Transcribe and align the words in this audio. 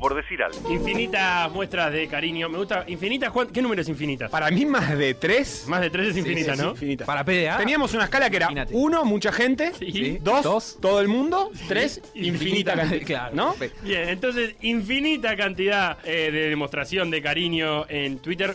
por 0.00 0.14
decir 0.14 0.42
algo. 0.42 0.72
Infinitas 0.72 1.52
muestras 1.52 1.92
de 1.92 2.08
cariño. 2.08 2.48
Me 2.48 2.58
gusta. 2.58 2.84
¿Infinitas? 2.88 3.30
¿Cuán- 3.30 3.48
¿Qué 3.48 3.62
número 3.62 3.82
es 3.82 3.88
infinitas? 3.88 4.30
Para 4.30 4.50
mí 4.50 4.64
más 4.66 4.96
de 4.98 5.14
tres. 5.14 5.64
Más 5.68 5.80
de 5.80 5.90
tres 5.90 6.08
es 6.08 6.16
infinita, 6.16 6.56
sí, 6.56 6.62
¿no? 6.62 6.70
infinita. 6.70 7.04
Para 7.06 7.24
PDA. 7.24 7.58
Teníamos 7.58 7.94
una 7.94 8.04
escala 8.04 8.28
que 8.30 8.36
era 8.36 8.46
Imagínate. 8.46 8.72
uno, 8.74 9.04
mucha 9.04 9.30
gente, 9.30 9.72
Sí. 9.78 10.18
dos, 10.20 10.42
Dos. 10.42 10.78
todo 10.80 11.00
el 11.00 11.08
mundo, 11.08 11.50
tres, 11.68 12.00
infinita 12.14 12.74
cantidad. 12.74 13.06
Claro, 13.06 13.34
¿No? 13.36 13.54
perfecto. 13.54 13.82
Bien, 13.84 14.08
entonces, 14.08 14.54
infinita 14.62 15.36
cantidad 15.36 15.98
eh, 16.04 16.30
de 16.32 16.48
demostración 16.48 17.10
de 17.10 17.20
cariño 17.22 17.84
en 17.88 18.18
Twitter. 18.18 18.54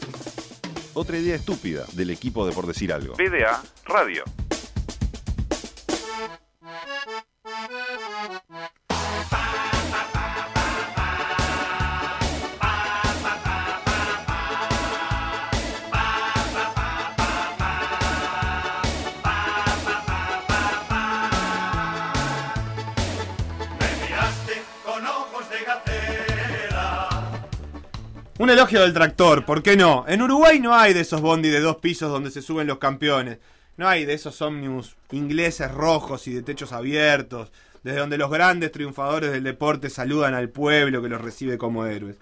Otra 0.93 1.17
idea 1.17 1.35
estúpida 1.35 1.85
del 1.93 2.09
equipo 2.09 2.47
de 2.47 2.53
por 2.53 2.65
decir 2.67 2.91
algo. 2.93 3.15
PDA 3.15 3.61
Radio. 3.85 4.23
Elogio 28.55 28.81
del 28.81 28.93
tractor, 28.93 29.43
¿por 29.43 29.61
qué 29.61 29.75
no? 29.75 30.05
En 30.07 30.21
Uruguay 30.21 30.61
no 30.61 30.73
hay 30.73 30.93
de 30.93 31.01
esos 31.01 31.19
bondi 31.19 31.49
de 31.49 31.59
dos 31.59 31.75
pisos 31.75 32.09
donde 32.09 32.31
se 32.31 32.41
suben 32.41 32.67
los 32.67 32.77
campeones. 32.77 33.39
No 33.75 33.85
hay 33.85 34.05
de 34.05 34.13
esos 34.13 34.41
ómnibus 34.41 34.95
ingleses 35.11 35.69
rojos 35.69 36.25
y 36.29 36.33
de 36.33 36.41
techos 36.41 36.71
abiertos, 36.71 37.51
desde 37.83 37.99
donde 37.99 38.17
los 38.17 38.31
grandes 38.31 38.71
triunfadores 38.71 39.33
del 39.33 39.43
deporte 39.43 39.89
saludan 39.89 40.33
al 40.35 40.47
pueblo 40.47 41.01
que 41.01 41.09
los 41.09 41.19
recibe 41.19 41.57
como 41.57 41.85
héroes. 41.85 42.15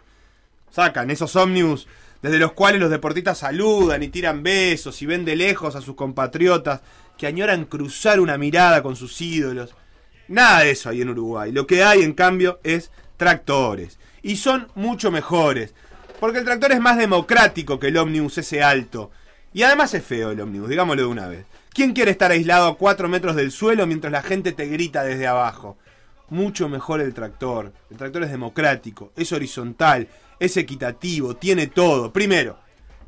Sacan 0.71 1.11
esos 1.11 1.35
ómnibus 1.35 1.87
desde 2.23 2.39
los 2.39 2.53
cuales 2.53 2.81
los 2.81 2.89
deportistas 2.89 3.37
saludan 3.37 4.01
y 4.01 4.07
tiran 4.07 4.41
besos 4.41 4.99
y 5.03 5.05
ven 5.05 5.25
de 5.25 5.35
lejos 5.35 5.75
a 5.75 5.81
sus 5.81 5.93
compatriotas 5.93 6.81
que 7.15 7.27
añoran 7.27 7.65
cruzar 7.65 8.19
una 8.19 8.39
mirada 8.39 8.81
con 8.81 8.95
sus 8.95 9.21
ídolos. 9.21 9.75
Nada 10.27 10.61
de 10.61 10.71
eso 10.71 10.89
hay 10.89 11.03
en 11.03 11.09
Uruguay. 11.09 11.51
Lo 11.51 11.67
que 11.67 11.83
hay, 11.83 12.01
en 12.01 12.13
cambio, 12.13 12.59
es 12.63 12.89
tractores. 13.17 13.99
Y 14.23 14.37
son 14.37 14.69
mucho 14.73 15.11
mejores. 15.11 15.75
Porque 16.23 16.39
el 16.39 16.45
tractor 16.45 16.71
es 16.71 16.79
más 16.79 16.97
democrático 16.97 17.77
que 17.77 17.87
el 17.87 17.97
ómnibus 17.97 18.37
ese 18.37 18.63
alto. 18.63 19.11
Y 19.51 19.63
además 19.63 19.93
es 19.93 20.05
feo 20.05 20.31
el 20.31 20.39
ómnibus, 20.39 20.69
digámoslo 20.69 21.01
de 21.01 21.07
una 21.09 21.27
vez. 21.27 21.45
¿Quién 21.73 21.91
quiere 21.91 22.11
estar 22.11 22.31
aislado 22.31 22.67
a 22.67 22.77
4 22.77 23.09
metros 23.09 23.35
del 23.35 23.51
suelo 23.51 23.85
mientras 23.85 24.09
la 24.09 24.21
gente 24.21 24.53
te 24.53 24.67
grita 24.67 25.03
desde 25.03 25.27
abajo? 25.27 25.75
Mucho 26.29 26.69
mejor 26.69 27.01
el 27.01 27.13
tractor. 27.13 27.73
El 27.91 27.97
tractor 27.97 28.23
es 28.23 28.31
democrático, 28.31 29.11
es 29.17 29.33
horizontal, 29.33 30.07
es 30.39 30.55
equitativo, 30.55 31.35
tiene 31.35 31.67
todo. 31.67 32.13
Primero, 32.13 32.57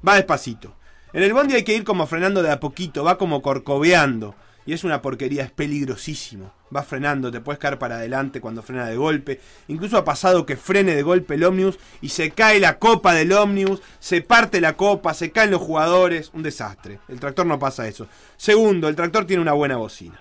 va 0.05 0.15
despacito. 0.15 0.75
En 1.13 1.23
el 1.23 1.31
bondi 1.31 1.55
hay 1.55 1.63
que 1.63 1.73
ir 1.73 1.85
como 1.85 2.07
frenando 2.07 2.43
de 2.43 2.51
a 2.51 2.59
poquito, 2.59 3.05
va 3.05 3.17
como 3.17 3.41
corcoveando. 3.41 4.35
Y 4.65 4.73
es 4.73 4.83
una 4.83 5.01
porquería, 5.01 5.43
es 5.43 5.51
peligrosísimo. 5.51 6.51
Va 6.75 6.81
frenando, 6.81 7.31
te 7.31 7.39
puedes 7.39 7.59
caer 7.59 7.77
para 7.77 7.97
adelante 7.97 8.41
cuando 8.41 8.63
frena 8.63 8.87
de 8.87 8.97
golpe. 8.97 9.39
Incluso 9.67 9.97
ha 9.97 10.05
pasado 10.05 10.45
que 10.45 10.57
frene 10.57 10.95
de 10.95 11.03
golpe 11.03 11.35
el 11.35 11.43
ómnibus 11.43 11.77
y 12.01 12.09
se 12.09 12.31
cae 12.31 12.59
la 12.59 12.79
copa 12.79 13.13
del 13.13 13.31
ómnibus, 13.31 13.81
se 13.99 14.21
parte 14.21 14.59
la 14.59 14.73
copa, 14.73 15.13
se 15.13 15.31
caen 15.31 15.51
los 15.51 15.61
jugadores. 15.61 16.31
Un 16.33 16.41
desastre. 16.41 16.99
El 17.07 17.19
tractor 17.19 17.45
no 17.45 17.59
pasa 17.59 17.87
eso. 17.87 18.07
Segundo, 18.37 18.87
el 18.87 18.95
tractor 18.95 19.25
tiene 19.25 19.41
una 19.41 19.53
buena 19.53 19.77
bocina. 19.77 20.19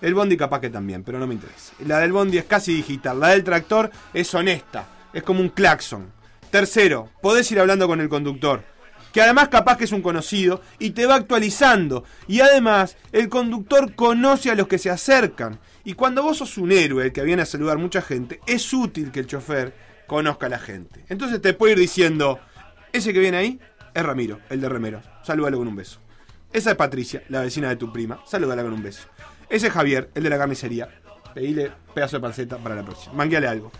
El 0.00 0.14
bondi 0.14 0.36
capaz 0.36 0.60
que 0.60 0.70
también, 0.70 1.04
pero 1.04 1.18
no 1.18 1.26
me 1.26 1.34
interesa. 1.34 1.72
La 1.86 2.00
del 2.00 2.12
bondi 2.12 2.38
es 2.38 2.44
casi 2.44 2.74
digital. 2.74 3.20
La 3.20 3.28
del 3.28 3.44
tractor 3.44 3.90
es 4.12 4.34
honesta. 4.34 4.88
Es 5.12 5.22
como 5.22 5.40
un 5.40 5.50
claxon. 5.50 6.12
Tercero, 6.50 7.10
podés 7.22 7.50
ir 7.52 7.60
hablando 7.60 7.86
con 7.86 8.00
el 8.00 8.08
conductor 8.08 8.73
que 9.14 9.22
además 9.22 9.48
capaz 9.48 9.78
que 9.78 9.84
es 9.84 9.92
un 9.92 10.02
conocido 10.02 10.60
y 10.80 10.90
te 10.90 11.06
va 11.06 11.14
actualizando. 11.14 12.02
Y 12.26 12.40
además, 12.40 12.96
el 13.12 13.28
conductor 13.28 13.94
conoce 13.94 14.50
a 14.50 14.56
los 14.56 14.66
que 14.66 14.76
se 14.76 14.90
acercan. 14.90 15.60
Y 15.84 15.94
cuando 15.94 16.24
vos 16.24 16.38
sos 16.38 16.58
un 16.58 16.72
héroe 16.72 17.12
que 17.12 17.22
viene 17.22 17.42
a 17.42 17.46
saludar 17.46 17.78
mucha 17.78 18.02
gente, 18.02 18.40
es 18.44 18.72
útil 18.72 19.12
que 19.12 19.20
el 19.20 19.28
chofer 19.28 19.72
conozca 20.08 20.46
a 20.46 20.48
la 20.48 20.58
gente. 20.58 21.04
Entonces 21.08 21.40
te 21.40 21.54
puede 21.54 21.74
ir 21.74 21.78
diciendo, 21.78 22.40
ese 22.92 23.12
que 23.12 23.20
viene 23.20 23.36
ahí 23.36 23.60
es 23.94 24.02
Ramiro, 24.02 24.40
el 24.50 24.60
de 24.60 24.68
Remeros. 24.68 25.04
Salúdalo 25.22 25.58
con 25.58 25.68
un 25.68 25.76
beso. 25.76 26.00
Esa 26.52 26.72
es 26.72 26.76
Patricia, 26.76 27.22
la 27.28 27.40
vecina 27.40 27.68
de 27.68 27.76
tu 27.76 27.92
prima. 27.92 28.20
Salúdala 28.26 28.64
con 28.64 28.72
un 28.72 28.82
beso. 28.82 29.06
Ese 29.48 29.68
es 29.68 29.72
Javier, 29.72 30.10
el 30.16 30.24
de 30.24 30.30
la 30.30 30.38
carnicería. 30.38 30.88
Pedile 31.32 31.70
pedazo 31.94 32.16
de 32.16 32.20
panceta 32.20 32.58
para 32.58 32.74
la 32.74 32.82
próxima. 32.82 33.14
Mangueale 33.14 33.46
algo. 33.46 33.70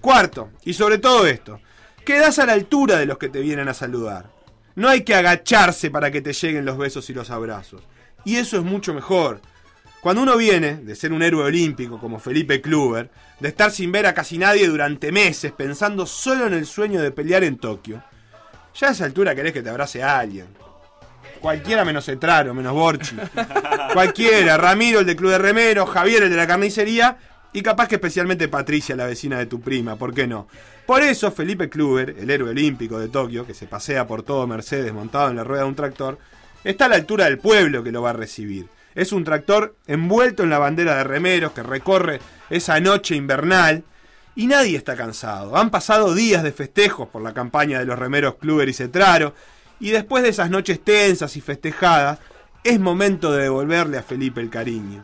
Cuarto, 0.00 0.50
y 0.64 0.72
sobre 0.72 0.98
todo 0.98 1.28
esto, 1.28 1.60
quedás 2.04 2.40
a 2.40 2.46
la 2.46 2.54
altura 2.54 2.96
de 2.96 3.06
los 3.06 3.18
que 3.18 3.28
te 3.28 3.38
vienen 3.38 3.68
a 3.68 3.74
saludar. 3.74 4.39
No 4.74 4.88
hay 4.88 5.02
que 5.02 5.14
agacharse 5.14 5.90
para 5.90 6.10
que 6.10 6.22
te 6.22 6.32
lleguen 6.32 6.64
los 6.64 6.78
besos 6.78 7.08
y 7.10 7.14
los 7.14 7.30
abrazos. 7.30 7.82
Y 8.24 8.36
eso 8.36 8.56
es 8.56 8.62
mucho 8.62 8.94
mejor. 8.94 9.40
Cuando 10.00 10.22
uno 10.22 10.36
viene 10.36 10.76
de 10.76 10.94
ser 10.94 11.12
un 11.12 11.22
héroe 11.22 11.44
olímpico 11.44 11.98
como 11.98 12.18
Felipe 12.18 12.60
Kluber, 12.60 13.10
de 13.38 13.48
estar 13.48 13.70
sin 13.70 13.92
ver 13.92 14.06
a 14.06 14.14
casi 14.14 14.38
nadie 14.38 14.66
durante 14.66 15.12
meses 15.12 15.52
pensando 15.52 16.06
solo 16.06 16.46
en 16.46 16.54
el 16.54 16.66
sueño 16.66 17.02
de 17.02 17.10
pelear 17.10 17.44
en 17.44 17.58
Tokio, 17.58 18.02
ya 18.74 18.88
a 18.88 18.92
esa 18.92 19.04
altura 19.04 19.34
querés 19.34 19.52
que 19.52 19.62
te 19.62 19.68
abrace 19.68 20.02
a 20.02 20.18
alguien. 20.18 20.46
Cualquiera 21.40 21.84
menos 21.84 22.08
Etraro, 22.08 22.54
menos 22.54 22.72
Borchi. 22.72 23.16
Cualquiera, 23.92 24.56
Ramiro 24.56 25.00
el 25.00 25.06
de 25.06 25.16
Club 25.16 25.30
de 25.30 25.38
Remero, 25.38 25.86
Javier 25.86 26.24
el 26.24 26.30
de 26.30 26.36
la 26.36 26.46
carnicería 26.46 27.18
y 27.52 27.62
capaz 27.62 27.88
que 27.88 27.96
especialmente 27.96 28.48
Patricia, 28.48 28.96
la 28.96 29.06
vecina 29.06 29.38
de 29.38 29.46
tu 29.46 29.60
prima, 29.60 29.96
¿por 29.96 30.14
qué 30.14 30.26
no? 30.26 30.46
Por 30.86 31.02
eso 31.02 31.30
Felipe 31.30 31.68
Kluber, 31.68 32.16
el 32.18 32.30
héroe 32.30 32.50
olímpico 32.50 32.98
de 32.98 33.08
Tokio, 33.08 33.46
que 33.46 33.54
se 33.54 33.66
pasea 33.66 34.06
por 34.06 34.22
todo 34.22 34.46
Mercedes 34.46 34.92
montado 34.92 35.30
en 35.30 35.36
la 35.36 35.44
rueda 35.44 35.62
de 35.62 35.68
un 35.68 35.74
tractor, 35.74 36.18
está 36.64 36.86
a 36.86 36.88
la 36.88 36.96
altura 36.96 37.24
del 37.24 37.38
pueblo 37.38 37.82
que 37.82 37.92
lo 37.92 38.02
va 38.02 38.10
a 38.10 38.14
recibir. 38.14 38.66
Es 38.94 39.12
un 39.12 39.24
tractor 39.24 39.76
envuelto 39.86 40.42
en 40.42 40.50
la 40.50 40.58
bandera 40.58 40.96
de 40.96 41.04
remeros 41.04 41.52
que 41.52 41.62
recorre 41.62 42.20
esa 42.50 42.80
noche 42.80 43.14
invernal 43.14 43.84
y 44.34 44.46
nadie 44.46 44.76
está 44.76 44.96
cansado. 44.96 45.56
Han 45.56 45.70
pasado 45.70 46.14
días 46.14 46.42
de 46.42 46.52
festejos 46.52 47.08
por 47.08 47.22
la 47.22 47.34
campaña 47.34 47.78
de 47.78 47.84
los 47.84 47.98
remeros 47.98 48.36
Kluber 48.36 48.68
y 48.68 48.72
Cetraro 48.72 49.34
y 49.78 49.90
después 49.90 50.22
de 50.22 50.30
esas 50.30 50.50
noches 50.50 50.82
tensas 50.82 51.36
y 51.36 51.40
festejadas, 51.40 52.18
es 52.62 52.78
momento 52.78 53.32
de 53.32 53.44
devolverle 53.44 53.96
a 53.96 54.02
Felipe 54.02 54.40
el 54.40 54.50
cariño. 54.50 55.02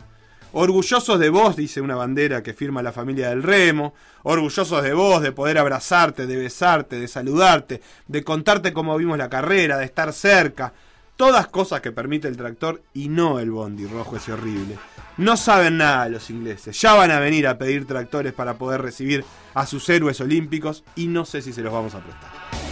Orgullosos 0.53 1.19
de 1.19 1.29
vos, 1.29 1.55
dice 1.55 1.81
una 1.81 1.95
bandera 1.95 2.41
que 2.41 2.53
firma 2.53 2.81
la 2.81 2.91
familia 2.91 3.29
del 3.29 3.43
remo, 3.43 3.93
orgullosos 4.23 4.81
de 4.81 4.93
vos, 4.93 5.21
de 5.21 5.31
poder 5.31 5.57
abrazarte, 5.57 6.25
de 6.25 6.37
besarte, 6.37 6.99
de 6.99 7.07
saludarte, 7.07 7.81
de 8.07 8.23
contarte 8.23 8.73
cómo 8.73 8.97
vimos 8.97 9.17
la 9.17 9.29
carrera, 9.29 9.77
de 9.77 9.85
estar 9.85 10.11
cerca. 10.13 10.73
Todas 11.17 11.47
cosas 11.47 11.81
que 11.81 11.91
permite 11.91 12.27
el 12.27 12.37
tractor 12.37 12.81
y 12.93 13.09
no 13.09 13.39
el 13.39 13.51
bondi 13.51 13.87
rojo 13.87 14.17
ese 14.17 14.33
horrible. 14.33 14.77
No 15.17 15.35
saben 15.35 15.77
nada 15.77 16.07
los 16.09 16.29
ingleses. 16.29 16.79
Ya 16.79 16.93
van 16.93 17.11
a 17.11 17.19
venir 17.19 17.47
a 17.47 17.57
pedir 17.57 17.87
tractores 17.87 18.33
para 18.33 18.53
poder 18.53 18.81
recibir 18.81 19.25
a 19.55 19.65
sus 19.65 19.89
héroes 19.89 20.21
olímpicos 20.21 20.83
y 20.95 21.07
no 21.07 21.25
sé 21.25 21.41
si 21.41 21.53
se 21.53 21.61
los 21.61 21.73
vamos 21.73 21.95
a 21.95 21.99
prestar. 21.99 22.66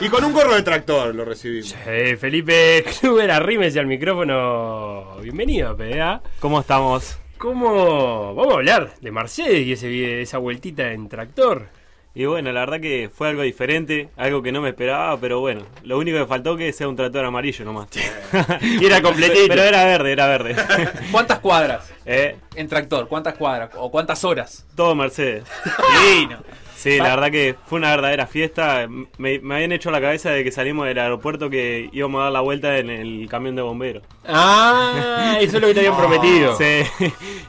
Y 0.00 0.08
con 0.08 0.24
un 0.24 0.32
gorro 0.32 0.54
de 0.54 0.62
tractor 0.62 1.14
lo 1.14 1.24
recibimos. 1.24 1.74
Eh, 1.86 2.16
Felipe 2.20 2.84
Kluber, 3.00 3.30
arrímese 3.30 3.80
al 3.80 3.86
micrófono. 3.86 5.16
Bienvenido, 5.22 5.76
PDA. 5.76 6.22
¿Cómo 6.38 6.60
estamos? 6.60 7.18
¿Cómo? 7.36 8.34
Vamos 8.34 8.54
a 8.54 8.56
hablar 8.58 8.94
de 9.00 9.10
Mercedes 9.10 9.66
y 9.66 9.72
ese, 9.72 10.22
esa 10.22 10.38
vueltita 10.38 10.92
en 10.92 11.08
tractor. 11.08 11.66
Y 12.14 12.24
bueno, 12.26 12.50
la 12.52 12.60
verdad 12.60 12.80
que 12.80 13.10
fue 13.12 13.28
algo 13.28 13.42
diferente, 13.42 14.08
algo 14.16 14.42
que 14.42 14.50
no 14.50 14.60
me 14.60 14.70
esperaba, 14.70 15.16
pero 15.20 15.40
bueno, 15.40 15.62
lo 15.84 15.98
único 15.98 16.18
que 16.18 16.26
faltó 16.26 16.56
que 16.56 16.72
sea 16.72 16.88
un 16.88 16.96
tractor 16.96 17.24
amarillo 17.24 17.64
nomás. 17.64 17.88
Y 18.62 18.84
era 18.86 19.02
completito. 19.02 19.46
Pero 19.48 19.62
era 19.62 19.84
verde, 19.84 20.12
era 20.12 20.26
verde. 20.26 20.56
¿Cuántas 21.12 21.38
cuadras 21.40 21.92
Eh, 22.06 22.36
en 22.54 22.68
tractor? 22.68 23.08
¿Cuántas 23.08 23.34
cuadras? 23.34 23.70
¿O 23.76 23.90
cuántas 23.90 24.22
horas? 24.24 24.64
todo 24.76 24.94
Mercedes. 24.94 25.44
Divino. 26.04 26.38
Sí, 26.78 26.96
la 26.98 27.08
verdad 27.16 27.32
que 27.32 27.56
fue 27.66 27.78
una 27.80 27.90
verdadera 27.90 28.28
fiesta. 28.28 28.86
Me, 29.18 29.40
me 29.40 29.54
habían 29.56 29.72
hecho 29.72 29.90
la 29.90 30.00
cabeza 30.00 30.30
de 30.30 30.44
que 30.44 30.52
salimos 30.52 30.86
del 30.86 30.96
aeropuerto 30.98 31.50
que 31.50 31.90
íbamos 31.92 32.20
a 32.20 32.24
dar 32.24 32.32
la 32.34 32.40
vuelta 32.40 32.78
en 32.78 32.88
el 32.88 33.26
camión 33.28 33.56
de 33.56 33.62
bomberos. 33.62 34.04
Ah, 34.24 35.36
eso 35.40 35.56
es 35.56 35.60
lo 35.62 35.68
que 35.68 35.74
te 35.74 35.80
habían 35.80 35.96
prometido. 35.98 36.56
Sí. 36.56 36.64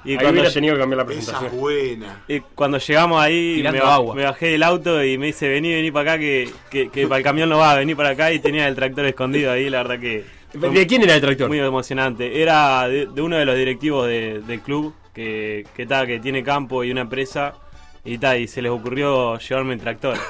Y 0.04 0.12
Ahí 0.12 0.16
cuando, 0.18 0.32
hubiera 0.32 0.52
tenido 0.52 0.74
que 0.74 0.80
cambiar 0.82 0.98
la 0.98 1.04
Esa 1.04 1.08
presentación. 1.40 1.46
es 1.54 1.60
buena. 1.60 2.24
y 2.28 2.40
cuando 2.56 2.78
llegamos 2.80 3.22
ahí, 3.22 3.64
me, 3.72 3.78
agua. 3.80 4.16
bajé 4.16 4.48
del 4.48 4.64
auto 4.64 5.04
y 5.04 5.18
me 5.20 5.28
dice, 5.28 5.48
vení, 5.48 5.74
vení 5.74 5.92
para 5.92 6.14
acá, 6.14 6.20
que, 6.20 6.50
que, 6.72 6.90
que 6.90 7.06
para 7.08 7.18
el 7.20 7.24
camión 7.24 7.50
no 7.50 7.60
va, 7.60 7.76
vení 7.76 7.94
para 7.96 8.10
acá. 8.10 8.32
Y 8.34 8.40
tenía 8.40 8.68
el 8.68 8.74
tractor 8.76 9.06
escondido 9.06 9.52
ahí, 9.52 9.70
la 9.70 9.84
verdad 9.84 10.00
que... 10.00 10.24
¿De 10.54 10.88
quién 10.88 11.04
era 11.04 11.14
el 11.14 11.22
tractor? 11.22 11.48
Muy 11.50 11.60
emocionante. 11.60 12.42
Era 12.42 12.88
de, 12.88 13.06
de 13.06 13.22
uno 13.22 13.38
de 13.38 13.46
los 13.46 13.56
directivos 13.56 14.08
de- 14.08 14.40
del 14.42 14.62
club 14.62 14.96
que, 15.14 15.68
que, 15.76 15.86
ta, 15.86 16.08
que 16.08 16.20
tiene 16.20 16.44
campo 16.44 16.84
y 16.84 16.90
una 16.92 17.02
empresa. 17.02 17.54
Y, 18.06 18.18
ta, 18.18 18.38
y 18.38 18.48
se 18.48 18.62
les 18.62 18.72
ocurrió 18.72 19.38
llevarme 19.40 19.74
el 19.74 19.80
tractor. 19.80 20.18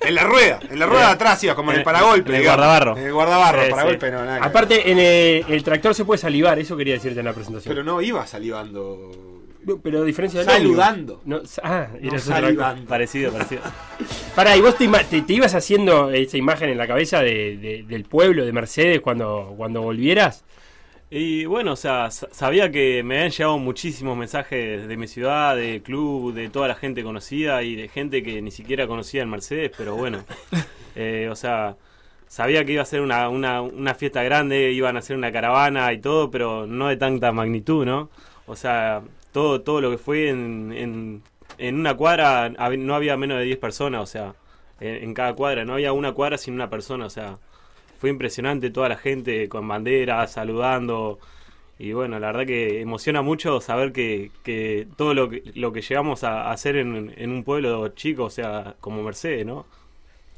En 0.00 0.14
la 0.14 0.22
rueda, 0.24 0.58
en 0.70 0.78
la 0.78 0.86
rueda 0.86 1.06
de 1.08 1.12
atrás 1.12 1.44
iba, 1.44 1.54
como 1.54 1.70
en 1.70 1.78
el 1.78 1.82
paragolpe. 1.84 2.30
En 2.30 2.36
el 2.36 2.40
digamos. 2.40 2.56
guardabarro. 2.60 2.96
En 2.96 3.04
el 3.08 3.12
guardabarro, 3.12 3.64
Sí, 3.64 3.70
paragolpe 3.70 4.06
sí. 4.06 4.12
no, 4.12 4.24
nada. 4.24 4.40
que. 4.40 4.46
Aparte, 4.46 4.90
en 4.90 4.98
el, 4.98 5.44
el 5.54 5.62
tractor 5.62 5.94
se 5.94 6.06
puede 6.06 6.16
salivar, 6.18 6.58
eso 6.58 6.78
quería 6.78 6.94
decirte 6.94 7.18
en 7.18 7.26
la 7.26 7.34
presentación. 7.34 7.74
Pero 7.74 7.84
no 7.84 8.00
iba 8.00 8.26
salivando. 8.26 9.12
No, 9.66 9.78
pero 9.82 10.00
a 10.00 10.04
diferencia 10.04 10.42
Saludando. 10.44 11.20
No, 11.26 11.42
ah, 11.62 11.88
No 12.00 12.10
cosa. 12.10 12.40
salivando. 12.40 12.86
Parecido, 12.88 13.32
parecido. 13.32 13.60
Pará, 14.34 14.56
¿y 14.56 14.62
vos 14.62 14.78
te, 14.78 14.84
ima- 14.84 15.04
te- 15.04 15.20
te 15.20 15.32
ibas 15.34 15.54
haciendo 15.54 16.10
esa 16.10 16.38
imagen 16.38 16.70
en 16.70 16.78
la 16.78 16.86
cabeza 16.86 17.20
de- 17.20 17.58
de- 17.58 17.84
del 17.86 18.04
pueblo, 18.04 18.46
de 18.46 18.52
Mercedes, 18.52 19.02
cuando, 19.02 19.52
cuando 19.58 19.82
volvieras? 19.82 20.42
Y 21.10 21.46
bueno, 21.46 21.72
o 21.72 21.76
sea, 21.76 22.10
sa- 22.10 22.28
sabía 22.32 22.70
que 22.70 23.02
me 23.02 23.16
habían 23.16 23.30
llegado 23.30 23.58
muchísimos 23.58 24.16
mensajes 24.16 24.86
de 24.86 24.96
mi 24.98 25.06
ciudad, 25.08 25.56
del 25.56 25.82
club, 25.82 26.34
de 26.34 26.50
toda 26.50 26.68
la 26.68 26.74
gente 26.74 27.02
conocida 27.02 27.62
y 27.62 27.76
de 27.76 27.88
gente 27.88 28.22
que 28.22 28.42
ni 28.42 28.50
siquiera 28.50 28.86
conocía 28.86 29.22
el 29.22 29.28
Mercedes, 29.28 29.72
pero 29.76 29.96
bueno, 29.96 30.24
eh, 30.96 31.28
o 31.30 31.36
sea, 31.36 31.76
sabía 32.26 32.64
que 32.66 32.72
iba 32.72 32.82
a 32.82 32.84
ser 32.86 33.00
una, 33.00 33.28
una, 33.30 33.62
una 33.62 33.94
fiesta 33.94 34.22
grande, 34.22 34.70
iban 34.72 34.96
a 34.96 34.98
hacer 35.00 35.16
una 35.16 35.32
caravana 35.32 35.92
y 35.94 35.98
todo, 36.00 36.30
pero 36.30 36.66
no 36.66 36.88
de 36.88 36.96
tanta 36.98 37.32
magnitud, 37.32 37.86
¿no? 37.86 38.10
O 38.46 38.54
sea, 38.56 39.02
todo, 39.32 39.62
todo 39.62 39.80
lo 39.80 39.90
que 39.90 39.98
fue 39.98 40.28
en, 40.28 40.72
en, 40.76 41.22
en 41.58 41.74
una 41.76 41.96
cuadra 41.96 42.50
no 42.50 42.94
había 42.94 43.16
menos 43.16 43.38
de 43.38 43.44
10 43.44 43.58
personas, 43.58 44.02
o 44.02 44.06
sea, 44.06 44.34
en, 44.80 45.04
en 45.04 45.14
cada 45.14 45.34
cuadra, 45.34 45.64
no 45.64 45.72
había 45.74 45.92
una 45.94 46.12
cuadra 46.12 46.36
sin 46.38 46.52
una 46.54 46.68
persona, 46.70 47.06
o 47.06 47.10
sea, 47.10 47.38
fue 47.98 48.10
impresionante 48.10 48.70
toda 48.70 48.88
la 48.88 48.96
gente 48.96 49.48
con 49.48 49.66
banderas, 49.68 50.32
saludando. 50.32 51.18
Y 51.78 51.92
bueno, 51.92 52.18
la 52.18 52.28
verdad 52.28 52.46
que 52.46 52.80
emociona 52.80 53.22
mucho 53.22 53.60
saber 53.60 53.92
que, 53.92 54.30
que 54.42 54.86
todo 54.96 55.14
lo 55.14 55.30
que, 55.30 55.42
lo 55.54 55.72
que 55.72 55.82
llegamos 55.82 56.24
a 56.24 56.50
hacer 56.50 56.76
en, 56.76 57.14
en 57.16 57.30
un 57.30 57.44
pueblo 57.44 57.88
chico, 57.90 58.24
o 58.24 58.30
sea, 58.30 58.74
como 58.80 59.02
Mercedes, 59.02 59.46
¿no? 59.46 59.64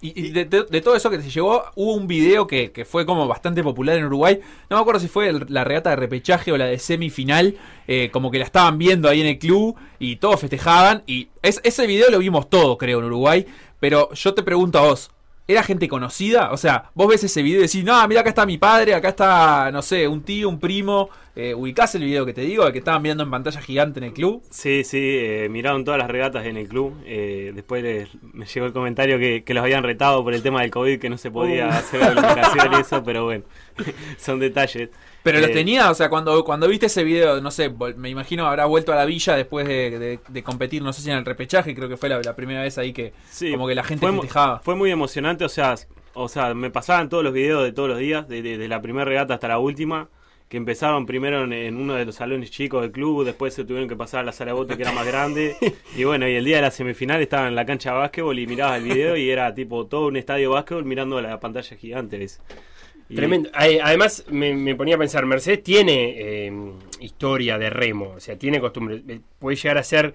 Y, 0.02 0.30
de, 0.30 0.46
todo 0.46 0.96
eso 0.96 1.10
que 1.10 1.20
se 1.20 1.28
llevó, 1.28 1.62
hubo 1.74 1.92
un 1.92 2.06
video 2.06 2.46
que, 2.46 2.72
que 2.72 2.86
fue 2.86 3.04
como 3.04 3.28
bastante 3.28 3.62
popular 3.62 3.98
en 3.98 4.06
Uruguay. 4.06 4.40
No 4.70 4.76
me 4.76 4.80
acuerdo 4.80 4.98
si 4.98 5.08
fue 5.08 5.30
la 5.48 5.62
regata 5.62 5.90
de 5.90 5.96
repechaje 5.96 6.52
o 6.52 6.56
la 6.56 6.64
de 6.66 6.78
semifinal. 6.78 7.56
eh, 7.86 8.08
como 8.10 8.30
que 8.30 8.38
la 8.38 8.46
estaban 8.46 8.78
viendo 8.78 9.10
ahí 9.10 9.20
en 9.20 9.26
el 9.26 9.38
club 9.38 9.76
y 9.98 10.16
todos 10.16 10.40
festejaban. 10.40 11.02
Y 11.06 11.28
es- 11.42 11.60
ese 11.64 11.86
video 11.86 12.10
lo 12.10 12.18
vimos 12.18 12.48
todos, 12.48 12.78
creo, 12.78 13.00
en 13.00 13.04
Uruguay. 13.06 13.44
Pero 13.78 14.10
yo 14.14 14.32
te 14.32 14.42
pregunto 14.42 14.78
a 14.78 14.82
vos. 14.82 15.10
¿Era 15.46 15.62
gente 15.62 15.88
conocida? 15.88 16.52
O 16.52 16.56
sea, 16.56 16.90
vos 16.94 17.08
ves 17.08 17.25
ese 17.25 17.42
video 17.42 17.58
y 17.58 17.62
decís, 17.62 17.84
no, 17.84 18.06
mira, 18.06 18.20
acá 18.20 18.31
está 18.31 18.46
mi 18.46 18.58
padre, 18.58 18.94
acá 18.94 19.08
está, 19.08 19.70
no 19.72 19.82
sé, 19.82 20.06
un 20.06 20.22
tío, 20.22 20.48
un 20.48 20.60
primo. 20.60 21.10
Eh, 21.37 21.55
¿Ubicás 21.55 21.94
el 21.94 22.03
video 22.03 22.27
que 22.27 22.32
te 22.32 22.41
digo? 22.41 22.67
El 22.67 22.73
que 22.73 22.79
estaban 22.81 23.03
viendo 23.03 23.23
en 23.23 23.31
pantalla 23.31 23.61
gigante 23.61 24.00
en 24.00 24.05
el 24.05 24.12
club. 24.12 24.43
Sí, 24.50 24.82
sí, 24.85 24.99
eh, 25.00 25.49
miraron 25.49 25.85
todas 25.85 25.99
las 25.99 26.11
regatas 26.11 26.44
en 26.47 26.56
el 26.56 26.69
club. 26.69 26.94
eh, 27.06 27.53
después 27.55 27.82
les- 27.82 28.09
me 28.35 28.47
llegó 28.47 28.67
el 28.67 28.73
comentario 28.73 29.19
que, 29.19 29.44
que 29.44 29.55
los 29.55 29.62
habían 29.62 29.82
retado 29.85 30.25
por 30.25 30.35
el 30.35 30.43
tema 30.43 30.62
del 30.62 30.71
COVID, 30.71 30.99
que 30.99 31.09
no 31.09 31.17
se 31.19 31.31
podía 31.31 31.69
hacer 31.69 32.00
la 32.00 32.09
eliminación 32.09 32.73
y 32.73 32.81
eso, 32.81 33.03
pero 33.05 33.25
bueno, 33.25 33.44
son 34.19 34.41
detalles. 34.41 34.91
Pero 35.23 35.38
los 35.41 35.50
Eh, 35.50 35.53
tenía, 35.53 35.91
o 35.91 35.94
sea, 35.94 36.09
cuando, 36.09 36.43
cuando 36.44 36.67
viste 36.67 36.87
ese 36.87 37.05
video, 37.05 37.41
no 37.41 37.50
sé, 37.50 37.71
me 37.97 38.09
imagino 38.09 38.47
habrá 38.47 38.65
vuelto 38.65 38.93
a 38.93 38.97
la 38.97 39.05
villa 39.05 39.37
después 39.37 39.69
de, 39.69 39.99
de- 39.99 40.21
de 40.27 40.43
competir, 40.43 40.82
no 40.82 40.93
sé 40.93 41.03
si 41.03 41.11
en 41.11 41.19
el 41.19 41.25
repechaje, 41.25 41.75
creo 41.75 41.88
que 41.88 41.97
fue 41.97 42.09
la, 42.09 42.21
la 42.23 42.35
primera 42.35 42.62
vez 42.62 42.77
ahí 42.79 42.93
que 42.93 43.12
Sí, 43.31 43.50
como 43.53 43.69
que 43.69 43.75
la 43.75 43.85
gente 43.85 44.05
fue, 44.06 44.12
festejaba. 44.17 44.59
Fue 44.61 44.75
muy 44.75 44.91
emocionante, 44.91 45.44
o 45.44 45.49
sea, 45.49 45.75
o 46.15 46.29
sea, 46.29 46.55
me 46.55 46.71
pasaban 46.71 47.09
todos 47.09 47.23
los 47.23 47.32
videos 47.32 47.62
de 47.62 47.73
todos 47.73 47.88
los 47.88 47.99
días, 47.99 48.27
de, 48.29 48.43
de- 48.43 48.59
de 48.59 48.69
la 48.69 48.82
primera 48.82 49.05
regata 49.05 49.35
hasta 49.35 49.47
la 49.49 49.59
última, 49.59 50.09
que 50.50 50.56
empezaron 50.56 51.06
primero 51.06 51.44
en, 51.44 51.52
en 51.52 51.76
uno 51.76 51.94
de 51.94 52.05
los 52.05 52.17
salones 52.17 52.50
chicos 52.50 52.82
del 52.82 52.91
club, 52.91 53.25
después 53.25 53.55
se 53.55 53.64
tuvieron 53.64 53.88
que 53.88 53.94
pasar 53.94 54.20
a 54.20 54.25
la 54.25 54.32
sala 54.32 54.50
de 54.50 54.56
bote 54.58 54.76
que 54.76 54.82
era 54.82 54.91
más 54.91 55.06
grande, 55.06 55.55
y 55.97 56.02
bueno, 56.02 56.29
y 56.29 56.35
el 56.35 56.44
día 56.44 56.56
de 56.56 56.62
la 56.62 56.70
semifinal 56.73 57.23
estaba 57.23 57.47
en 57.47 57.55
la 57.55 57.64
cancha 57.64 57.93
de 57.93 57.99
básquetbol 57.99 58.37
y 58.37 58.47
mirabas 58.49 58.79
el 58.79 58.85
video 58.85 59.17
y 59.17 59.31
era 59.31 59.55
tipo 59.55 59.87
todo 59.87 60.08
un 60.08 60.17
estadio 60.17 60.49
de 60.49 60.55
básquetbol 60.56 60.85
mirando 60.85 61.20
la 61.23 61.38
pantalla 61.38 61.76
gigante. 61.76 62.19
¿ves? 62.19 62.41
Y- 63.08 63.14
Tremendo. 63.14 63.49
Además, 63.55 64.25
me, 64.29 64.52
me 64.55 64.75
ponía 64.75 64.97
a 64.97 64.99
pensar, 64.99 65.25
Mercedes 65.25 65.62
tiene 65.62 66.14
eh, 66.49 66.53
historia 66.99 67.56
de 67.56 67.70
remo, 67.70 68.14
o 68.17 68.20
sea, 68.20 68.37
tiene 68.37 68.61
costumbre. 68.61 69.03
Eh, 69.08 69.20
Puede 69.38 69.56
llegar 69.56 69.79
a 69.79 69.82
ser. 69.85 70.14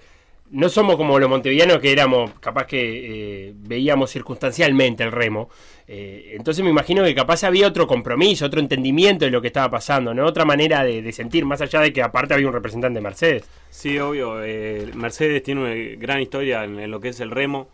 No 0.52 0.70
somos 0.70 0.96
como 0.96 1.18
los 1.18 1.28
montevideanos 1.28 1.80
que 1.80 1.92
éramos, 1.92 2.32
capaz 2.40 2.68
que 2.68 3.48
eh, 3.48 3.54
veíamos 3.56 4.12
circunstancialmente 4.12 5.04
el 5.04 5.12
remo. 5.12 5.50
Eh, 5.88 6.34
entonces 6.34 6.64
me 6.64 6.70
imagino 6.70 7.04
que 7.04 7.16
capaz 7.16 7.44
había 7.44 7.68
otro 7.68 7.88
compromiso, 7.88 8.46
otro 8.46 8.60
entendimiento 8.60 9.26
de 9.26 9.32
lo 9.32 9.42
que 9.42 9.48
estaba 9.48 9.72
pasando, 9.72 10.14
¿no? 10.14 10.24
Otra 10.24 10.46
manera 10.46 10.84
de, 10.84 11.12
sentir, 11.12 11.46
más 11.46 11.62
allá 11.62 11.80
de 11.82 11.92
que 11.92 12.04
aparte 12.04 12.36
había 12.36 12.48
un 12.48 12.54
representante 12.54 13.00
de 13.00 13.04
Mercedes. 13.04 13.50
Sí, 13.72 13.98
obvio. 13.98 14.44
eh, 14.44 14.92
Mercedes 14.94 15.42
tiene 15.42 15.62
una 15.62 15.74
gran 16.00 16.22
historia 16.22 16.64
en, 16.64 16.92
lo 16.92 17.00
que 17.00 17.10
es 17.10 17.20
el 17.22 17.32
remo. 17.32 17.68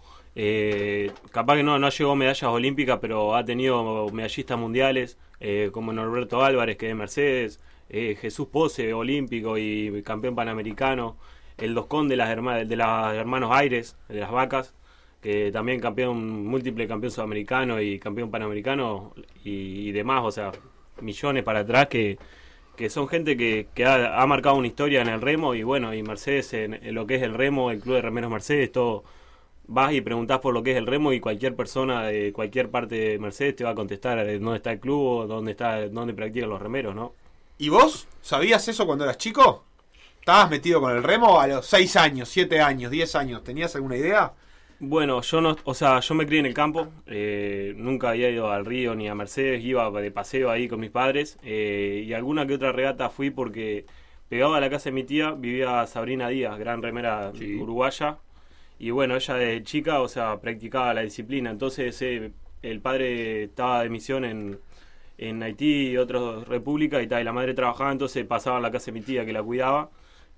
Capaz 1.32 1.58
que 1.58 1.64
no, 1.64 1.78
no 1.78 1.90
llegó 1.90 2.12
a 2.12 2.16
medallas 2.16 2.44
olímpicas, 2.44 3.00
pero 3.02 3.36
ha 3.36 3.44
tenido 3.44 4.08
medallistas 4.12 4.58
mundiales, 4.58 5.18
como 5.74 5.92
Norberto 5.92 6.42
Álvarez, 6.42 6.78
que 6.78 6.86
es 6.86 6.92
de 6.92 6.96
Mercedes, 6.96 7.60
Jesús 7.90 8.48
Pose, 8.48 8.94
olímpico 8.94 9.58
y 9.58 10.02
campeón 10.04 10.36
panamericano, 10.36 11.18
el 11.58 11.74
Doscón 11.74 12.08
de 12.08 12.18
las, 12.18 12.30
herma- 12.30 12.66
de 12.66 12.76
las 12.76 13.16
hermanos 13.16 13.52
Aires, 13.54 13.98
de 14.10 14.20
las 14.20 14.32
vacas, 14.32 14.74
que 15.22 15.52
también 15.52 15.80
campeón, 15.80 16.46
múltiple 16.46 16.88
campeón 16.88 17.12
sudamericano 17.12 17.80
y 17.82 18.00
campeón 18.00 18.32
panamericano 18.32 19.14
y, 19.44 19.92
demás, 19.92 20.22
o 20.24 20.32
sea, 20.32 20.52
millones 21.00 21.44
para 21.44 21.60
atrás 21.60 21.88
que, 21.88 22.18
que 22.76 22.90
son 22.90 23.08
gente 23.08 23.38
que, 23.38 23.68
que 23.76 23.86
ha, 23.86 24.22
ha 24.22 24.28
marcado 24.28 24.56
una 24.56 24.68
historia 24.68 25.02
en 25.02 25.10
el 25.10 25.22
remo 25.22 25.54
y 25.56 25.64
bueno, 25.64 25.94
y 25.94 26.04
Mercedes 26.04 26.54
en, 26.54 26.74
en 26.74 26.96
lo 26.96 27.06
que 27.06 27.16
es 27.16 27.22
el 27.22 27.34
remo, 27.36 27.72
el 27.72 27.80
Club 27.82 27.96
de 27.96 28.02
Remeros 28.02 28.32
Mercedes, 28.32 28.72
todo, 28.72 29.04
vas 29.68 29.94
y 29.94 30.02
preguntás 30.02 30.40
por 30.40 30.54
lo 30.54 30.64
que 30.64 30.72
es 30.72 30.78
el 30.78 30.88
remo 30.88 31.14
y 31.14 31.20
cualquier 31.20 31.56
persona 31.56 32.04
de 32.04 32.34
cualquier 32.34 32.70
parte 32.70 32.96
de 32.96 33.20
Mercedes 33.20 33.56
te 33.58 33.64
va 33.64 33.72
a 33.72 33.76
contestar 33.76 34.20
eh, 34.20 34.40
dónde 34.40 34.58
está 34.58 34.72
el 34.72 34.80
club 34.80 35.02
o 35.02 35.28
dónde, 35.28 35.52
está, 35.52 35.88
dónde 35.90 36.14
practican 36.14 36.50
los 36.50 36.62
remeros, 36.62 36.96
¿no? 36.96 37.14
¿Y 37.58 37.70
vos? 37.70 38.08
¿Sabías 38.22 38.68
eso 38.68 38.86
cuando 38.88 39.04
eras 39.04 39.18
chico? 39.18 39.66
¿Estabas 40.22 40.52
metido 40.52 40.80
con 40.80 40.96
el 40.96 41.02
remo 41.02 41.42
a 41.42 41.48
los 41.48 41.66
6 41.66 41.96
años, 41.96 42.30
7 42.30 42.62
años, 42.62 42.92
10 42.92 43.16
años? 43.16 43.44
¿Tenías 43.44 43.76
alguna 43.76 43.98
idea? 43.98 44.34
Bueno, 44.80 45.20
yo 45.22 45.42
no, 45.42 45.58
o 45.64 45.74
sea, 45.74 46.00
yo 46.00 46.14
me 46.14 46.28
crié 46.28 46.42
en 46.42 46.46
el 46.46 46.54
campo, 46.54 46.90
eh, 47.08 47.74
nunca 47.76 48.10
había 48.10 48.30
ido 48.30 48.52
al 48.52 48.64
río 48.64 48.94
ni 48.94 49.10
a 49.10 49.16
Mercedes, 49.16 49.64
iba 49.64 49.90
de 49.90 50.12
paseo 50.12 50.52
ahí 50.52 50.68
con 50.68 50.80
mis 50.80 50.92
padres 50.92 51.40
eh, 51.42 52.04
y 52.06 52.14
alguna 52.14 52.46
que 52.46 52.54
otra 52.54 52.72
regata 52.72 53.10
fui 53.10 53.32
porque 53.32 53.88
pegado 54.30 54.54
a 54.54 54.60
la 54.60 54.70
casa 54.70 54.86
de 54.86 54.92
mi 54.92 55.04
tía 55.06 55.32
vivía 55.32 55.88
Sabrina 55.88 56.30
Díaz, 56.30 56.60
gran 56.60 56.84
remera 56.84 57.32
uruguaya 57.60 58.20
y 58.78 58.92
bueno, 58.92 59.16
ella 59.16 59.34
de 59.34 59.64
chica, 59.64 60.02
o 60.02 60.08
sea, 60.08 60.40
practicaba 60.40 60.94
la 60.94 61.02
disciplina, 61.02 61.50
entonces 61.50 62.00
eh, 62.04 62.32
el 62.62 62.80
padre 62.80 63.46
estaba 63.46 63.82
de 63.82 63.90
misión 63.90 64.26
en, 64.26 64.60
en 65.18 65.42
Haití 65.42 65.90
y 65.90 65.98
otras 65.98 66.48
repúblicas 66.48 67.02
y 67.02 67.08
tal, 67.08 67.22
y 67.22 67.26
la 67.26 67.34
madre 67.34 67.56
trabajaba, 67.56 67.92
entonces 67.92 68.24
pasaba 68.26 68.58
a 68.58 68.62
la 68.62 68.72
casa 68.72 68.88
de 68.88 68.92
mi 68.92 69.02
tía 69.02 69.26
que 69.26 69.34
la 69.34 69.42
cuidaba 69.42 69.90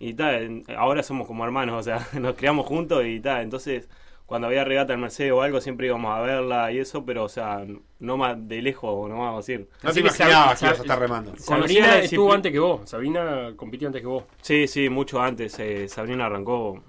y 0.10 0.13
tal, 0.13 0.63
ahora 0.77 1.03
somos 1.03 1.27
como 1.27 1.43
hermanos, 1.45 1.79
o 1.79 1.83
sea, 1.83 2.07
nos 2.19 2.36
criamos 2.36 2.65
juntos 2.65 3.03
y 3.05 3.19
tal, 3.19 3.41
entonces 3.43 3.89
cuando 4.25 4.48
había 4.48 4.63
regata 4.63 4.93
en 4.93 5.01
Mercedes 5.01 5.31
o 5.33 5.41
algo 5.41 5.62
siempre 5.62 5.88
íbamos 5.88 6.15
a 6.17 6.22
verla 6.22 6.72
y 6.72 6.79
eso, 6.79 7.05
pero 7.05 7.25
o 7.25 7.29
sea, 7.29 7.65
no 8.00 8.17
más 8.17 8.36
de 8.48 8.62
lejos, 8.62 9.10
no 9.10 9.17
vamos 9.19 9.33
a 9.33 9.38
decir. 9.38 9.67
No 9.83 9.89
Así 9.89 10.01
te 10.01 10.07
imaginabas 10.07 10.60
que 10.60 10.65
ibas 10.65 10.79
a 10.79 10.81
estar 10.81 11.00
remando. 11.00 11.33
Sabrina 11.38 12.00
estuvo 12.00 12.33
antes 12.33 12.51
que 12.51 12.60
vos. 12.60 12.89
Sabrina 12.89 13.53
compitió 13.55 13.88
antes 13.88 14.01
que 14.01 14.07
vos. 14.07 14.24
Sí, 14.41 14.67
sí, 14.67 14.89
mucho 14.89 15.22
antes. 15.22 15.60
eh, 15.60 15.88
Sabrina 15.88 16.25
arrancó, 16.25 16.81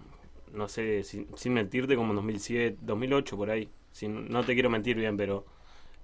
no 0.53 0.69
sé, 0.69 1.03
sin, 1.03 1.27
sin 1.37 1.53
mentirte, 1.53 1.97
como 1.97 2.11
en 2.11 2.17
2007, 2.17 2.79
2008 2.81 3.37
por 3.37 3.51
ahí. 3.51 3.69
Sin, 3.91 4.29
no 4.29 4.45
te 4.45 4.55
quiero 4.55 4.71
mentir 4.71 4.97
bien, 4.97 5.17
pero... 5.17 5.45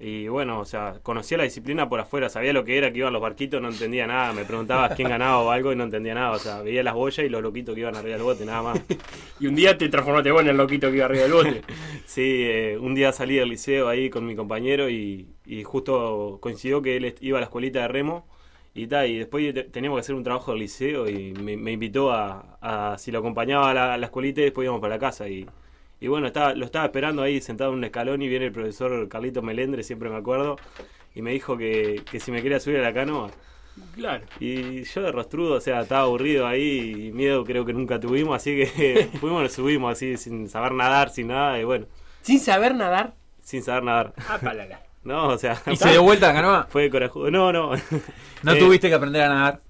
Y 0.02 0.28
bueno, 0.28 0.60
o 0.60 0.64
sea, 0.64 0.94
conocía 1.02 1.36
la 1.36 1.44
disciplina 1.44 1.86
por 1.90 2.00
afuera, 2.00 2.30
sabía 2.30 2.54
lo 2.54 2.64
que 2.64 2.78
era, 2.78 2.90
que 2.90 3.00
iban 3.00 3.12
los 3.12 3.20
barquitos, 3.20 3.60
no 3.60 3.68
entendía 3.68 4.06
nada. 4.06 4.32
Me 4.32 4.46
preguntabas 4.46 4.92
quién 4.94 5.08
ganaba 5.08 5.40
o 5.40 5.50
algo 5.50 5.72
y 5.72 5.76
no 5.76 5.84
entendía 5.84 6.14
nada. 6.14 6.32
O 6.32 6.38
sea, 6.38 6.62
veía 6.62 6.82
las 6.82 6.94
boyas 6.94 7.26
y 7.26 7.28
los 7.28 7.42
loquitos 7.42 7.74
que 7.74 7.82
iban 7.82 7.94
arriba 7.96 8.14
del 8.14 8.22
bote, 8.24 8.46
nada 8.46 8.62
más. 8.62 8.80
Y 9.38 9.46
un 9.46 9.54
día 9.54 9.76
te 9.78 9.88
transformaste 9.90 10.30
vos 10.32 10.42
en 10.42 10.48
el 10.48 10.56
loquito 10.56 10.90
que 10.90 10.96
iba 10.96 11.04
arriba 11.06 11.22
del 11.24 11.32
bote. 11.32 11.64
Sí, 12.06 12.22
eh, 12.44 12.78
un 12.80 12.94
día 12.94 13.12
salí 13.12 13.36
del 13.36 13.48
liceo 13.50 13.88
ahí 13.88 14.10
con 14.10 14.26
mi 14.26 14.34
compañero 14.36 14.88
y, 14.90 15.28
y 15.46 15.62
justo 15.64 16.38
coincidió 16.40 16.82
que 16.82 16.96
él 16.96 17.14
iba 17.20 17.38
a 17.38 17.40
la 17.40 17.44
escuelita 17.46 17.80
de 17.82 17.88
remo 17.88 18.26
y 18.74 18.86
tal, 18.86 19.08
y 19.08 19.18
después 19.18 19.52
te- 19.54 19.64
teníamos 19.64 19.98
que 19.98 20.00
hacer 20.00 20.14
un 20.14 20.22
trabajo 20.24 20.52
del 20.52 20.60
liceo 20.60 21.08
y 21.08 21.32
me, 21.34 21.56
me 21.56 21.72
invitó 21.72 22.10
a, 22.12 22.58
a 22.60 22.98
si 22.98 23.10
lo 23.12 23.18
acompañaba 23.20 23.70
a 23.70 23.74
la, 23.74 23.94
a 23.94 23.98
la 23.98 24.06
escuelita 24.06 24.40
y 24.40 24.44
después 24.44 24.64
íbamos 24.64 24.80
para 24.80 24.94
la 24.96 25.00
casa 25.00 25.28
y, 25.28 25.46
y 26.00 26.08
bueno, 26.08 26.26
estaba, 26.26 26.54
lo 26.54 26.64
estaba 26.64 26.86
esperando 26.86 27.22
ahí 27.22 27.40
sentado 27.40 27.70
en 27.72 27.78
un 27.78 27.84
escalón 27.84 28.22
y 28.22 28.28
viene 28.28 28.46
el 28.46 28.52
profesor 28.52 29.08
Carlito 29.08 29.42
Melendre, 29.42 29.82
siempre 29.82 30.08
me 30.10 30.16
acuerdo, 30.16 30.56
y 31.14 31.22
me 31.22 31.32
dijo 31.32 31.56
que, 31.56 32.02
que 32.10 32.20
si 32.20 32.32
me 32.32 32.42
quería 32.42 32.60
subir 32.60 32.78
a 32.78 32.82
la 32.82 32.94
canoa. 32.94 33.30
Claro. 33.94 34.24
Y 34.40 34.82
yo 34.84 35.02
de 35.02 35.12
rostrudo, 35.12 35.54
o 35.54 35.60
sea, 35.60 35.80
estaba 35.82 36.02
aburrido 36.02 36.46
ahí 36.46 37.06
y 37.08 37.12
miedo 37.12 37.44
creo 37.44 37.64
que 37.64 37.72
nunca 37.72 37.98
tuvimos, 38.00 38.36
así 38.36 38.56
que 38.56 39.08
fuimos, 39.20 39.42
nos 39.42 39.52
subimos 39.52 39.92
así 39.92 40.16
sin 40.16 40.48
saber 40.48 40.72
nadar, 40.72 41.10
sin 41.10 41.28
nada, 41.28 41.58
y 41.60 41.64
bueno, 41.64 41.86
Sin 42.22 42.40
saber 42.40 42.74
nadar. 42.74 43.14
sin 43.42 43.62
saber 43.62 43.84
nadar. 43.84 44.12
Ah, 44.28 44.38
palala. 44.42 44.82
No, 45.02 45.28
o 45.28 45.38
sea, 45.38 45.58
¿Y 45.66 45.76
se 45.76 45.88
dio 45.92 46.02
vuelta 46.02 46.26
la 46.28 46.34
canoa? 46.34 46.66
fue 46.68 46.90
corajudo. 46.90 47.30
No, 47.30 47.50
no. 47.54 47.70
¿No 48.42 48.52
Eh, 48.52 48.58
tuviste 48.58 48.88
que 48.90 48.94
aprender 48.94 49.22
a 49.22 49.28
nadar? 49.30 49.60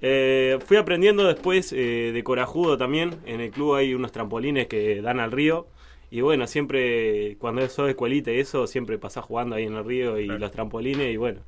eh, 0.00 0.58
fui 0.64 0.76
aprendiendo 0.76 1.24
después 1.24 1.72
eh, 1.72 2.12
de 2.14 2.22
corajudo 2.22 2.78
también. 2.78 3.16
En 3.26 3.40
el 3.40 3.50
club 3.50 3.74
hay 3.74 3.94
unos 3.94 4.12
trampolines 4.12 4.68
que 4.68 5.02
dan 5.02 5.18
al 5.18 5.32
río. 5.32 5.66
Y 6.10 6.20
bueno, 6.20 6.46
siempre, 6.46 7.36
cuando 7.38 7.68
sos 7.68 7.86
de 7.86 7.90
escuelita 7.92 8.30
y 8.30 8.38
eso, 8.40 8.66
siempre 8.66 8.96
pasás 8.98 9.24
jugando 9.24 9.56
ahí 9.56 9.64
en 9.64 9.74
el 9.74 9.84
río 9.84 10.18
y 10.18 10.26
los 10.26 10.50
trampolines. 10.52 11.12
Y 11.12 11.16
bueno, 11.16 11.40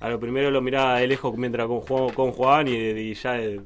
a 0.00 0.08
lo 0.08 0.18
primero 0.18 0.50
lo 0.50 0.60
miraba 0.60 0.98
de 0.98 1.06
lejos 1.06 1.36
mientras 1.36 1.66
con, 1.68 1.80
jugaba- 1.80 2.12
con 2.12 2.32
jugaban 2.32 2.66
y, 2.68 2.72
y 2.72 3.14
ya 3.14 3.38
eh, 3.40 3.60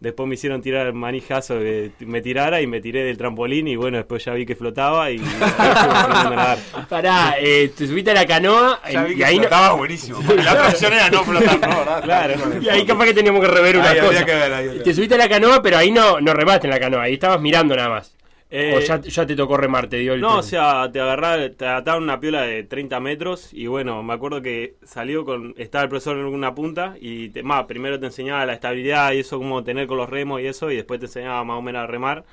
después 0.00 0.26
me 0.26 0.36
hicieron 0.36 0.62
tirar 0.62 0.90
manijazo 0.94 1.58
que 1.58 1.90
me 2.00 2.22
tirara 2.22 2.62
y 2.62 2.66
me 2.66 2.80
tiré 2.80 3.04
del 3.04 3.18
trampolín 3.18 3.68
y 3.68 3.76
bueno, 3.76 3.98
después 3.98 4.24
ya 4.24 4.32
vi 4.32 4.46
que 4.46 4.56
flotaba 4.56 5.10
y. 5.10 5.18
Pará, 6.88 7.34
eh, 7.38 7.70
te 7.76 7.86
subiste 7.86 8.10
a 8.12 8.14
la 8.14 8.26
canoa 8.26 8.80
Ya 8.90 9.04
vi 9.04 9.14
y 9.14 9.22
ahí, 9.22 9.36
no- 9.36 9.42
flotaba 9.42 9.74
buenísimo. 9.74 10.20
porque 10.26 10.42
La 10.42 10.52
opción 10.68 10.92
era 10.92 11.10
no 11.10 11.24
flotar, 11.24 11.60
¿no? 11.60 11.78
¿Verdad? 11.78 12.02
Claro. 12.02 12.34
y 12.60 12.68
ahí 12.68 12.86
capaz 12.86 13.04
que 13.06 13.14
teníamos 13.14 13.40
que 13.42 13.48
rever 13.48 13.76
una 13.76 13.90
Ahí 13.90 14.00
cosa. 14.00 14.24
que 14.24 14.34
ver, 14.34 14.52
ahí 14.54 14.80
Te 14.82 14.94
subiste 14.94 15.14
a 15.14 15.18
la 15.18 15.28
canoa, 15.28 15.62
pero 15.62 15.76
ahí 15.76 15.90
no, 15.90 16.20
no 16.20 16.32
remaste 16.32 16.66
en 16.66 16.70
la 16.72 16.80
canoa, 16.80 17.02
ahí 17.02 17.14
estabas 17.14 17.40
mirando 17.40 17.76
nada 17.76 17.90
más. 17.90 18.14
Eh, 18.50 18.72
o 18.74 18.80
ya, 18.80 19.00
ya 19.00 19.26
te 19.26 19.36
tocó 19.36 19.56
remar, 19.56 19.88
te 19.88 19.98
dio 19.98 20.14
el 20.14 20.20
No, 20.20 20.26
tren. 20.26 20.38
o 20.38 20.42
sea, 20.42 20.90
te 20.90 21.00
agarraron, 21.00 21.54
te 21.54 21.66
ataron 21.66 22.02
una 22.02 22.18
piola 22.18 22.42
de 22.42 22.64
30 22.64 22.98
metros 22.98 23.52
y 23.52 23.68
bueno, 23.68 24.02
me 24.02 24.14
acuerdo 24.14 24.42
que 24.42 24.76
salió 24.82 25.24
con, 25.24 25.54
estaba 25.58 25.84
el 25.84 25.90
profesor 25.90 26.16
en 26.18 26.24
una 26.24 26.54
punta 26.56 26.96
y 27.00 27.28
te, 27.30 27.44
más, 27.44 27.66
primero 27.66 28.00
te 28.00 28.06
enseñaba 28.06 28.44
la 28.44 28.54
estabilidad 28.54 29.12
y 29.12 29.20
eso, 29.20 29.38
cómo 29.38 29.62
tener 29.62 29.86
con 29.86 29.96
los 29.98 30.08
remos 30.10 30.40
y 30.40 30.46
eso, 30.46 30.70
y 30.72 30.76
después 30.76 30.98
te 30.98 31.06
enseñaba 31.06 31.44
más 31.44 31.58
o 31.58 31.62
menos 31.62 31.82
a 31.84 31.86
remar. 31.86 32.24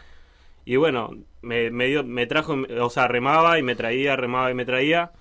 Y 0.65 0.77
bueno, 0.77 1.12
me, 1.41 1.72
me, 1.72 1.88
dio, 1.88 2.03
me 2.03 2.27
trajo, 2.27 2.55
o 2.81 2.89
sea, 2.91 3.07
remaba 3.07 3.60
y 3.60 3.63
me 3.63 3.75
traía, 3.75 4.15
remaba 4.15 4.51
y 4.51 4.55
me 4.55 4.65
traía. 4.65 5.12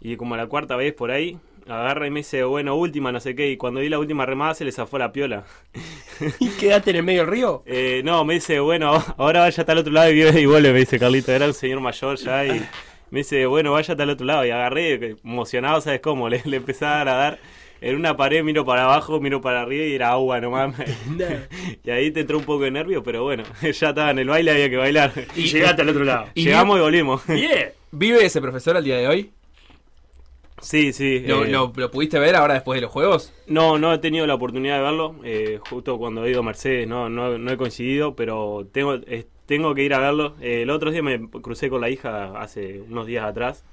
Y 0.00 0.16
como 0.16 0.36
la 0.36 0.46
cuarta 0.48 0.76
vez 0.76 0.94
por 0.94 1.10
ahí, 1.12 1.38
agarra 1.68 2.06
y 2.06 2.10
me 2.10 2.20
dice, 2.20 2.44
bueno, 2.44 2.76
última, 2.76 3.12
no 3.12 3.20
sé 3.20 3.34
qué. 3.34 3.50
Y 3.50 3.56
cuando 3.56 3.80
di 3.80 3.88
la 3.88 3.98
última 3.98 4.26
remada 4.26 4.54
se 4.54 4.64
le 4.64 4.72
zafó 4.72 4.98
la 4.98 5.12
piola. 5.12 5.44
¿Y 6.40 6.48
quedaste 6.50 6.90
en 6.90 6.96
el 6.96 7.02
medio 7.02 7.20
del 7.20 7.30
río? 7.30 7.62
Eh, 7.66 8.02
no, 8.04 8.24
me 8.24 8.34
dice, 8.34 8.60
bueno, 8.60 9.02
ahora 9.16 9.40
vaya 9.40 9.60
hasta 9.60 9.72
el 9.72 9.78
otro 9.78 9.92
lado 9.92 10.10
y, 10.10 10.22
y 10.22 10.46
vuelve, 10.46 10.72
me 10.72 10.80
dice 10.80 10.98
Carlito. 10.98 11.32
Era 11.32 11.46
un 11.46 11.54
señor 11.54 11.80
mayor 11.80 12.16
ya 12.16 12.46
y 12.46 12.62
me 13.10 13.20
dice, 13.20 13.46
bueno, 13.46 13.72
vaya 13.72 13.92
hasta 13.92 14.02
el 14.02 14.10
otro 14.10 14.26
lado. 14.26 14.46
Y 14.46 14.50
agarré, 14.50 15.16
emocionado, 15.24 15.80
¿sabes 15.80 16.00
cómo? 16.00 16.28
Le, 16.28 16.42
le 16.44 16.56
empecé 16.56 16.84
a 16.84 17.04
dar 17.04 17.38
en 17.80 17.96
una 17.96 18.16
pared, 18.16 18.42
miro 18.42 18.64
para 18.64 18.84
abajo, 18.84 19.20
miro 19.20 19.40
para 19.40 19.62
arriba 19.62 19.84
y 19.84 19.94
era 19.94 20.10
agua 20.10 20.40
nomás. 20.40 20.74
y 21.84 21.90
ahí 21.90 22.10
te 22.10 22.20
entró 22.20 22.38
un 22.38 22.44
poco 22.44 22.64
de 22.64 22.70
nervio, 22.70 23.02
pero 23.02 23.24
bueno, 23.24 23.44
ya 23.62 23.88
estaba 23.88 24.10
en 24.10 24.18
el 24.18 24.28
baile, 24.28 24.50
había 24.50 24.70
que 24.70 24.76
bailar. 24.76 25.12
Y 25.34 25.42
llegaste 25.42 25.82
al 25.82 25.88
otro 25.88 26.04
lado. 26.04 26.26
Y 26.34 26.44
Llegamos 26.44 26.78
y 26.78 26.80
volvimos. 26.80 27.26
Bien. 27.26 27.70
¿Vive 27.92 28.24
ese 28.24 28.40
profesor 28.40 28.76
al 28.76 28.84
día 28.84 28.96
de 28.96 29.08
hoy? 29.08 29.30
Sí, 30.60 30.92
sí. 30.92 31.22
¿Lo, 31.24 31.44
eh, 31.44 31.50
lo- 31.50 31.72
lo 31.74 31.90
pudiste 31.90 32.18
ver 32.18 32.36
ahora 32.36 32.54
después 32.54 32.76
de 32.78 32.82
los 32.82 32.90
juegos? 32.92 33.32
No, 33.46 33.78
no 33.78 33.92
he 33.92 33.98
tenido 33.98 34.26
la 34.26 34.34
oportunidad 34.34 34.76
de 34.78 34.82
verlo. 34.82 35.14
eh, 35.24 35.58
justo 35.70 35.98
cuando 35.98 36.24
he 36.24 36.30
ido 36.30 36.40
a 36.40 36.42
Mercedes 36.42 36.88
no, 36.88 37.08
no, 37.08 37.38
no 37.38 37.50
he 37.52 37.56
coincidido, 37.56 38.16
pero 38.16 38.66
tengo, 38.72 38.94
eh, 38.94 39.26
tengo 39.46 39.74
que 39.74 39.82
ir 39.84 39.94
a 39.94 39.98
verlo. 40.00 40.34
Eh, 40.40 40.62
el 40.62 40.70
otro 40.70 40.90
día 40.90 41.02
me 41.02 41.28
crucé 41.30 41.68
con 41.70 41.80
la 41.80 41.90
hija 41.90 42.38
hace 42.40 42.80
unos 42.80 43.06
días 43.06 43.24
atrás 43.24 43.64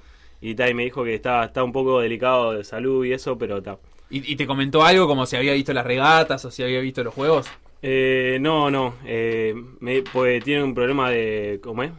y, 0.42 0.56
ta, 0.56 0.70
y 0.70 0.74
me 0.74 0.84
dijo 0.84 1.04
que 1.04 1.16
estaba, 1.16 1.46
está 1.46 1.64
un 1.64 1.72
poco 1.72 2.00
delicado 2.02 2.54
de 2.54 2.64
salud 2.64 3.06
y 3.06 3.14
eso, 3.14 3.38
pero 3.38 3.58
está. 3.58 3.78
¿Y, 4.10 4.32
y 4.32 4.36
te 4.36 4.46
comentó 4.46 4.84
algo 4.84 5.08
como 5.08 5.26
si 5.26 5.36
había 5.36 5.54
visto 5.54 5.74
las 5.74 5.86
regatas 5.86 6.46
o 6.46 6.52
si 6.52 6.62
había 6.62 6.80
visto 6.82 7.04
los 7.04 7.14
juegos? 7.14 7.48
Eh, 7.82 8.38
no, 8.40 8.70
no, 8.72 8.94
eh, 9.06 9.54
me, 9.80 10.04
pues 10.04 10.44
tiene 10.44 10.64
un 10.64 10.74
problema 10.74 11.10
de... 11.10 11.60
¿Cómo 11.64 11.84
es? 11.84 11.92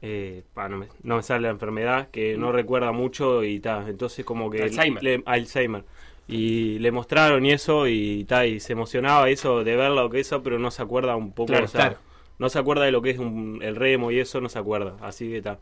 Eh, 0.00 0.44
no, 0.56 0.78
me, 0.78 0.86
no 1.02 1.16
me 1.16 1.22
sale 1.22 1.42
la 1.42 1.50
enfermedad, 1.50 2.08
que 2.10 2.36
no 2.36 2.52
recuerda 2.52 2.92
mucho 2.92 3.42
y 3.44 3.58
tal. 3.60 3.88
Entonces 3.88 4.24
como 4.24 4.50
que... 4.50 4.62
Alzheimer. 4.62 5.02
le- 5.02 5.22
Alzheimer. 5.26 5.84
Y 6.28 6.78
le 6.80 6.90
mostraron 6.92 7.44
y 7.46 7.52
eso 7.52 7.86
y 7.88 8.24
tal, 8.24 8.46
y 8.48 8.60
se 8.60 8.74
emocionaba 8.74 9.30
eso 9.30 9.64
de 9.64 9.76
ver 9.76 9.90
lo 9.90 10.10
que 10.10 10.20
eso, 10.20 10.42
pero 10.42 10.58
no 10.58 10.70
se 10.70 10.82
acuerda 10.82 11.16
un 11.16 11.32
poco, 11.32 11.46
Claro, 11.48 11.64
o 11.64 11.68
sea, 11.68 11.80
claro. 11.88 11.98
no 12.38 12.50
se 12.50 12.58
acuerda 12.58 12.84
de 12.84 12.92
lo 12.92 13.00
que 13.00 13.10
es 13.10 13.18
un- 13.18 13.60
el 13.62 13.74
remo 13.76 14.10
y 14.10 14.18
eso, 14.20 14.40
no 14.40 14.48
se 14.50 14.58
acuerda. 14.58 14.96
Así 15.00 15.28
que 15.28 15.38
está. 15.38 15.58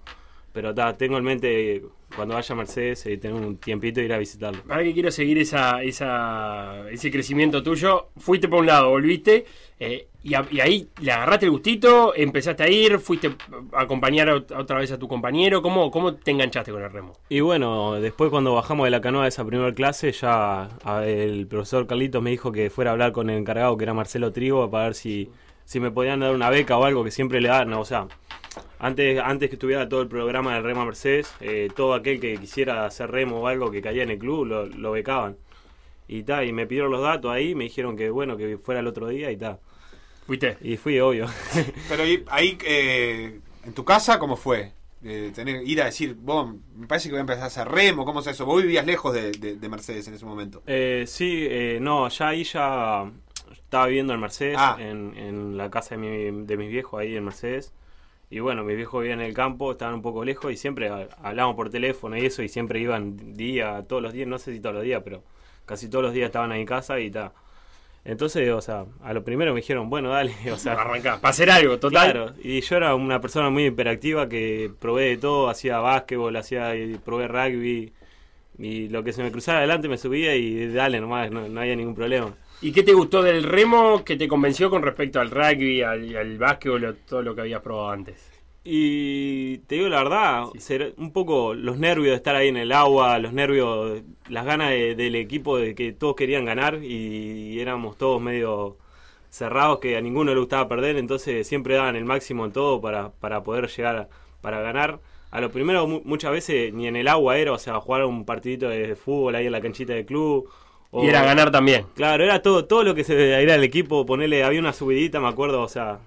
Pero 0.52 0.70
está, 0.70 0.96
tengo 0.96 1.18
en 1.18 1.24
mente 1.24 1.82
cuando 2.16 2.34
vaya 2.34 2.52
a 2.52 2.56
Mercedes 2.56 3.04
y 3.06 3.16
tener 3.18 3.36
un 3.40 3.58
tiempito 3.58 4.00
ir 4.00 4.12
a 4.12 4.18
visitarlo. 4.18 4.62
Ahora 4.68 4.82
que 4.82 4.92
quiero 4.94 5.10
seguir 5.10 5.36
esa, 5.38 5.82
esa, 5.82 6.90
ese 6.90 7.10
crecimiento 7.10 7.62
tuyo, 7.62 8.08
fuiste 8.16 8.48
por 8.48 8.60
un 8.60 8.66
lado, 8.66 8.88
volviste, 8.88 9.44
eh, 9.78 10.08
y, 10.28 10.60
ahí 10.60 10.88
le 11.00 11.12
agarraste 11.12 11.46
el 11.46 11.52
gustito, 11.52 12.14
empezaste 12.14 12.62
a 12.64 12.68
ir, 12.68 12.98
fuiste 12.98 13.28
a 13.72 13.80
acompañar 13.82 14.28
ot- 14.28 14.58
otra 14.58 14.78
vez 14.78 14.90
a 14.92 14.98
tu 14.98 15.06
compañero, 15.06 15.62
¿cómo, 15.62 15.90
cómo 15.90 16.14
te 16.14 16.32
enganchaste 16.32 16.72
con 16.72 16.82
el 16.82 16.90
remo? 16.90 17.12
Y 17.28 17.40
bueno, 17.40 17.94
después 17.94 18.30
cuando 18.30 18.54
bajamos 18.54 18.84
de 18.86 18.90
la 18.90 19.00
canoa 19.00 19.22
de 19.22 19.28
esa 19.28 19.44
primera 19.44 19.72
clase, 19.72 20.12
ya 20.12 20.68
el 21.04 21.46
profesor 21.46 21.86
Carlitos 21.86 22.22
me 22.22 22.30
dijo 22.30 22.50
que 22.52 22.70
fuera 22.70 22.90
a 22.90 22.92
hablar 22.92 23.12
con 23.12 23.30
el 23.30 23.38
encargado, 23.38 23.76
que 23.76 23.84
era 23.84 23.94
Marcelo 23.94 24.32
Trigo, 24.32 24.70
para 24.70 24.84
ver 24.84 24.94
si, 24.94 25.30
si 25.64 25.78
me 25.80 25.90
podían 25.90 26.20
dar 26.20 26.34
una 26.34 26.50
beca 26.50 26.76
o 26.76 26.84
algo 26.84 27.04
que 27.04 27.10
siempre 27.10 27.40
le 27.40 27.48
dan. 27.48 27.72
O 27.74 27.84
sea, 27.84 28.08
antes, 28.78 29.20
antes 29.22 29.48
que 29.48 29.54
estuviera 29.56 29.88
todo 29.88 30.02
el 30.02 30.08
programa 30.08 30.54
del 30.54 30.64
Rema 30.64 30.84
Mercedes, 30.84 31.32
eh, 31.40 31.68
todo 31.74 31.94
aquel 31.94 32.20
que 32.20 32.36
quisiera 32.36 32.84
hacer 32.84 33.10
remo 33.10 33.40
o 33.40 33.46
algo 33.46 33.70
que 33.70 33.80
caía 33.80 34.02
en 34.02 34.10
el 34.10 34.18
club, 34.18 34.46
lo, 34.46 34.66
lo 34.66 34.92
becaban. 34.92 35.36
Y 36.08 36.22
ta, 36.22 36.44
y 36.44 36.52
me 36.52 36.66
pidieron 36.66 36.90
los 36.90 37.02
datos 37.02 37.30
ahí, 37.30 37.54
me 37.54 37.64
dijeron 37.64 37.96
que 37.96 38.10
bueno, 38.10 38.36
que 38.36 38.58
fuera 38.58 38.80
el 38.80 38.86
otro 38.86 39.08
día 39.08 39.30
y 39.30 39.36
ta. 39.36 39.58
¿Fuiste? 40.26 40.58
Y 40.60 40.76
fui, 40.76 40.98
obvio. 41.00 41.26
Pero 41.88 42.02
ahí, 42.28 42.58
eh, 42.64 43.40
en 43.64 43.72
tu 43.72 43.84
casa, 43.84 44.18
¿cómo 44.18 44.36
fue? 44.36 44.72
Eh, 45.04 45.30
tener, 45.34 45.62
ir 45.66 45.80
a 45.82 45.84
decir, 45.84 46.16
vos, 46.18 46.52
me 46.74 46.86
parece 46.88 47.08
que 47.08 47.12
voy 47.12 47.18
a 47.18 47.20
empezar 47.20 47.44
a 47.44 47.46
hacer 47.46 47.68
remo, 47.68 48.04
¿cómo 48.04 48.20
es 48.20 48.26
eso? 48.26 48.44
Vos 48.44 48.60
vivías 48.62 48.84
lejos 48.86 49.14
de, 49.14 49.30
de- 49.32 49.54
de 49.56 49.68
Mercedes 49.68 50.08
en 50.08 50.14
ese 50.14 50.24
momento. 50.24 50.62
Eh, 50.66 51.04
sí, 51.06 51.46
eh, 51.48 51.78
no, 51.80 52.08
ya 52.08 52.28
ahí 52.28 52.42
ya 52.42 53.08
estaba 53.52 53.86
viviendo 53.86 54.14
en 54.14 54.20
Mercedes, 54.20 54.56
Ah. 54.58 54.76
en, 54.80 55.16
en 55.16 55.56
la 55.56 55.70
casa 55.70 55.96
de, 55.96 55.98
mi- 56.32 56.44
de 56.46 56.56
mis 56.56 56.70
viejos 56.70 57.00
ahí 57.00 57.14
en 57.16 57.24
Mercedes. 57.24 57.72
Y 58.28 58.40
bueno, 58.40 58.64
mis 58.64 58.74
viejos 58.76 59.00
vivían 59.02 59.20
en 59.20 59.26
el 59.26 59.34
campo, 59.34 59.70
estaban 59.70 59.94
un 59.94 60.02
poco 60.02 60.24
lejos 60.24 60.52
y 60.52 60.56
siempre 60.56 60.88
ha- 60.88 61.06
hablábamos 61.22 61.54
por 61.54 61.70
teléfono 61.70 62.16
y 62.16 62.26
eso 62.26 62.42
y 62.42 62.48
siempre 62.48 62.80
iban 62.80 63.36
día, 63.36 63.84
todos 63.88 64.02
los 64.02 64.12
días, 64.12 64.26
no 64.26 64.38
sé 64.40 64.52
si 64.52 64.58
todos 64.58 64.74
los 64.74 64.82
días, 64.84 65.02
pero 65.04 65.22
casi 65.66 65.88
todos 65.88 66.02
los 66.04 66.12
días 66.14 66.26
estaban 66.26 66.50
ahí 66.50 66.62
en 66.62 66.66
casa 66.66 66.98
y 66.98 67.12
tal. 67.12 67.30
Entonces, 68.06 68.48
o 68.50 68.60
sea, 68.60 68.84
a 69.02 69.12
lo 69.12 69.24
primero 69.24 69.52
me 69.52 69.60
dijeron, 69.60 69.90
bueno, 69.90 70.10
dale, 70.10 70.32
o 70.52 70.56
sea, 70.56 70.74
Arrancá, 70.74 71.20
para 71.20 71.30
hacer 71.30 71.50
algo, 71.50 71.78
total. 71.78 72.12
Claro, 72.12 72.34
y 72.40 72.60
yo 72.60 72.76
era 72.76 72.94
una 72.94 73.20
persona 73.20 73.50
muy 73.50 73.66
hiperactiva 73.66 74.28
que 74.28 74.70
probé 74.78 75.06
de 75.06 75.16
todo, 75.16 75.48
hacía 75.48 75.78
básquetbol, 75.80 76.36
hacía 76.36 76.76
y 76.76 76.98
probé 76.98 77.26
rugby 77.26 77.92
y 78.58 78.88
lo 78.88 79.02
que 79.02 79.12
se 79.12 79.22
me 79.22 79.32
cruzara 79.32 79.58
adelante 79.58 79.88
me 79.88 79.98
subía 79.98 80.36
y 80.36 80.68
dale 80.68 81.00
nomás, 81.00 81.32
no, 81.32 81.48
no 81.48 81.60
había 81.60 81.74
ningún 81.74 81.96
problema. 81.96 82.32
¿Y 82.62 82.72
qué 82.72 82.84
te 82.84 82.92
gustó 82.94 83.22
del 83.22 83.42
remo 83.42 84.04
que 84.04 84.16
te 84.16 84.28
convenció 84.28 84.70
con 84.70 84.82
respecto 84.82 85.20
al 85.20 85.30
rugby, 85.30 85.82
al, 85.82 86.16
al 86.16 86.38
básquetbol, 86.38 86.96
todo 87.06 87.22
lo 87.22 87.34
que 87.34 87.40
habías 87.40 87.60
probado 87.60 87.90
antes? 87.90 88.35
Y 88.68 89.58
te 89.68 89.76
digo 89.76 89.88
la 89.88 90.02
verdad, 90.02 90.44
ser 90.58 90.92
un 90.98 91.12
poco 91.12 91.54
los 91.54 91.78
nervios 91.78 92.10
de 92.10 92.16
estar 92.16 92.34
ahí 92.34 92.48
en 92.48 92.56
el 92.56 92.72
agua, 92.72 93.18
los 93.20 93.32
nervios, 93.32 94.02
las 94.28 94.44
ganas 94.44 94.70
de- 94.70 94.96
del 94.96 95.14
equipo 95.14 95.56
de 95.56 95.74
que 95.76 95.92
todos 95.92 96.16
querían 96.16 96.44
ganar 96.44 96.80
y 96.82 97.60
éramos 97.60 97.96
todos 97.96 98.20
medio 98.20 98.76
cerrados 99.30 99.78
que 99.78 99.96
a 99.96 100.00
ninguno 100.00 100.32
le 100.34 100.40
gustaba 100.40 100.66
perder, 100.68 100.96
entonces 100.96 101.46
siempre 101.46 101.74
daban 101.76 101.94
el 101.94 102.04
máximo 102.04 102.44
en 102.44 102.52
todo 102.52 102.80
para, 102.80 103.10
para 103.12 103.42
poder 103.44 103.68
llegar 103.68 103.96
a- 103.96 104.08
para 104.40 104.60
ganar. 104.60 104.98
A 105.30 105.40
lo 105.40 105.50
primero 105.50 105.86
mu- 105.86 106.00
muchas 106.04 106.32
veces 106.32 106.72
ni 106.74 106.86
en 106.88 106.96
el 106.96 107.06
agua 107.08 107.36
era, 107.38 107.52
o 107.52 107.58
sea, 107.58 107.78
jugar 107.80 108.04
un 108.04 108.24
partidito 108.24 108.68
de 108.68 108.96
fútbol 108.96 109.34
ahí 109.36 109.46
en 109.46 109.52
la 109.52 109.60
canchita 109.60 109.92
del 109.92 110.06
club. 110.06 110.48
o- 110.92 111.04
Y 111.04 111.08
era 111.08 111.22
ganar 111.24 111.50
también. 111.50 111.84
Claro, 111.94 112.22
era 112.24 112.40
todo, 112.42 112.64
todo 112.64 112.82
lo 112.84 112.94
que 112.94 113.04
se 113.04 113.42
era 113.42 113.54
el 113.54 113.64
equipo, 113.64 114.06
ponerle, 114.06 114.44
había 114.44 114.60
una 114.60 114.72
subidita, 114.72 115.20
me 115.20 115.28
acuerdo, 115.28 115.60
o 115.62 115.68
sea, 115.68 115.98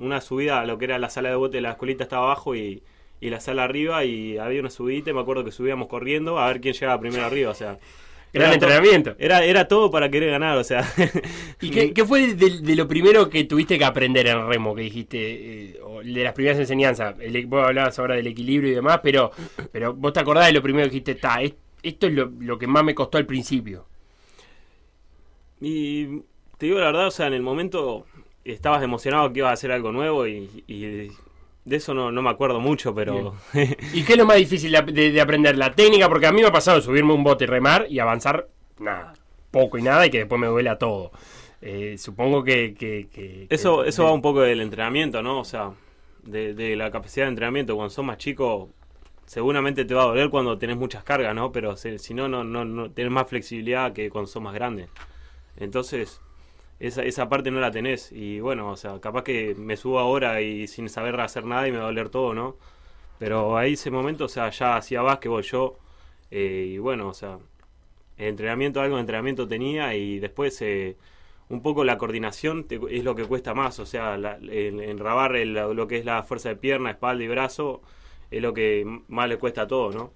una 0.00 0.20
subida 0.20 0.60
a 0.60 0.66
lo 0.66 0.78
que 0.78 0.84
era 0.86 0.98
la 0.98 1.10
sala 1.10 1.30
de 1.30 1.36
bote, 1.36 1.60
la 1.60 1.70
escuelita 1.72 2.04
estaba 2.04 2.24
abajo 2.26 2.54
y, 2.56 2.82
y 3.20 3.30
la 3.30 3.40
sala 3.40 3.64
arriba 3.64 4.04
y 4.04 4.38
había 4.38 4.60
una 4.60 4.70
subidita 4.70 5.10
y 5.10 5.14
me 5.14 5.20
acuerdo 5.20 5.44
que 5.44 5.52
subíamos 5.52 5.88
corriendo 5.88 6.38
a 6.38 6.46
ver 6.48 6.60
quién 6.60 6.74
llegaba 6.74 7.00
primero 7.00 7.24
arriba, 7.24 7.50
o 7.50 7.54
sea. 7.54 7.78
Gran 8.30 8.50
era 8.50 8.58
todo- 8.58 8.68
entrenamiento. 8.68 9.16
Era, 9.18 9.42
era 9.42 9.68
todo 9.68 9.90
para 9.90 10.10
querer 10.10 10.30
ganar, 10.32 10.58
o 10.58 10.62
sea. 10.64 10.86
¿Y 11.62 11.70
qué, 11.70 11.94
qué 11.94 12.04
fue 12.04 12.34
de, 12.34 12.60
de 12.60 12.76
lo 12.76 12.86
primero 12.86 13.30
que 13.30 13.44
tuviste 13.44 13.78
que 13.78 13.84
aprender 13.86 14.26
en 14.26 14.46
remo? 14.46 14.74
Que 14.74 14.82
dijiste, 14.82 15.18
eh, 15.70 15.80
de 16.04 16.24
las 16.24 16.34
primeras 16.34 16.58
enseñanzas. 16.58 17.14
El, 17.20 17.34
e, 17.36 17.46
vos 17.46 17.64
hablabas 17.66 17.98
ahora 17.98 18.16
del 18.16 18.26
equilibrio 18.26 18.70
y 18.70 18.74
demás, 18.74 19.00
pero, 19.02 19.30
pero 19.72 19.94
vos 19.94 20.12
te 20.12 20.20
acordás 20.20 20.46
de 20.46 20.52
lo 20.52 20.62
primero 20.62 20.84
que 20.84 20.90
dijiste, 20.90 21.14
"Ta, 21.14 21.40
es- 21.40 21.54
esto 21.82 22.06
es 22.06 22.12
lo, 22.12 22.30
lo 22.40 22.58
que 22.58 22.66
más 22.66 22.84
me 22.84 22.94
costó 22.94 23.16
al 23.16 23.24
principio. 23.24 23.86
Y 25.60 26.20
te 26.58 26.66
digo 26.66 26.78
la 26.78 26.86
verdad, 26.86 27.06
o 27.06 27.10
sea, 27.10 27.26
en 27.26 27.34
el 27.34 27.42
momento 27.42 28.06
estabas 28.52 28.82
emocionado 28.82 29.32
que 29.32 29.40
ibas 29.40 29.50
a 29.50 29.54
hacer 29.54 29.72
algo 29.72 29.92
nuevo 29.92 30.26
y, 30.26 30.64
y 30.66 30.80
de 31.64 31.76
eso 31.76 31.92
no, 31.94 32.10
no 32.10 32.22
me 32.22 32.30
acuerdo 32.30 32.60
mucho, 32.60 32.94
pero... 32.94 33.34
¿Y 33.92 34.02
qué 34.02 34.12
es 34.12 34.18
lo 34.18 34.24
más 34.26 34.36
difícil 34.38 34.72
de, 34.72 34.82
de- 34.82 35.10
de 35.12 35.20
aprender? 35.20 35.56
La 35.58 35.72
técnica, 35.74 36.08
porque 36.08 36.26
a 36.26 36.32
mí 36.32 36.40
me 36.40 36.48
ha 36.48 36.52
pasado 36.52 36.80
subirme 36.80 37.12
a 37.12 37.14
un 37.16 37.24
bote 37.24 37.44
y 37.44 37.46
remar 37.46 37.86
y 37.90 37.98
avanzar 37.98 38.48
nada, 38.78 39.12
poco 39.50 39.76
y 39.78 39.82
nada, 39.82 40.06
y 40.06 40.10
que 40.10 40.18
después 40.18 40.40
me 40.40 40.46
duela 40.46 40.78
todo. 40.78 41.10
Eh, 41.60 41.96
supongo 41.98 42.42
que... 42.44 42.74
que- 42.74 43.08
que- 43.12 43.46
Eso, 43.50 43.82
que- 43.82 43.90
eso 43.90 44.04
va 44.04 44.12
un 44.12 44.22
poco 44.22 44.40
del 44.40 44.60
entrenamiento, 44.60 45.22
¿no? 45.22 45.40
O 45.40 45.44
sea, 45.44 45.72
de, 46.22 46.54
de 46.54 46.74
la 46.76 46.90
capacidad 46.90 47.26
de 47.26 47.30
entrenamiento. 47.30 47.74
Cuando 47.76 47.90
sos 47.90 48.04
más 48.04 48.16
chico, 48.16 48.70
seguramente 49.26 49.84
te 49.84 49.92
va 49.92 50.04
a 50.04 50.06
doler 50.06 50.30
cuando 50.30 50.56
tenés 50.56 50.76
muchas 50.78 51.04
cargas, 51.04 51.34
¿no? 51.34 51.52
Pero 51.52 51.76
si, 51.76 51.98
si 51.98 52.14
no, 52.14 52.28
no, 52.28 52.44
no, 52.44 52.64
no 52.64 52.90
tenés 52.90 53.12
más 53.12 53.28
flexibilidad 53.28 53.92
que 53.92 54.08
cuando 54.08 54.26
sos 54.28 54.42
más 54.42 54.54
grande. 54.54 54.88
Entonces, 55.56 56.20
esa, 56.80 57.02
esa 57.04 57.28
parte 57.28 57.50
no 57.50 57.60
la 57.60 57.70
tenés. 57.70 58.12
Y 58.12 58.40
bueno, 58.40 58.70
o 58.70 58.76
sea, 58.76 59.00
capaz 59.00 59.24
que 59.24 59.54
me 59.56 59.76
subo 59.76 59.98
ahora 59.98 60.40
y 60.42 60.66
sin 60.68 60.88
saber 60.88 61.20
hacer 61.20 61.44
nada 61.44 61.68
y 61.68 61.72
me 61.72 61.78
va 61.78 61.84
a 61.84 61.86
doler 61.88 62.08
todo, 62.10 62.34
¿no? 62.34 62.56
Pero 63.18 63.56
ahí 63.58 63.74
ese 63.74 63.90
momento, 63.90 64.26
o 64.26 64.28
sea, 64.28 64.50
ya 64.50 64.76
hacía 64.76 65.02
básquetbol 65.02 65.42
yo. 65.44 65.78
eh, 66.30 66.66
y 66.74 66.78
bueno, 66.78 67.08
o 67.08 67.14
sea, 67.14 67.38
entrenamiento, 68.18 68.80
algo 68.80 68.96
de 68.96 69.00
entrenamiento 69.02 69.46
tenía 69.48 69.94
y 69.94 70.18
después 70.20 70.60
eh, 70.62 70.96
un 71.48 71.62
poco 71.62 71.84
la 71.84 71.98
coordinación 71.98 72.66
es 72.90 73.04
lo 73.04 73.14
que 73.14 73.24
cuesta 73.24 73.54
más. 73.54 73.78
O 73.80 73.86
sea, 73.86 74.16
la- 74.18 74.38
enrabar 74.40 75.32
lo 75.36 75.88
que 75.88 75.98
es 75.98 76.04
la 76.04 76.22
fuerza 76.22 76.50
de 76.50 76.56
pierna, 76.56 76.90
espalda 76.90 77.24
y 77.24 77.28
brazo 77.28 77.82
es 78.30 78.42
lo 78.42 78.52
que 78.54 78.84
más 79.08 79.28
le 79.28 79.38
cuesta 79.38 79.62
a 79.62 79.66
todo, 79.68 79.90
¿no? 79.92 80.12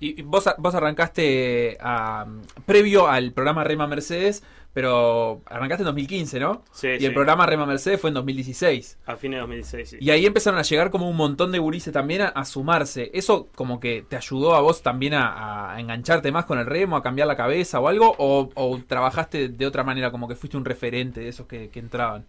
Y 0.00 0.20
y 0.20 0.22
vos, 0.22 0.48
vos 0.58 0.74
arrancaste 0.74 1.76
a- 1.80 2.26
previo 2.66 3.08
al 3.08 3.32
programa 3.32 3.64
Rema 3.64 3.86
Mercedes, 3.86 4.44
pero 4.72 5.42
arrancaste 5.46 5.82
en 5.82 5.86
2015, 5.86 6.40
¿no? 6.40 6.62
Sí, 6.72 6.88
y 6.88 6.98
sí. 7.00 7.06
el 7.06 7.14
programa 7.14 7.46
Rema 7.46 7.66
Mercedes 7.66 8.00
fue 8.00 8.10
en 8.10 8.14
2016. 8.14 8.98
A 9.06 9.16
fines 9.16 9.36
de 9.36 9.40
2016, 9.40 9.88
sí. 9.88 9.96
Y 10.00 10.10
ahí 10.10 10.26
empezaron 10.26 10.58
a 10.58 10.62
llegar 10.62 10.90
como 10.90 11.08
un 11.08 11.16
montón 11.16 11.52
de 11.52 11.58
gurises 11.58 11.92
también 11.92 12.22
a, 12.22 12.28
a 12.28 12.44
sumarse. 12.44 13.10
¿Eso 13.14 13.48
como 13.54 13.80
que 13.80 14.04
te 14.08 14.16
ayudó 14.16 14.54
a 14.54 14.60
vos 14.60 14.82
también 14.82 15.14
a, 15.14 15.74
a 15.74 15.80
engancharte 15.80 16.30
más 16.30 16.44
con 16.44 16.58
el 16.58 16.66
remo, 16.66 16.96
a 16.96 17.02
cambiar 17.02 17.26
la 17.28 17.36
cabeza 17.36 17.80
o 17.80 17.88
algo? 17.88 18.14
¿O, 18.18 18.50
o 18.54 18.80
trabajaste 18.86 19.48
de 19.48 19.66
otra 19.66 19.84
manera, 19.84 20.10
como 20.10 20.28
que 20.28 20.36
fuiste 20.36 20.56
un 20.56 20.64
referente 20.64 21.20
de 21.20 21.28
esos 21.28 21.46
que, 21.46 21.70
que 21.70 21.80
entraban? 21.80 22.26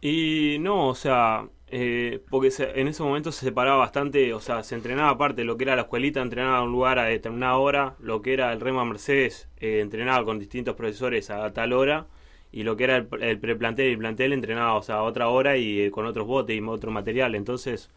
Y 0.00 0.56
no, 0.60 0.88
o 0.88 0.94
sea, 0.94 1.46
eh, 1.72 2.20
porque 2.30 2.50
se- 2.50 2.80
en 2.80 2.88
ese 2.88 3.02
momento 3.02 3.32
se 3.32 3.46
separaba 3.46 3.78
bastante, 3.78 4.32
o 4.34 4.40
sea, 4.40 4.62
se 4.62 4.74
entrenaba 4.76 5.10
aparte, 5.10 5.44
lo 5.44 5.56
que 5.56 5.64
era 5.64 5.76
la 5.76 5.82
escuelita 5.82 6.20
entrenaba 6.22 6.58
a 6.58 6.62
un 6.62 6.72
lugar 6.72 6.98
a 6.98 7.04
determinada 7.04 7.56
hora, 7.56 7.96
lo 8.00 8.22
que 8.22 8.34
era 8.34 8.52
el 8.52 8.60
Rema 8.60 8.84
Mercedes 8.84 9.48
eh, 9.60 9.80
entrenaba 9.80 10.24
con 10.24 10.38
distintos 10.38 10.76
profesores 10.76 11.30
a 11.30 11.52
tal 11.52 11.72
hora, 11.72 12.06
y 12.52 12.64
lo 12.64 12.76
que 12.76 12.84
era 12.84 12.96
el, 12.98 13.08
el 13.22 13.38
preplantel 13.40 13.88
y 13.88 13.92
el 13.92 13.98
plantel 13.98 14.32
entrenaba, 14.34 14.74
o 14.74 14.82
sea, 14.82 14.96
a 14.96 15.02
otra 15.02 15.28
hora 15.28 15.56
y 15.56 15.80
eh, 15.82 15.90
con 15.90 16.06
otros 16.06 16.26
botes 16.26 16.56
y 16.56 16.60
otro 16.62 16.90
material, 16.92 17.34
entonces 17.34 17.90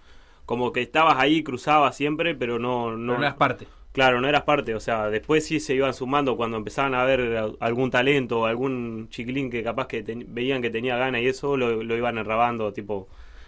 como 0.46 0.72
que 0.72 0.82
estabas 0.82 1.18
ahí, 1.18 1.44
cruzabas 1.44 1.96
siempre, 1.98 2.36
pero 2.36 2.60
no... 2.60 2.96
No, 2.96 3.18
eras 3.18 3.36
parte. 3.36 3.68
Claro, 3.92 4.20
no 4.20 4.28
eras 4.28 4.44
parte, 4.44 4.76
o 4.76 4.80
sea, 4.82 5.10
después 5.10 5.46
sí 5.46 5.60
se 5.62 5.74
iban 5.74 5.94
sumando 5.94 6.36
cuando 6.36 6.58
empezaban 6.58 6.94
a 6.94 7.06
ver 7.06 7.54
algún 7.62 7.92
talento 7.92 8.46
algún 8.46 9.08
chiquilín 9.10 9.50
que 9.50 9.64
capaz 9.64 9.88
que 9.88 10.04
ten- 10.04 10.26
veían 10.34 10.62
que 10.62 10.70
tenía 10.70 10.98
gana 10.98 11.22
y 11.22 11.28
eso 11.28 11.56
lo, 11.56 11.82
lo 11.82 11.96
iban 11.96 12.18
enrabando, 12.18 12.74
tipo 12.74 13.08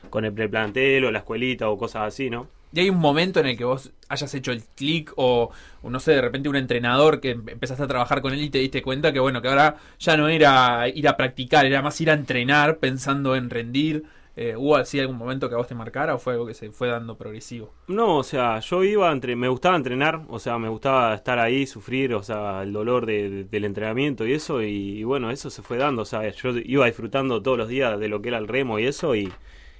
con 0.09 0.25
el 0.25 0.33
preplantel 0.33 1.05
o 1.05 1.11
la 1.11 1.19
escuelita 1.19 1.69
o 1.69 1.77
cosas 1.77 2.03
así, 2.07 2.29
¿no? 2.29 2.47
¿Y 2.73 2.81
hay 2.81 2.89
un 2.89 2.97
momento 2.99 3.39
en 3.39 3.47
el 3.47 3.57
que 3.57 3.63
vos 3.63 3.91
hayas 4.09 4.33
hecho 4.35 4.51
el 4.51 4.61
clic 4.63 5.13
o, 5.15 5.49
o 5.81 5.89
no 5.89 5.99
sé, 5.99 6.11
de 6.11 6.21
repente 6.21 6.49
un 6.49 6.57
entrenador 6.57 7.21
que 7.21 7.31
em- 7.31 7.47
empezaste 7.47 7.83
a 7.83 7.87
trabajar 7.87 8.21
con 8.21 8.33
él 8.33 8.41
y 8.41 8.49
te 8.49 8.59
diste 8.59 8.81
cuenta 8.81 9.13
que 9.13 9.19
bueno, 9.19 9.41
que 9.41 9.47
ahora 9.47 9.77
ya 9.99 10.17
no 10.17 10.27
era 10.27 10.87
ir 10.89 11.07
a 11.07 11.15
practicar, 11.17 11.65
era 11.65 11.81
más 11.81 11.99
ir 12.01 12.09
a 12.09 12.13
entrenar 12.13 12.77
pensando 12.79 13.35
en 13.35 13.49
rendir? 13.49 14.03
Eh, 14.35 14.55
¿Hubo 14.55 14.75
así 14.75 14.99
algún 14.99 15.17
momento 15.17 15.47
que 15.49 15.55
a 15.55 15.57
vos 15.57 15.67
te 15.67 15.73
marcara 15.75 16.13
o 16.13 16.19
fue 16.19 16.33
algo 16.33 16.45
que 16.45 16.53
se 16.53 16.69
fue 16.71 16.89
dando 16.89 17.17
progresivo? 17.17 17.73
No, 17.87 18.17
o 18.17 18.23
sea, 18.23 18.59
yo 18.59 18.83
iba, 18.83 19.11
entre, 19.11 19.35
me 19.37 19.47
gustaba 19.47 19.77
entrenar, 19.77 20.25
o 20.27 20.37
sea, 20.39 20.59
me 20.59 20.67
gustaba 20.69 21.15
estar 21.15 21.39
ahí, 21.39 21.65
sufrir, 21.65 22.13
o 22.13 22.21
sea, 22.21 22.61
el 22.63 22.73
dolor 22.73 23.05
de- 23.05 23.29
de- 23.29 23.43
del 23.45 23.63
entrenamiento 23.65 24.27
y 24.27 24.33
eso, 24.33 24.61
y, 24.61 24.99
y 24.99 25.03
bueno, 25.05 25.31
eso 25.31 25.49
se 25.49 25.61
fue 25.63 25.77
dando, 25.77 26.01
o 26.01 26.05
sea, 26.05 26.29
yo 26.29 26.51
iba 26.65 26.85
disfrutando 26.85 27.41
todos 27.41 27.57
los 27.57 27.69
días 27.69 27.97
de 27.97 28.09
lo 28.09 28.21
que 28.21 28.27
era 28.27 28.37
el 28.37 28.47
remo 28.49 28.77
y 28.77 28.85
eso, 28.85 29.15
y, 29.15 29.31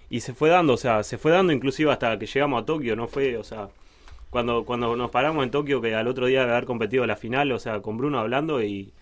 y 0.09 0.21
se 0.21 0.33
fue 0.33 0.49
dando, 0.49 0.73
o 0.73 0.77
sea, 0.77 1.03
se 1.03 1.17
fue 1.17 1.31
dando 1.31 1.53
inclusive 1.53 1.91
hasta 1.91 2.17
que 2.19 2.25
llegamos 2.27 2.61
a 2.61 2.65
Tokio, 2.65 2.95
no 2.95 3.07
fue, 3.07 3.37
o 3.37 3.43
sea, 3.43 3.69
cuando, 4.29 4.65
cuando 4.65 4.95
nos 4.95 5.11
paramos 5.11 5.43
en 5.43 5.51
Tokio, 5.51 5.81
que 5.81 5.95
al 5.95 6.07
otro 6.07 6.27
día 6.27 6.45
de 6.45 6.51
haber 6.51 6.65
competido 6.65 7.05
la 7.05 7.15
final, 7.15 7.51
o 7.51 7.59
sea, 7.59 7.81
con 7.81 7.97
Bruno 7.97 8.19
hablando, 8.19 8.61
y, 8.63 8.93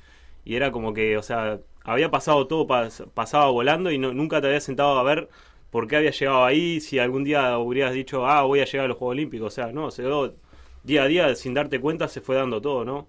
era 0.46 0.72
como 0.72 0.94
que, 0.94 1.18
o 1.18 1.24
sea, 1.24 1.60
había 1.84 2.12
pasado 2.12 2.48
todo, 2.48 2.68
pas- 2.68 3.08
pasaba 3.14 3.50
volando 3.50 3.92
y 3.92 3.98
no, 3.98 4.14
nunca 4.14 4.42
te 4.42 4.48
había 4.48 4.62
sentado 4.62 4.98
a 5.00 5.04
ver 5.04 5.30
por 5.72 5.88
qué 5.88 5.98
había 5.98 6.12
llegado 6.12 6.46
ahí, 6.46 6.80
si 6.82 7.00
algún 7.00 7.24
día 7.24 7.58
hubieras 7.58 7.94
dicho, 7.94 8.26
ah, 8.28 8.44
voy 8.44 8.60
a 8.62 8.66
llegar 8.66 8.86
a 8.86 8.88
los 8.90 8.98
Juegos 8.98 9.14
Olímpicos, 9.14 9.48
o 9.48 9.56
sea, 9.56 9.72
no, 9.72 9.92
se 9.92 10.04
dio 10.04 10.36
día 10.84 11.04
a 11.04 11.08
día, 11.08 11.36
sin 11.36 11.54
darte 11.54 11.80
cuenta, 11.80 12.08
se 12.08 12.22
fue 12.22 12.36
dando 12.36 12.62
todo, 12.62 12.86
¿no? 12.86 13.08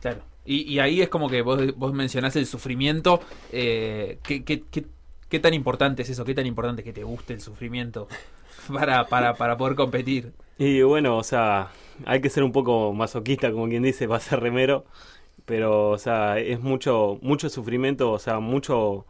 Claro. 0.00 0.20
Y, 0.44 0.62
y 0.62 0.78
ahí 0.80 1.00
es 1.00 1.08
como 1.08 1.28
que 1.30 1.42
vos, 1.42 1.76
vos 1.76 1.92
mencionás 1.92 2.34
el 2.36 2.46
sufrimiento. 2.46 3.20
Eh, 3.52 4.18
¿qué, 4.24 4.44
qué, 4.44 4.64
qué, 4.70 4.84
qué 5.32 5.40
tan 5.40 5.54
importante 5.54 6.02
es 6.02 6.10
eso? 6.10 6.24
¿Qué 6.24 6.34
tan 6.34 6.46
importante 6.46 6.82
es 6.82 6.84
que 6.84 6.92
te 6.92 7.02
guste 7.04 7.32
el 7.32 7.40
sufrimiento 7.40 8.06
para, 8.72 9.06
para, 9.08 9.34
para 9.34 9.56
poder 9.56 9.74
competir? 9.74 10.32
Y 10.58 10.82
bueno, 10.82 11.16
o 11.16 11.24
sea, 11.24 11.70
hay 12.04 12.20
que 12.20 12.30
ser 12.30 12.44
un 12.44 12.52
poco 12.52 12.92
masoquista, 12.92 13.50
como 13.50 13.66
quien 13.68 13.82
dice, 13.82 14.06
para 14.08 14.20
ser 14.20 14.40
remero, 14.40 14.84
pero, 15.46 15.90
o 15.90 15.98
sea, 15.98 16.38
es 16.38 16.60
mucho, 16.60 17.18
mucho 17.22 17.48
sufrimiento, 17.48 18.12
o 18.12 18.18
sea, 18.18 18.38
mucho, 18.40 19.06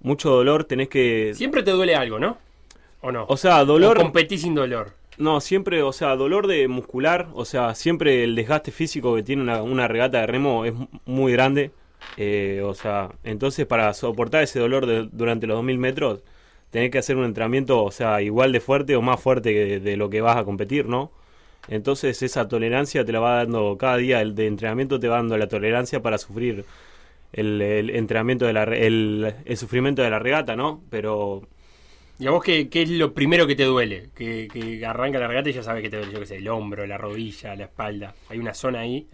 mucho 0.00 0.30
dolor, 0.30 0.64
tenés 0.64 0.88
que... 0.88 1.32
Siempre 1.34 1.62
te 1.62 1.72
duele 1.72 1.94
algo, 1.96 2.18
¿no? 2.18 2.38
¿O 3.00 3.10
no? 3.12 3.26
O 3.28 3.36
sea, 3.36 3.64
dolor... 3.64 3.98
O 3.98 4.02
competís 4.02 4.42
sin 4.42 4.54
dolor. 4.54 4.92
No, 5.18 5.40
siempre, 5.40 5.82
o 5.82 5.92
sea, 5.92 6.16
dolor 6.16 6.46
de 6.46 6.68
muscular, 6.68 7.28
o 7.34 7.44
sea, 7.44 7.74
siempre 7.74 8.24
el 8.24 8.34
desgaste 8.34 8.70
físico 8.70 9.14
que 9.14 9.22
tiene 9.22 9.42
una, 9.42 9.62
una 9.62 9.86
regata 9.88 10.20
de 10.20 10.26
remo 10.26 10.64
es 10.64 10.72
mu- 10.72 10.86
muy 11.04 11.32
grande. 11.32 11.70
Eh, 12.16 12.62
o 12.64 12.74
sea, 12.74 13.10
entonces 13.24 13.66
para 13.66 13.92
soportar 13.94 14.42
ese 14.42 14.58
dolor 14.60 14.86
durante 15.12 15.46
los 15.46 15.56
2000 15.56 15.78
metros, 15.78 16.22
tenés 16.70 16.90
que 16.90 16.98
hacer 16.98 17.16
un 17.16 17.24
entrenamiento, 17.24 17.82
o 17.84 17.90
sea, 17.90 18.22
igual 18.22 18.52
de 18.52 18.60
fuerte 18.60 18.96
o 18.96 19.02
más 19.02 19.20
fuerte 19.20 19.52
de, 19.52 19.80
de 19.80 19.96
lo 19.96 20.10
que 20.10 20.20
vas 20.20 20.36
a 20.36 20.44
competir, 20.44 20.86
¿no? 20.86 21.12
Entonces 21.68 22.22
esa 22.22 22.48
tolerancia 22.48 23.04
te 23.04 23.12
la 23.12 23.20
va 23.20 23.36
dando 23.38 23.76
cada 23.78 23.96
día, 23.98 24.20
el 24.20 24.34
de 24.34 24.46
entrenamiento 24.46 24.98
te 25.00 25.08
va 25.08 25.16
dando 25.16 25.38
la 25.38 25.48
tolerancia 25.48 26.02
para 26.02 26.18
sufrir 26.18 26.64
el, 27.32 27.90
entrenamiento 27.90 28.46
de 28.46 28.52
la, 28.52 28.64
el, 28.64 29.34
el 29.44 29.56
sufrimiento 29.56 30.02
de 30.02 30.10
la 30.10 30.18
regata, 30.18 30.56
¿no? 30.56 30.82
Pero 30.90 31.42
¿Y 32.18 32.26
a 32.26 32.30
vos 32.30 32.44
qué, 32.44 32.68
es 32.70 32.90
lo 32.90 33.12
primero 33.14 33.48
que 33.48 33.56
te 33.56 33.64
duele? 33.64 34.10
Que, 34.14 34.84
arranca 34.86 35.18
la 35.18 35.26
regata 35.26 35.50
y 35.50 35.52
ya 35.52 35.62
sabes 35.64 35.82
que 35.82 35.90
te 35.90 35.96
duele, 35.96 36.24
qué 36.24 36.36
el 36.36 36.48
hombro, 36.48 36.86
la 36.86 36.96
rodilla, 36.96 37.56
la 37.56 37.64
espalda. 37.64 38.14
Hay 38.28 38.38
una 38.38 38.54
zona 38.54 38.80
ahí. 38.80 39.08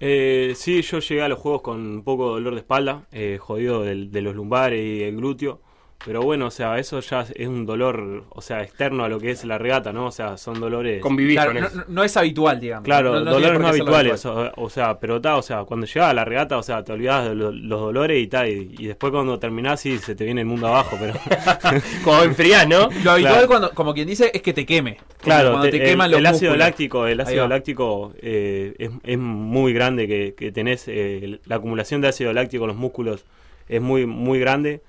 Eh, 0.00 0.52
sí, 0.56 0.82
yo 0.82 1.00
llegué 1.00 1.22
a 1.22 1.28
los 1.28 1.38
juegos 1.38 1.62
con 1.62 1.80
un 1.80 2.04
poco 2.04 2.28
de 2.28 2.32
dolor 2.34 2.54
de 2.54 2.60
espalda, 2.60 3.06
eh, 3.10 3.38
jodido 3.40 3.82
del- 3.82 4.10
de 4.12 4.22
los 4.22 4.34
lumbares 4.36 4.80
y 4.84 5.02
el 5.02 5.16
glúteo. 5.16 5.60
Pero 6.04 6.22
bueno, 6.22 6.46
o 6.46 6.50
sea, 6.52 6.78
eso 6.78 7.00
ya 7.00 7.26
es 7.34 7.48
un 7.48 7.66
dolor, 7.66 8.24
o 8.30 8.40
sea, 8.40 8.62
externo 8.62 9.02
a 9.04 9.08
lo 9.08 9.18
que 9.18 9.32
es 9.32 9.44
la 9.44 9.58
regata, 9.58 9.92
¿no? 9.92 10.06
O 10.06 10.10
sea, 10.12 10.36
son 10.36 10.60
dolores... 10.60 11.02
Convivís 11.02 11.34
Claro, 11.34 11.50
con 11.52 11.60
no, 11.60 11.66
eso. 11.66 11.76
no- 11.78 11.84
no 11.88 12.04
es 12.04 12.16
habitual, 12.16 12.60
digamos. 12.60 12.84
Claro, 12.84 13.14
No- 13.14 13.20
no 13.24 13.24
tiene 13.32 13.34
dolores 13.48 13.60
no 13.60 13.68
habituales, 13.68 14.24
habitual. 14.26 14.52
o, 14.56 14.62
o 14.64 14.70
sea, 14.70 15.00
pero 15.00 15.20
ta, 15.20 15.36
o 15.36 15.42
sea, 15.42 15.64
cuando 15.64 15.86
llegás 15.86 16.10
a 16.10 16.14
la 16.14 16.24
regata, 16.24 16.56
o 16.56 16.62
sea, 16.62 16.84
te 16.84 16.92
olvidás 16.92 17.28
de 17.28 17.34
lo- 17.34 17.50
los 17.50 17.80
dolores 17.80 18.22
y 18.22 18.28
tal, 18.28 18.48
y, 18.48 18.76
y 18.78 18.86
después 18.86 19.10
cuando 19.12 19.40
terminás 19.40 19.80
sí 19.80 19.98
se 19.98 20.14
te 20.14 20.24
viene 20.24 20.42
el 20.42 20.46
mundo 20.46 20.68
abajo, 20.68 20.96
pero... 21.00 21.14
Como 22.04 22.22
enfriás, 22.22 22.68
¿no? 22.68 22.88
Lo 23.02 23.10
habitual, 23.10 23.18
Claro. 23.34 23.46
cuando, 23.48 23.70
como 23.72 23.92
quien 23.92 24.06
dice, 24.06 24.30
es 24.32 24.40
que 24.40 24.52
te 24.52 24.64
queme. 24.64 24.98
Claro, 25.20 25.50
cuando 25.50 25.68
te, 25.68 25.78
te- 25.78 25.84
queman 25.84 26.06
el, 26.06 26.10
los 26.12 26.20
el 26.20 26.26
ácido 26.26 26.50
músculos. 26.52 26.58
láctico, 26.58 27.06
el 27.08 27.20
ácido 27.20 27.48
láctico 27.48 28.12
eh, 28.22 28.72
es, 28.78 28.90
es 29.02 29.18
muy 29.18 29.72
grande 29.72 30.06
que, 30.06 30.34
que 30.38 30.52
tenés, 30.52 30.84
eh, 30.86 31.40
la 31.44 31.56
acumulación 31.56 32.00
de 32.00 32.08
ácido 32.08 32.32
láctico 32.32 32.64
en 32.64 32.68
los 32.68 32.76
músculos 32.76 33.24
es 33.68 33.80
muy 33.82 34.06
muy 34.06 34.38
grande. 34.38 34.80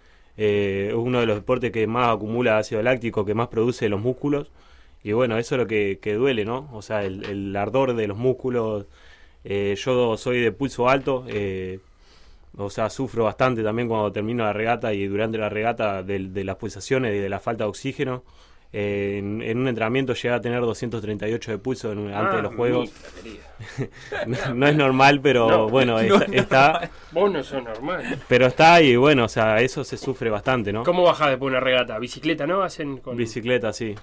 Eh, 0.41 0.87
es 0.89 0.95
uno 0.95 1.19
de 1.19 1.25
los 1.25 1.35
deportes 1.35 1.71
que 1.71 1.85
más 1.85 2.15
acumula 2.15 2.57
ácido 2.57 2.81
láctico, 2.81 3.25
que 3.25 3.33
más 3.33 3.49
produce 3.49 3.89
los 3.89 4.01
músculos. 4.01 4.47
Y 5.03 5.11
bueno, 5.11 5.37
eso 5.37 5.55
es 5.55 5.59
lo 5.59 5.67
que, 5.67 5.97
duele, 6.15 6.45
¿no? 6.45 6.69
O 6.73 6.81
sea, 6.81 7.03
el, 7.03 7.55
ardor 7.55 7.93
de 7.95 8.07
los 8.07 8.17
músculos. 8.17 8.85
eh, 9.43 9.75
yo 9.77 10.17
soy 10.17 10.39
de 10.41 10.51
pulso 10.53 10.89
alto, 10.89 11.25
eh, 11.27 11.79
o 12.57 12.69
sea, 12.69 12.89
sufro 12.89 13.25
bastante 13.25 13.63
también 13.63 13.87
cuando 13.89 14.11
termino 14.11 14.43
la 14.45 14.53
regata 14.53 14.93
y 14.93 15.07
durante 15.07 15.37
la 15.37 15.49
regata 15.49 16.03
de, 16.03 16.43
las 16.45 16.55
pulsaciones 16.57 17.15
y 17.15 17.19
de 17.19 17.29
la 17.29 17.39
falta 17.39 17.65
de 17.65 17.69
oxígeno. 17.69 18.23
Eh, 18.71 19.15
en, 19.17 19.41
en 19.41 19.57
un 19.57 19.67
entrenamiento 19.67 20.13
llega 20.13 20.35
a 20.35 20.41
tener 20.41 20.61
238 20.61 21.51
de 21.51 21.57
pulso 21.57 21.91
en- 21.91 22.13
antes 22.13 22.35
de 22.35 22.41
los 22.43 22.51
Ah, 22.53 22.55
juegos. 22.55 22.91
No, 24.27 24.53
no 24.53 24.67
es 24.67 24.75
normal, 24.75 25.19
pero 25.21 25.49
No, 25.49 25.69
bueno, 25.69 25.93
no 25.93 25.99
está, 25.99 26.25
es 26.25 26.41
está- 26.41 26.91
Vos 27.11 27.31
no 27.31 27.43
sos 27.43 27.63
normal. 27.63 28.19
pero 28.27 28.45
está 28.45 28.81
y 28.81 28.95
bueno, 28.95 29.25
o 29.25 29.27
sea, 29.27 29.59
eso 29.59 29.83
se 29.83 29.97
sufre 29.97 30.29
bastante, 30.29 30.71
¿no? 30.71 30.83
¿Cómo 30.83 31.03
bajás 31.03 31.29
después 31.29 31.51
de 31.51 31.57
una 31.57 31.65
regata? 31.65 31.97
¿Bicicleta, 31.99 32.45
no? 32.47 32.61
Hacen 32.61 32.97
con... 32.99 33.17
Bicicleta, 33.17 33.73
sí. 33.73 33.95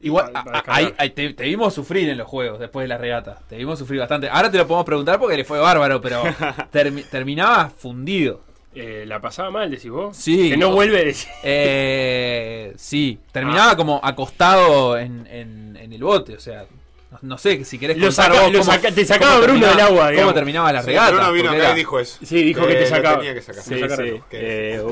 Igual, 0.00 0.30
a- 0.34 0.62
ahí- 0.66 0.92
ahí 0.98 1.10
te, 1.10 1.34
te 1.34 1.44
vimos 1.44 1.72
sufrir 1.74 2.08
en 2.08 2.18
los 2.18 2.26
juegos 2.26 2.58
después 2.58 2.84
de 2.84 2.88
la 2.88 2.98
regata. 2.98 3.38
Te 3.48 3.56
vimos 3.56 3.78
sufrir 3.78 4.00
bastante. 4.00 4.28
Ahora 4.28 4.50
te 4.50 4.58
lo 4.58 4.66
podemos 4.66 4.84
preguntar 4.86 5.18
porque 5.18 5.36
le 5.36 5.44
fue 5.44 5.58
bárbaro, 5.60 6.00
pero 6.00 6.22
termi- 6.72 7.04
terminaba 7.08 7.68
fundido. 7.70 8.40
Eh, 8.78 9.04
¿La 9.06 9.20
pasaba 9.20 9.50
mal, 9.50 9.70
decís 9.70 9.90
vos? 9.90 10.14
Sí. 10.16 10.50
Que 10.50 10.56
no 10.58 10.70
vuelve. 10.70 11.14
Eh, 11.42 12.72
sí, 12.76 13.18
terminaba 13.32 13.76
como 13.76 13.98
acostado 14.02 14.98
en, 14.98 15.26
en- 15.30 15.76
en 15.80 15.92
el 15.92 16.02
bote. 16.02 16.34
O 16.34 16.40
sea, 16.40 16.66
no, 17.10 17.18
no 17.22 17.38
sé 17.38 17.64
si 17.64 17.78
querés 17.78 17.96
Lo 17.96 18.08
contar 18.08 18.26
saca- 18.26 18.42
vos 18.42 18.52
lo 18.52 18.58
cómo- 18.60 18.72
saca- 18.72 18.92
te 18.92 19.04
sacaba 19.06 19.32
cómo 19.36 19.44
Bruno 19.44 19.66
del 19.66 19.80
agua, 19.80 19.96
Cómo 20.00 20.10
digamos. 20.10 20.34
terminaba 20.34 20.72
la 20.72 20.80
Sí, 20.82 20.88
regata. 20.88 21.12
Bruno 21.12 21.32
vino 21.32 21.48
acá 21.50 21.58
era- 21.58 21.72
y 21.72 21.76
dijo 21.76 21.98
eso. 22.00 22.18
Sí, 22.22 22.42
dijo 22.42 22.66
que 22.66 22.74
te 22.74 22.80
lo 22.82 22.86
sacaba. 22.86 23.16
tenía 23.18 23.34
que 23.34 23.40
sacar. 23.42 23.62
Sí, 23.62 23.74
sí. 23.74 24.20
Eh, 24.32 24.84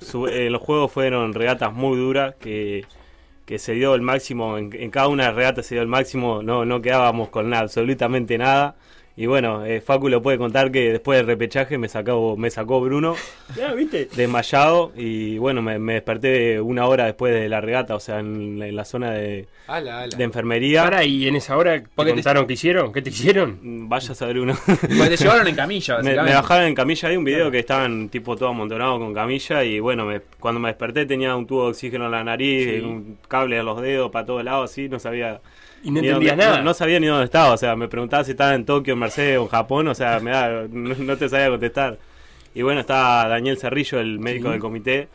su- 0.00 0.28
eh, 0.28 0.48
los 0.50 0.62
juegos 0.62 0.92
fueron 0.92 1.34
regatas 1.34 1.72
muy 1.72 1.98
duras 1.98 2.34
que, 2.40 2.84
que 3.44 3.58
se 3.58 3.72
dio 3.72 3.94
el 3.96 4.02
máximo, 4.02 4.56
en, 4.56 4.70
en 4.72 4.90
cada 4.90 5.08
una 5.08 5.24
de 5.24 5.28
las 5.30 5.36
regatas 5.36 5.66
se 5.66 5.74
dio 5.74 5.82
el 5.82 5.88
máximo, 5.88 6.42
no, 6.44 6.64
no 6.64 6.80
quedábamos 6.80 7.28
con 7.30 7.50
nada, 7.50 7.62
absolutamente 7.64 8.38
nada. 8.38 8.76
Y 9.14 9.26
bueno, 9.26 9.66
eh, 9.66 9.82
Facu 9.82 10.08
lo 10.08 10.22
puede 10.22 10.38
contar 10.38 10.72
que 10.72 10.90
después 10.92 11.18
del 11.18 11.26
repechaje 11.26 11.76
me 11.76 11.86
sacó, 11.88 12.34
me 12.38 12.48
sacó 12.50 12.80
Bruno 12.80 13.14
Ya, 13.54 13.72
¿viste? 13.74 14.08
desmayado 14.16 14.90
y 14.96 15.36
bueno, 15.36 15.60
me, 15.60 15.78
me 15.78 15.92
desperté 15.94 16.60
una 16.62 16.86
hora 16.86 17.04
después 17.04 17.34
de 17.34 17.46
la 17.50 17.60
regata, 17.60 17.94
o 17.94 18.00
sea, 18.00 18.20
en, 18.20 18.62
en 18.62 18.74
la 18.74 18.86
zona 18.86 19.10
de, 19.12 19.48
Ala, 19.66 20.04
ala. 20.04 20.16
de 20.16 20.24
enfermería. 20.24 20.84
Para, 20.84 21.04
y 21.04 21.28
en 21.28 21.36
esa 21.36 21.58
hora, 21.58 21.78
¿te 21.82 21.88
Porque 21.94 22.12
te- 22.12 22.16
contaron 22.16 22.46
qué 22.46 22.54
hicieron? 22.54 22.90
¿Qué 22.90 23.02
te 23.02 23.10
hicieron? 23.10 23.58
Mm, 23.62 23.88
Vaya 23.90 24.12
a 24.12 24.14
saber 24.14 24.38
uno. 24.38 24.54
Porque 24.66 25.08
te 25.10 25.16
llevaron 25.18 25.46
en 25.46 25.54
camilla, 25.56 25.98
me, 25.98 26.14
me 26.22 26.32
bajaron 26.32 26.66
en 26.68 26.74
camilla, 26.74 27.08
hay 27.10 27.16
un 27.16 27.24
video 27.24 27.50
que 27.50 27.58
estaban 27.58 28.08
tipo 28.08 28.34
todo 28.34 28.48
amontonado 28.48 28.98
con 28.98 29.12
camilla 29.12 29.62
y 29.62 29.78
bueno, 29.78 30.06
me- 30.06 30.20
cuando 30.40 30.58
me 30.58 30.68
desperté 30.70 31.04
tenía 31.04 31.36
un 31.36 31.46
tubo 31.46 31.64
de 31.64 31.70
oxígeno 31.72 32.06
en 32.06 32.12
la 32.12 32.24
nariz, 32.24 32.64
Sí. 32.64 32.80
un 32.80 33.18
cable 33.28 33.58
a 33.58 33.62
los 33.62 33.78
dedos 33.82 34.10
para 34.10 34.24
todos 34.24 34.42
lados, 34.42 34.70
así, 34.70 34.88
no 34.88 34.98
sabía... 34.98 35.42
Y 35.82 35.90
no 35.90 36.00
entendías 36.00 36.36
nada. 36.36 36.58
No, 36.58 36.64
no 36.64 36.74
sabía 36.74 37.00
ni 37.00 37.06
dónde 37.06 37.24
estaba, 37.24 37.52
o 37.52 37.56
sea, 37.56 37.74
me 37.76 37.88
preguntaba 37.88 38.24
si 38.24 38.32
estaba 38.32 38.54
en 38.54 38.64
Tokio, 38.64 38.94
en 38.94 39.00
Mercedes 39.00 39.38
o 39.38 39.42
en 39.42 39.48
Japón, 39.48 39.88
o 39.88 39.94
sea, 39.94 40.20
me 40.20 40.30
da, 40.30 40.66
no, 40.70 40.94
no 40.94 41.16
te 41.16 41.28
sabía 41.28 41.48
contestar. 41.48 41.98
Y 42.54 42.62
bueno, 42.62 42.80
estaba 42.80 43.28
Daniel 43.28 43.56
Cerrillo, 43.58 43.98
el 43.98 44.18
médico 44.18 44.50
del 44.50 44.60
comité. 44.60 45.08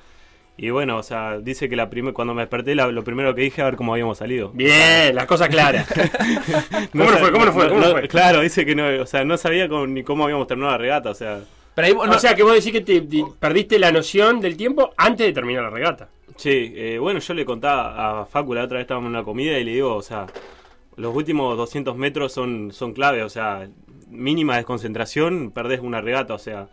Y 0.60 0.72
bueno, 0.72 0.98
o 0.98 1.04
sea, 1.04 1.38
dice 1.38 1.70
que 1.70 1.76
la 1.76 1.88
primer, 1.88 2.14
cuando 2.16 2.34
me 2.34 2.42
desperté, 2.42 2.74
la- 2.74 2.88
lo 2.88 3.04
primero 3.04 3.36
que 3.36 3.42
dije 3.44 3.62
a 3.62 3.66
ver 3.66 3.76
cómo 3.76 3.94
habíamos 3.94 4.18
salido. 4.18 4.50
Bien, 4.56 5.14
las 5.14 5.28
cosas 5.28 5.50
claras. 5.50 5.88
¿Cómo 6.92 7.04
no 7.12 7.18
fue? 7.18 7.32
¿Cómo 7.32 7.46
no 7.46 7.54
fue? 7.54 7.70
¿Cómo 7.70 7.80
no 7.82 7.92
fue? 7.92 8.08
Claro, 8.08 8.42
dice 8.42 8.66
que 8.66 8.74
no, 8.76 8.88
o 9.02 9.06
sea, 9.06 9.24
no 9.24 9.38
sabía 9.38 9.70
cómo- 9.70 9.86
ni 9.88 10.04
cómo 10.04 10.24
habíamos 10.24 10.48
terminado 10.48 10.72
la 10.74 10.78
regata, 10.80 11.12
o 11.12 11.14
sea. 11.14 11.42
Pero 11.76 11.88
ahí 11.88 11.94
no- 11.94 12.02
O 12.16 12.20
sea, 12.20 12.34
que 12.34 12.42
vos 12.42 12.54
decís 12.56 12.72
que 12.72 12.82
te, 12.82 13.02
te 13.02 13.24
perdiste 13.40 13.78
la 13.78 13.92
noción 13.92 14.42
del 14.42 14.58
tiempo 14.58 14.94
antes 14.98 15.28
de 15.28 15.34
terminar 15.34 15.64
la 15.64 15.70
regata. 15.70 16.10
Sí, 16.38 16.74
eh, 16.76 16.98
bueno, 17.00 17.20
yo 17.20 17.34
le 17.36 17.46
contaba 17.46 18.22
a 18.22 18.26
Facu 18.26 18.54
la 18.56 18.64
otra 18.64 18.78
vez 18.78 18.86
estábamos 18.86 19.10
en 19.10 19.16
una 19.16 19.24
comida 19.24 19.58
y 19.60 19.64
le 19.64 19.74
digo, 19.74 19.96
o 19.96 20.02
sea, 20.02 20.26
los 20.98 21.16
últimos 21.16 21.56
200 21.58 21.96
metros 21.96 22.34
son, 22.34 22.72
son 22.74 22.94
clave, 22.94 23.24
o 23.24 23.30
sea, 23.30 23.70
mínima 24.10 24.58
desconcentración, 24.58 25.52
perdés 25.52 25.80
una 25.80 26.02
regata, 26.02 26.34
o 26.34 26.40
sea. 26.40 26.70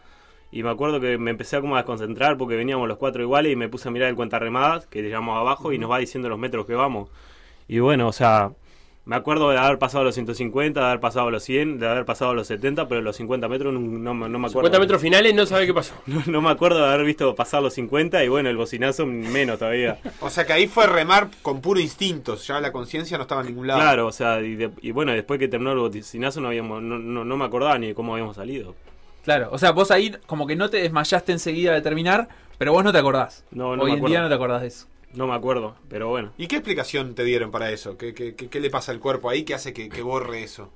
Y 0.50 0.62
me 0.62 0.70
acuerdo 0.70 1.00
que 1.00 1.18
me 1.18 1.30
empecé 1.30 1.56
a 1.56 1.60
como 1.60 1.74
a 1.76 1.78
desconcentrar 1.78 2.38
porque 2.38 2.56
veníamos 2.56 2.88
los 2.88 2.96
cuatro 2.96 3.22
iguales 3.22 3.52
y 3.52 3.56
me 3.56 3.68
puse 3.68 3.88
a 3.88 3.92
mirar 3.92 4.08
el 4.08 4.16
cuentarremadas, 4.16 4.86
que 4.86 5.02
llamamos 5.08 5.38
abajo, 5.38 5.72
y 5.72 5.78
nos 5.78 5.90
va 5.90 5.98
diciendo 5.98 6.28
los 6.28 6.38
metros 6.38 6.66
que 6.66 6.74
vamos. 6.74 7.10
Y 7.68 7.80
bueno, 7.80 8.08
o 8.08 8.12
sea, 8.12 8.52
me 9.06 9.16
acuerdo 9.16 9.50
de 9.50 9.58
haber 9.58 9.78
pasado 9.78 10.02
los 10.04 10.14
150, 10.14 10.80
de 10.80 10.86
haber 10.86 11.00
pasado 11.00 11.30
los 11.30 11.42
100, 11.42 11.78
de 11.78 11.86
haber 11.88 12.04
pasado 12.06 12.32
los 12.34 12.46
70, 12.46 12.88
pero 12.88 13.02
los 13.02 13.16
50 13.16 13.48
metros 13.48 13.74
no, 13.74 13.80
no, 13.80 14.14
me- 14.14 14.28
no 14.30 14.38
me 14.38 14.46
acuerdo. 14.48 14.68
50 14.68 14.78
metros 14.78 15.02
finales 15.02 15.34
no 15.34 15.44
sabe 15.44 15.66
qué 15.66 15.74
pasó. 15.74 15.94
No, 16.06 16.22
no 16.26 16.40
me 16.40 16.50
acuerdo 16.50 16.78
de 16.78 16.86
haber 16.92 17.04
visto 17.04 17.34
pasar 17.34 17.62
los 17.62 17.74
50 17.74 18.24
y 18.24 18.28
bueno, 18.28 18.48
el 18.48 18.56
bocinazo 18.56 19.04
menos 19.04 19.58
todavía. 19.58 19.98
O 20.20 20.30
sea 20.30 20.46
que 20.46 20.54
ahí 20.54 20.66
fue 20.66 20.86
remar 20.86 21.28
con 21.42 21.60
puro 21.60 21.80
instinto. 21.80 22.36
Ya 22.36 22.60
la 22.60 22.72
conciencia 22.72 23.18
no 23.18 23.22
estaba 23.22 23.42
en 23.42 23.48
ningún 23.48 23.66
lado. 23.66 23.80
Claro, 23.80 24.06
o 24.06 24.12
sea, 24.12 24.40
y, 24.40 24.54
de- 24.56 24.70
y 24.80 24.90
bueno, 24.92 25.12
después 25.12 25.38
que 25.38 25.48
terminó 25.48 25.72
el 25.72 25.78
bocinazo 25.78 26.40
no, 26.40 26.48
habíamos, 26.48 26.82
no, 26.82 26.98
no, 26.98 27.24
no 27.24 27.36
me 27.36 27.44
acordaba 27.44 27.78
ni 27.78 27.88
de 27.88 27.94
cómo 27.94 28.14
habíamos 28.14 28.36
salido. 28.36 28.74
Claro, 29.24 29.48
o 29.52 29.58
sea, 29.58 29.72
vos 29.72 29.90
ahí 29.90 30.14
como 30.26 30.46
que 30.46 30.56
no 30.56 30.68
te 30.70 30.78
desmayaste 30.78 31.32
enseguida 31.32 31.72
de 31.72 31.80
terminar, 31.82 32.28
pero 32.58 32.72
vos 32.72 32.84
no 32.84 32.92
te 32.92 32.98
acordás. 32.98 33.44
No, 33.50 33.74
no 33.76 33.82
Hoy 33.84 33.92
me 33.92 33.98
en 33.98 34.04
día 34.04 34.22
no 34.22 34.28
te 34.28 34.34
acordás 34.34 34.62
de 34.62 34.68
eso. 34.68 34.86
No 35.14 35.26
me 35.26 35.34
acuerdo, 35.34 35.76
pero 35.88 36.08
bueno. 36.08 36.32
¿Y 36.38 36.46
qué 36.48 36.56
explicación 36.56 37.14
te 37.14 37.24
dieron 37.24 37.50
para 37.50 37.70
eso? 37.70 37.96
¿Qué, 37.96 38.14
qué, 38.14 38.34
qué- 38.34 38.48
qué 38.48 38.60
le 38.60 38.70
pasa 38.70 38.90
al 38.92 39.00
cuerpo 39.00 39.30
ahí 39.30 39.44
que 39.44 39.54
hace 39.54 39.72
que, 39.72 39.88
que 39.88 40.02
borre 40.02 40.42
eso? 40.42 40.70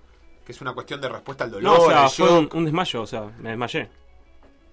¿Que 0.46 0.53
es 0.53 0.61
una 0.61 0.74
cuestión 0.74 1.01
de 1.01 1.09
respuesta 1.09 1.44
al 1.44 1.51
dolor? 1.51 1.79
No, 1.79 1.85
o 1.85 1.88
sea, 1.90 2.09
fue 2.09 2.48
un, 2.53 2.64
desmayo, 2.64 3.03
o 3.03 3.07
sea, 3.07 3.33
me 3.38 3.51
desmayé. 3.51 3.88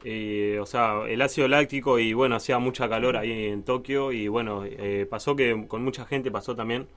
Y, 0.04 0.56
o 0.58 0.66
sea, 0.68 1.02
el 1.08 1.22
ácido 1.22 1.48
láctico 1.48 1.98
y 1.98 2.14
bueno, 2.14 2.36
hacía 2.36 2.60
mucha 2.60 2.88
calor 2.88 3.18
ahí 3.18 3.48
en 3.48 3.64
Tokio 3.64 4.12
y 4.12 4.28
bueno, 4.28 4.64
eh, 4.66 5.08
pasó 5.10 5.36
que 5.36 5.66
con 5.68 5.84
mucha 5.84 6.06
gente 6.06 6.30
pasó 6.32 6.56
también. 6.56 6.88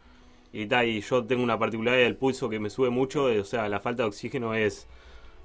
Y, 0.53 0.67
ta, 0.67 0.85
y 0.85 1.01
yo 1.01 1.25
tengo 1.25 1.43
una 1.43 1.59
particularidad 1.59 2.05
del 2.05 2.17
pulso 2.17 2.49
que 2.49 2.61
me 2.61 2.71
sube 2.71 2.91
mucho, 2.91 3.31
eh, 3.31 3.41
o 3.41 3.45
sea, 3.45 3.69
la 3.69 3.81
falta 3.81 4.03
de 4.03 4.09
oxígeno 4.09 4.55
es... 4.55 4.87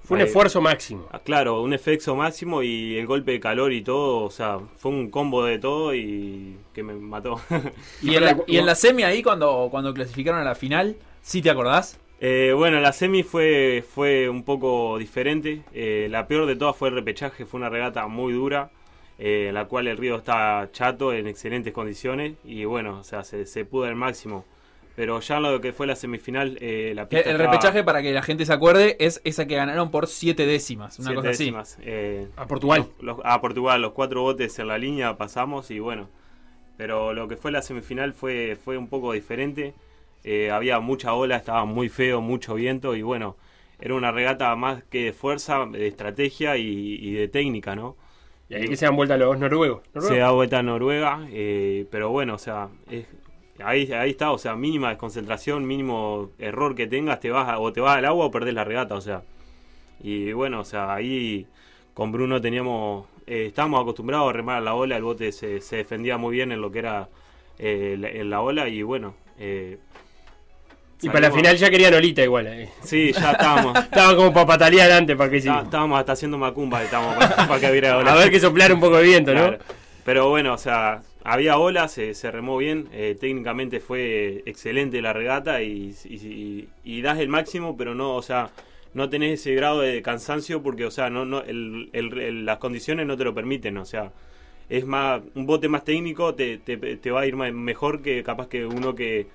Fue 0.03 0.15
un 0.15 0.21
eh, 0.21 0.25
esfuerzo 0.25 0.61
máximo. 0.61 1.07
Ah, 1.11 1.19
Claro, 1.19 1.61
un 1.61 1.73
efecto 1.73 2.15
máximo 2.15 2.61
y 2.61 2.97
el 2.97 3.07
golpe 3.07 3.31
de 3.31 3.39
calor 3.39 3.71
y 3.71 3.81
todo, 3.81 4.23
o 4.23 4.29
sea, 4.31 4.59
fue 4.77 4.91
un 4.91 5.09
combo 5.09 5.43
de 5.45 5.59
todo 5.59 5.95
y 5.95 6.57
que 6.73 6.83
me 6.83 6.93
mató. 6.93 7.39
Y 8.01 8.15
en 8.15 8.25
la, 8.25 8.37
y 8.47 8.57
en 8.57 8.65
la 8.65 8.75
semi 8.75 9.03
ahí, 9.03 9.23
cuando, 9.23 9.69
cuando 9.71 9.93
clasificaron 9.93 10.41
a 10.41 10.43
la 10.43 10.55
final, 10.55 10.97
¿sí 11.21 11.41
te 11.41 11.49
acordás? 11.49 11.99
Eh, 12.19 12.53
bueno, 12.55 12.79
la 12.79 12.93
semi 12.93 13.23
fue, 13.23 13.83
fue 13.93 14.29
un 14.29 14.43
poco 14.43 14.97
diferente. 14.97 15.61
Eh, 15.73 16.07
la 16.09 16.27
peor 16.27 16.45
de 16.45 16.55
todas 16.55 16.75
fue 16.75 16.89
el 16.89 16.95
repechaje, 16.95 17.45
fue 17.45 17.59
una 17.59 17.69
regata 17.69 18.07
muy 18.07 18.33
dura, 18.33 18.71
eh, 19.19 19.47
en 19.49 19.53
la 19.55 19.65
cual 19.65 19.87
el 19.87 19.97
río 19.97 20.17
está 20.17 20.69
chato, 20.71 21.13
en 21.13 21.27
excelentes 21.27 21.73
condiciones 21.73 22.35
y 22.43 22.65
bueno, 22.65 22.99
o 22.99 23.03
sea, 23.03 23.23
se, 23.23 23.45
se 23.45 23.65
pudo 23.65 23.85
al 23.85 23.95
máximo. 23.95 24.45
Pero 24.95 25.19
ya 25.21 25.39
lo 25.39 25.59
que 25.59 25.73
fue 25.73 25.87
la 25.87 25.95
semifinal, 25.95 26.57
eh, 26.61 26.93
la 26.95 27.09
pista 27.09 27.29
el 27.29 27.35
estaba 27.37 27.51
repechaje, 27.51 27.83
para 27.83 28.01
que 28.03 28.11
la 28.13 28.21
gente 28.21 28.45
se 28.45 28.53
acuerde, 28.53 28.95
es 28.99 29.21
esa 29.23 29.47
que 29.47 29.55
ganaron 29.55 29.89
por 29.89 30.05
siete 30.07 30.45
décimas, 30.45 30.99
una 30.99 31.07
siete 31.07 31.15
cosa 31.15 31.29
así. 31.29 31.43
décimas. 31.45 31.77
Eh, 31.81 32.27
A 32.35 32.45
Portugal. 32.45 32.85
Los- 33.01 33.17
a 33.23 33.41
Portugal, 33.41 33.81
los 33.81 33.93
cuatro 33.93 34.21
botes 34.21 34.59
en 34.59 34.67
la 34.67 34.77
línea 34.77 35.17
pasamos 35.17 35.71
y 35.71 35.79
bueno. 35.79 36.09
Pero 36.77 37.13
lo 37.13 37.27
que 37.27 37.37
fue 37.37 37.51
la 37.51 37.61
semifinal 37.61 38.13
fue, 38.13 38.57
fue 38.63 38.77
un 38.77 38.87
poco 38.87 39.13
diferente. 39.13 39.73
Eh, 40.23 40.51
había 40.51 40.79
mucha 40.79 41.13
ola, 41.13 41.37
estaba 41.37 41.65
muy 41.65 41.89
feo, 41.89 42.21
mucho 42.21 42.53
viento 42.55 42.95
y 42.95 43.01
bueno, 43.01 43.35
era 43.79 43.95
una 43.95 44.11
regata 44.11 44.55
más 44.55 44.83
que 44.83 45.05
de 45.05 45.13
fuerza, 45.13 45.65
de 45.65 45.87
estrategia 45.87 46.55
y, 46.57 46.67
y 47.01 47.13
de 47.13 47.27
técnica, 47.27 47.75
¿no? 47.75 47.95
Y 48.49 48.55
ahí 48.55 48.67
que 48.67 48.75
se 48.77 48.85
dan 48.85 48.95
vuelta 48.95 49.17
los 49.17 49.37
noruegos. 49.39 49.81
Se 49.99 50.17
da 50.17 50.31
vuelta 50.31 50.59
a 50.59 50.63
Noruega, 50.63 51.25
eh, 51.31 51.85
pero 51.89 52.09
bueno, 52.09 52.35
o 52.35 52.37
sea, 52.37 52.69
es- 52.91 53.07
ahí, 53.63 53.91
ahí 53.93 54.11
está, 54.11 54.31
o 54.31 54.37
sea, 54.37 54.55
mínima 54.55 54.89
desconcentración, 54.89 55.65
mínimo 55.67 56.31
error 56.39 56.75
que 56.75 56.87
tengas, 56.87 57.19
te 57.19 57.29
vas 57.31 57.47
a- 57.49 57.59
o 57.59 57.71
te 57.73 57.81
vas 57.81 57.97
al 57.97 58.05
agua 58.05 58.25
o 58.25 58.31
perdés 58.31 58.53
la 58.53 58.63
regata, 58.63 58.95
o 58.95 59.01
sea. 59.01 59.23
Y 60.01 60.31
bueno, 60.33 60.61
o 60.61 60.65
sea, 60.65 60.93
ahí 60.93 61.45
con 61.93 62.11
Bruno 62.11 62.41
teníamos, 62.41 63.05
eh, 63.27 63.45
estábamos 63.47 63.81
acostumbrados 63.81 64.29
a 64.29 64.33
remar 64.33 64.57
a 64.57 64.61
la 64.61 64.73
ola, 64.75 64.97
el 64.97 65.03
bote 65.03 65.31
se, 65.31 65.61
se 65.61 65.77
defendía 65.77 66.17
muy 66.17 66.35
bien 66.35 66.51
en 66.51 66.61
lo 66.61 66.71
que 66.71 66.79
era 66.79 67.09
eh, 67.59 67.95
la, 67.99 68.09
en 68.09 68.29
la 68.29 68.41
ola 68.41 68.67
y 68.67 68.81
bueno. 68.81 69.13
eh, 69.37 69.77
Y 71.01 71.07
para 71.07 71.19
la 71.21 71.31
final 71.31 71.55
ya 71.57 71.69
querían 71.69 71.93
Olita 71.93 72.23
igual. 72.23 72.47
eh. 72.47 72.69
Sí, 72.81 73.11
ya 73.13 73.31
estábamos. 73.31 73.77
Estaban 73.83 74.15
como 74.15 74.33
para 74.33 74.45
patalear 74.47 74.91
antes 74.91 75.15
para 75.15 75.29
que 75.29 75.39
sí. 75.41 75.47
Está- 75.49 75.61
Estábamos 75.63 75.99
hasta 75.99 76.13
haciendo 76.13 76.37
macumba, 76.37 76.81
estábamos 76.83 77.15
para, 77.15 77.47
para 77.47 77.59
que 77.59 77.69
hubiera 77.69 77.97
ola. 77.97 78.13
A 78.13 78.15
ver 78.15 78.31
que 78.31 78.39
soplar 78.39 78.73
un 78.73 78.79
poco 78.79 78.97
de 78.97 79.03
viento, 79.03 79.33
¿no? 79.33 79.53
Pero 80.05 80.29
bueno, 80.29 80.53
o 80.53 80.57
sea, 80.57 81.01
había 81.23 81.57
olas, 81.57 81.91
se, 81.93 82.13
se 82.13 82.31
remó 82.31 82.57
bien, 82.57 82.89
eh, 82.91 83.15
técnicamente 83.19 83.79
fue 83.79 84.43
excelente 84.45 85.01
la 85.01 85.13
regata 85.13 85.61
y, 85.63 85.95
y- 86.05 86.69
das 87.01 87.19
el 87.19 87.29
máximo, 87.29 87.77
pero 87.77 87.95
no, 87.95 88.15
o 88.15 88.21
sea, 88.21 88.51
no 88.93 89.09
tenés 89.09 89.39
ese 89.41 89.55
grado 89.55 89.81
de 89.81 90.01
cansancio 90.01 90.61
porque, 90.63 90.85
o 90.85 90.91
sea, 90.91 91.09
no, 91.09 91.25
no, 91.25 91.41
el- 91.43 91.89
el- 91.93 92.17
el- 92.19 92.45
las 92.45 92.57
condiciones 92.59 93.07
no 93.07 93.17
te 93.17 93.23
lo 93.23 93.33
permiten, 93.33 93.77
o 93.77 93.85
sea, 93.85 94.11
es 94.69 94.85
más, 94.85 95.21
un 95.35 95.45
bote 95.45 95.69
más 95.69 95.83
técnico 95.85 96.35
te, 96.35 96.57
te- 96.57 96.77
te 96.97 97.11
va 97.11 97.21
a 97.21 97.25
ir 97.27 97.35
mejor 97.35 98.01
que 98.01 98.23
capaz 98.23 98.47
que 98.47 98.65
uno 98.65 98.95
que, 98.95 99.27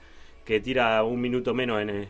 que 0.48 0.60
tira 0.60 1.02
un 1.04 1.20
minuto 1.20 1.52
menos 1.52 1.82
en, 1.82 1.90
en- 1.90 2.08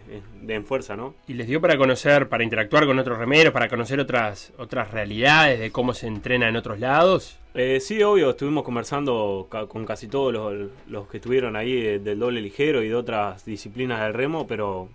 en 0.48 0.64
fuerza, 0.64 0.94
¿no? 0.96 1.16
Y 1.26 1.34
les 1.34 1.48
dio 1.48 1.60
para 1.60 1.76
conocer, 1.76 2.28
para 2.28 2.44
interactuar 2.44 2.86
con 2.86 2.96
otros 2.96 3.18
remeros, 3.18 3.52
para 3.52 3.68
conocer 3.68 3.98
otras 3.98 4.52
otras 4.58 4.92
realidades 4.92 5.58
de 5.58 5.72
cómo 5.72 5.92
se 5.92 6.06
entrena 6.06 6.48
en 6.48 6.54
otros 6.54 6.78
lados. 6.78 7.36
Eh, 7.54 7.80
sí, 7.80 8.00
obvio, 8.04 8.30
estuvimos 8.30 8.62
conversando 8.62 9.48
ca- 9.50 9.66
con 9.66 9.84
casi 9.84 10.06
todos 10.06 10.32
los, 10.32 10.70
los 10.86 11.08
que 11.08 11.16
estuvieron 11.16 11.56
ahí 11.56 11.98
del 11.98 12.16
doble 12.20 12.40
ligero 12.40 12.84
y 12.84 12.88
de 12.88 12.94
otras 12.94 13.44
disciplinas 13.44 14.00
del 14.02 14.14
remo, 14.14 14.46
pero 14.46 14.88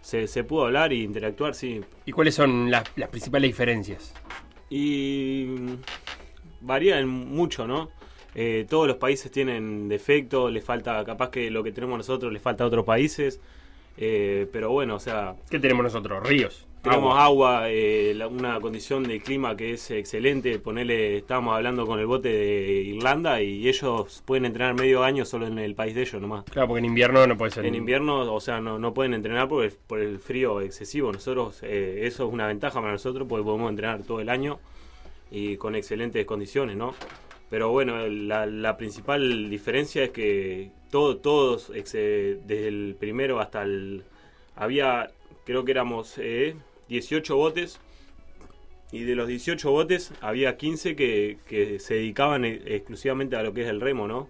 se, 0.00 0.26
se 0.26 0.42
pudo 0.42 0.64
hablar 0.64 0.92
e 0.92 0.96
interactuar, 0.96 1.54
sí. 1.54 1.80
¿Y 2.04 2.10
cuáles 2.10 2.34
son 2.34 2.68
las, 2.68 2.82
las 2.96 3.10
principales 3.10 3.48
diferencias? 3.50 4.12
Y 4.70 5.46
varían 6.60 7.08
mucho, 7.08 7.66
¿no? 7.68 7.90
Eh, 8.40 8.66
todos 8.70 8.86
los 8.86 8.98
países 8.98 9.32
tienen 9.32 9.88
defectos, 9.88 10.52
les 10.52 10.62
falta, 10.64 11.04
capaz 11.04 11.30
que 11.30 11.50
lo 11.50 11.64
que 11.64 11.72
tenemos 11.72 11.98
nosotros 11.98 12.32
les 12.32 12.40
falta 12.40 12.62
a 12.62 12.68
otros 12.68 12.84
países, 12.84 13.40
eh, 13.96 14.46
pero 14.52 14.70
bueno, 14.70 14.94
o 14.94 15.00
sea, 15.00 15.34
¿Qué 15.50 15.58
tenemos 15.58 15.82
nosotros? 15.82 16.22
Ríos. 16.24 16.64
Tenemos 16.82 17.18
agua. 17.18 17.24
agua, 17.64 17.70
eh, 17.70 18.12
la- 18.14 18.28
una 18.28 18.60
condición 18.60 19.02
de 19.02 19.18
clima 19.20 19.56
que 19.56 19.72
es 19.72 19.90
excelente. 19.90 20.60
Ponele, 20.60 21.16
estábamos 21.16 21.56
hablando 21.56 21.84
con 21.84 21.98
el 21.98 22.06
bote 22.06 22.28
de 22.28 22.70
Irlanda 22.82 23.42
y 23.42 23.68
ellos 23.68 24.22
pueden 24.24 24.44
entrenar 24.44 24.74
medio 24.74 25.02
año 25.02 25.24
solo 25.24 25.48
en 25.48 25.58
el 25.58 25.74
país 25.74 25.96
de 25.96 26.02
ellos 26.02 26.22
nomás. 26.22 26.44
Claro, 26.44 26.68
porque 26.68 26.78
en 26.78 26.84
invierno 26.84 27.26
no 27.26 27.36
puede 27.36 27.50
ser. 27.50 27.66
En 27.66 27.74
invierno, 27.74 28.32
o 28.32 28.40
sea, 28.40 28.60
no, 28.60 28.78
no 28.78 28.94
pueden 28.94 29.14
entrenar 29.14 29.48
por 29.48 29.64
el, 29.64 29.72
por 29.72 29.98
el 29.98 30.20
frío 30.20 30.60
excesivo. 30.60 31.10
Nosotros, 31.10 31.58
eh, 31.64 32.02
eso 32.04 32.28
es 32.28 32.32
una 32.32 32.46
ventaja 32.46 32.78
para 32.80 32.92
nosotros 32.92 33.26
porque 33.28 33.44
podemos 33.44 33.68
entrenar 33.70 34.02
todo 34.04 34.20
el 34.20 34.28
año 34.28 34.60
y 35.32 35.56
con 35.56 35.74
excelentes 35.74 36.24
condiciones, 36.24 36.76
¿no? 36.76 36.94
Pero 37.50 37.70
bueno, 37.70 38.06
la, 38.06 38.76
principal 38.76 39.48
diferencia 39.48 40.04
es 40.04 40.10
que 40.10 40.70
todo, 40.90 41.16
todos, 41.16 41.70
eh, 41.74 42.38
desde 42.44 42.68
el 42.68 42.96
primero 42.98 43.40
hasta 43.40 43.62
el... 43.62 44.04
Había, 44.54 45.10
creo 45.44 45.64
que 45.64 45.70
éramos 45.70 46.18
eh, 46.18 46.56
18 46.88 47.36
botes 47.36 47.80
y 48.90 49.04
de 49.04 49.14
los 49.14 49.28
18 49.28 49.70
botes 49.70 50.12
había 50.20 50.56
15 50.56 50.96
que, 50.96 51.38
que 51.46 51.78
se 51.78 51.94
dedicaban 51.94 52.44
e- 52.44 52.60
exclusivamente 52.66 53.36
a 53.36 53.42
lo 53.42 53.52
que 53.52 53.62
es 53.62 53.68
el 53.68 53.80
remo, 53.80 54.08
¿no? 54.08 54.28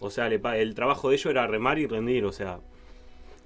O 0.00 0.10
sea, 0.10 0.26
el 0.26 0.74
trabajo 0.74 1.08
de 1.08 1.16
ellos 1.16 1.30
era 1.30 1.46
remar 1.46 1.78
y 1.78 1.86
rendir, 1.86 2.24
o 2.24 2.32
sea. 2.32 2.60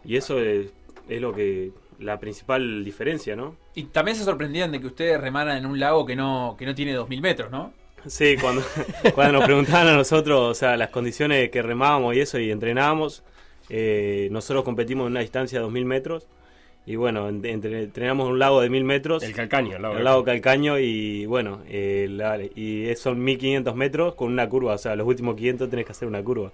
Y 0.04 0.16
eso 0.16 0.40
es, 0.40 0.72
es 1.08 1.20
lo 1.20 1.32
que 1.32 1.70
la 1.98 2.18
principal 2.18 2.84
diferencia, 2.84 3.36
¿no? 3.36 3.56
Y 3.74 3.84
también 3.84 4.16
se 4.16 4.24
sorprendían 4.24 4.72
de 4.72 4.80
que 4.80 4.86
ustedes 4.86 5.20
remaran 5.20 5.56
en 5.56 5.66
un 5.66 5.78
lago 5.78 6.06
que 6.06 6.16
no, 6.16 6.56
que 6.58 6.66
no 6.66 6.74
tiene 6.74 6.92
2000 6.94 7.20
metros, 7.20 7.50
¿no? 7.50 7.72
Sí, 8.06 8.36
cuando, 8.40 8.62
cuando 9.14 9.34
nos 9.34 9.44
preguntaban 9.44 9.88
a 9.88 9.96
nosotros, 9.96 10.40
o 10.40 10.54
sea, 10.54 10.76
las 10.76 10.90
condiciones 10.90 11.50
que 11.50 11.62
remábamos 11.62 12.14
y 12.16 12.20
eso, 12.20 12.38
y 12.38 12.50
entrenábamos, 12.50 13.22
eh, 13.68 14.28
nosotros 14.30 14.64
competimos 14.64 15.06
en 15.06 15.12
una 15.12 15.20
distancia 15.20 15.58
de 15.58 15.62
2000 15.64 15.84
metros. 15.84 16.26
Y 16.86 16.96
bueno, 16.96 17.28
en- 17.28 17.44
entre- 17.44 17.82
entrenamos 17.82 18.26
en 18.28 18.32
un 18.32 18.38
lago 18.38 18.62
de 18.62 18.70
1000 18.70 18.82
metros, 18.84 19.22
El 19.22 19.34
calcaño, 19.34 19.76
el 19.76 19.82
lago. 19.82 19.98
el 19.98 20.04
lago 20.04 20.24
Calcaño, 20.24 20.78
y 20.78 21.26
bueno, 21.26 21.60
eh, 21.68 22.06
la- 22.10 22.38
y 22.42 22.90
son 22.96 23.22
1500 23.22 23.74
metros 23.76 24.14
con 24.14 24.32
una 24.32 24.48
curva, 24.48 24.72
o 24.74 24.78
sea, 24.78 24.96
los 24.96 25.06
últimos 25.06 25.36
500 25.36 25.68
tenés 25.68 25.84
que 25.84 25.92
hacer 25.92 26.08
una 26.08 26.22
curva. 26.22 26.50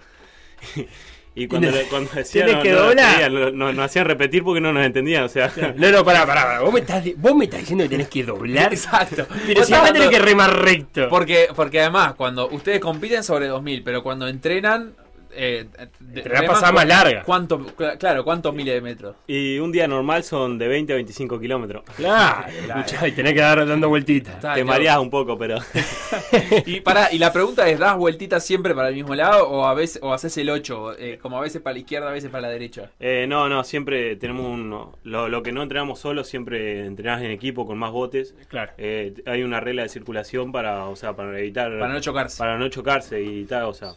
y 1.36 1.48
cuando, 1.48 1.70
le- 1.70 1.84
cuando 1.84 2.10
decían, 2.14 2.46
Tenés 2.46 2.56
no, 2.58 2.62
que 2.62 2.70
no 2.72 2.78
doblar. 2.86 3.14
entendían, 3.22 3.34
no- 3.34 3.66
no- 3.66 3.72
nos 3.72 3.84
hacían 3.86 4.04
repetir 4.06 4.44
porque 4.44 4.60
no 4.60 4.72
nos 4.72 4.84
entendían, 4.86 5.24
o 5.24 5.28
sea. 5.28 5.50
No, 5.76 5.90
no, 5.90 6.04
pará, 6.04 6.24
pará, 6.26 6.42
pará. 6.44 6.60
¿Vos 6.60 6.72
me 6.72 6.80
estás, 6.80 7.04
vos 7.16 7.34
me 7.34 7.44
estás 7.44 7.60
diciendo 7.60 7.84
que 7.84 7.88
tenés 7.90 8.08
que 8.08 8.22
doblar. 8.22 8.72
Exacto. 8.72 9.26
Pero 9.46 9.64
si 9.64 9.72
estás 9.72 9.92
tenés 9.92 10.08
que 10.10 10.18
remar 10.20 10.56
recto. 10.62 11.08
Porque, 11.08 11.48
porque 11.54 11.80
además, 11.80 12.14
cuando 12.14 12.48
ustedes 12.48 12.80
compiten 12.80 13.22
sobre 13.24 13.48
2000, 13.48 13.82
pero 13.82 14.02
cuando 14.02 14.28
entrenan. 14.28 14.94
Eh, 15.36 15.66
de- 16.00 16.22
pasada 16.46 16.68
cu- 16.70 16.74
más 16.76 16.86
larga. 16.86 17.22
¿Cuánto, 17.24 17.58
cl- 17.58 17.98
claro, 17.98 18.24
¿cuántos 18.24 18.54
miles 18.54 18.74
de 18.74 18.80
metros? 18.80 19.16
Y 19.26 19.58
un 19.58 19.72
día 19.72 19.86
normal 19.88 20.22
son 20.24 20.58
de 20.58 20.68
20 20.68 20.92
a 20.92 20.96
25 20.96 21.38
kilómetros. 21.40 21.84
Claro, 21.96 22.46
escuchá, 22.68 23.08
y 23.08 23.12
tenés 23.12 23.34
que 23.34 23.40
dar 23.40 23.66
dando 23.66 23.88
vueltitas. 23.88 24.40
Te 24.40 24.48
loco. 24.60 24.64
mareás 24.64 24.98
un 24.98 25.10
poco, 25.10 25.36
pero. 25.38 25.58
Y 26.66 26.80
para 26.80 27.12
y 27.12 27.18
la 27.18 27.32
pregunta 27.32 27.68
es, 27.68 27.78
¿das 27.78 27.96
vueltitas 27.96 28.44
siempre 28.44 28.74
para 28.74 28.88
el 28.88 28.94
mismo 28.94 29.14
lado 29.14 29.48
o 29.48 29.66
a 29.66 29.74
veces 29.74 30.00
o 30.02 30.12
haces 30.12 30.36
el 30.38 30.50
8, 30.50 30.98
eh, 30.98 31.18
como 31.20 31.38
a 31.38 31.40
veces 31.40 31.60
para 31.62 31.74
la 31.74 31.78
izquierda, 31.80 32.08
a 32.08 32.12
veces 32.12 32.30
para 32.30 32.42
la 32.42 32.48
derecha? 32.50 32.90
Eh, 33.00 33.26
no, 33.28 33.48
no, 33.48 33.64
siempre 33.64 34.16
tenemos 34.16 34.46
un... 34.46 34.70
Lo, 35.04 35.28
lo 35.28 35.42
que 35.42 35.52
no 35.52 35.62
entrenamos 35.62 35.98
solo, 36.00 36.24
siempre 36.24 36.86
entrenás 36.86 37.22
en 37.22 37.30
equipo 37.30 37.66
con 37.66 37.78
más 37.78 37.90
botes. 37.92 38.34
Claro. 38.48 38.72
Eh, 38.78 39.14
hay 39.26 39.42
una 39.42 39.60
regla 39.60 39.82
de 39.82 39.88
circulación 39.88 40.52
para, 40.52 40.86
o 40.86 40.96
sea, 40.96 41.14
para 41.14 41.38
evitar... 41.38 41.78
Para 41.78 41.92
no 41.92 42.00
chocarse. 42.00 42.38
para 42.38 42.58
no 42.58 42.68
chocarse 42.68 43.20
y 43.22 43.44
tal, 43.44 43.64
o 43.64 43.74
sea... 43.74 43.92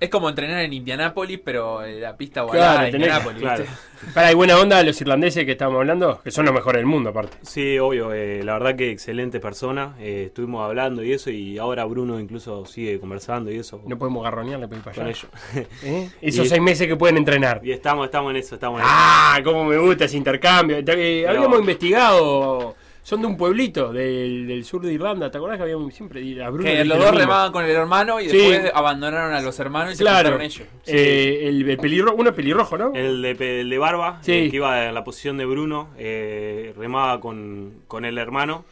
Es 0.00 0.10
como 0.10 0.28
entrenar 0.28 0.60
en 0.60 0.72
Indianápolis, 0.72 1.40
pero 1.42 1.82
en 1.84 2.00
la 2.02 2.16
pista 2.16 2.40
Claro, 2.42 2.50
ovalada 2.50 2.82
de 2.82 2.88
tenés- 2.90 2.94
Indianápolis, 2.94 3.40
Claro. 3.40 3.62
¿viste? 3.64 3.78
Para, 4.14 4.26
hay 4.28 4.34
buena 4.34 4.58
onda 4.58 4.82
los 4.82 5.00
irlandeses 5.00 5.44
que 5.46 5.52
estábamos 5.52 5.78
hablando, 5.80 6.20
que 6.22 6.30
son 6.30 6.44
los 6.44 6.52
mejores 6.52 6.80
del 6.80 6.86
mundo, 6.86 7.10
aparte. 7.10 7.38
Sí, 7.42 7.78
obvio, 7.78 8.12
eh, 8.12 8.42
la 8.44 8.54
verdad 8.54 8.76
que 8.76 8.90
excelente 8.90 9.40
persona. 9.40 9.94
eh, 10.00 10.24
estuvimos 10.26 10.62
hablando 10.66 11.02
y 11.02 11.12
eso, 11.12 11.30
y 11.30 11.56
ahora 11.58 11.84
Bruno 11.86 12.20
incluso 12.20 12.66
sigue 12.66 13.00
conversando 13.00 13.50
y 13.50 13.58
eso 13.58 13.80
No 13.86 13.96
podemos 13.96 14.22
garronearle 14.24 14.66
para 14.68 14.78
ir 14.78 14.84
para 14.84 14.94
con 14.96 15.06
allá. 15.06 15.10
ellos. 15.54 15.68
¿Eh? 15.84 16.10
Esos 16.20 16.46
Y- 16.46 16.48
seis 16.50 16.60
meses 16.60 16.86
que 16.86 16.96
pueden 16.96 17.16
entrenar. 17.16 17.60
y 17.64 17.70
estamos, 17.72 18.04
estamos 18.04 18.30
en 18.32 18.36
eso, 18.36 18.56
estamos 18.56 18.80
en 18.80 18.86
eso. 18.86 18.94
Ah, 18.94 19.38
cómo 19.42 19.64
me 19.64 19.78
gusta 19.78 20.04
ese 20.04 20.16
intercambio. 20.18 20.78
Eh, 20.86 21.24
habíamos 21.26 21.60
investigado. 21.60 22.76
Son 23.04 23.20
de 23.20 23.26
un 23.26 23.36
pueblito 23.36 23.92
del, 23.92 24.46
del 24.48 24.64
sur 24.64 24.80
de 24.80 24.92
Irlanda. 24.94 25.30
¿Te 25.30 25.36
acordás 25.36 25.58
que 25.58 25.62
habíamos 25.64 25.92
siempre 25.94 26.20
a 26.42 26.48
Bruno? 26.48 26.64
Que 26.70 26.84
los 26.86 26.98
lo 26.98 27.04
dos 27.04 27.14
remaban 27.14 27.52
con 27.52 27.62
el 27.62 27.70
hermano 27.70 28.18
y 28.18 28.30
Sí. 28.30 28.38
después 28.38 28.72
abandonaron 28.74 29.34
a 29.34 29.42
los 29.42 29.58
hermanos 29.60 29.92
y 29.92 29.96
se 29.96 30.02
Claro. 30.04 30.30
juntaron 30.30 30.40
ellos. 30.40 30.66
Eh, 30.86 31.40
el, 31.48 31.68
el 31.68 31.76
pelirrojo, 31.76 32.16
uno 32.16 32.30
es 32.30 32.34
pelirrojo, 32.34 32.78
¿no? 32.78 32.92
El 32.94 33.20
de, 33.20 33.60
el 33.60 33.68
de 33.68 33.78
Barba, 33.78 34.20
Sí. 34.22 34.48
que 34.50 34.56
iba 34.56 34.86
en 34.88 34.94
la 34.94 35.04
posición 35.04 35.36
de 35.36 35.44
Bruno, 35.44 35.90
eh, 35.98 36.72
remaba 36.78 37.20
con, 37.20 37.82
con 37.88 38.06
el 38.06 38.16
hermano 38.16 38.64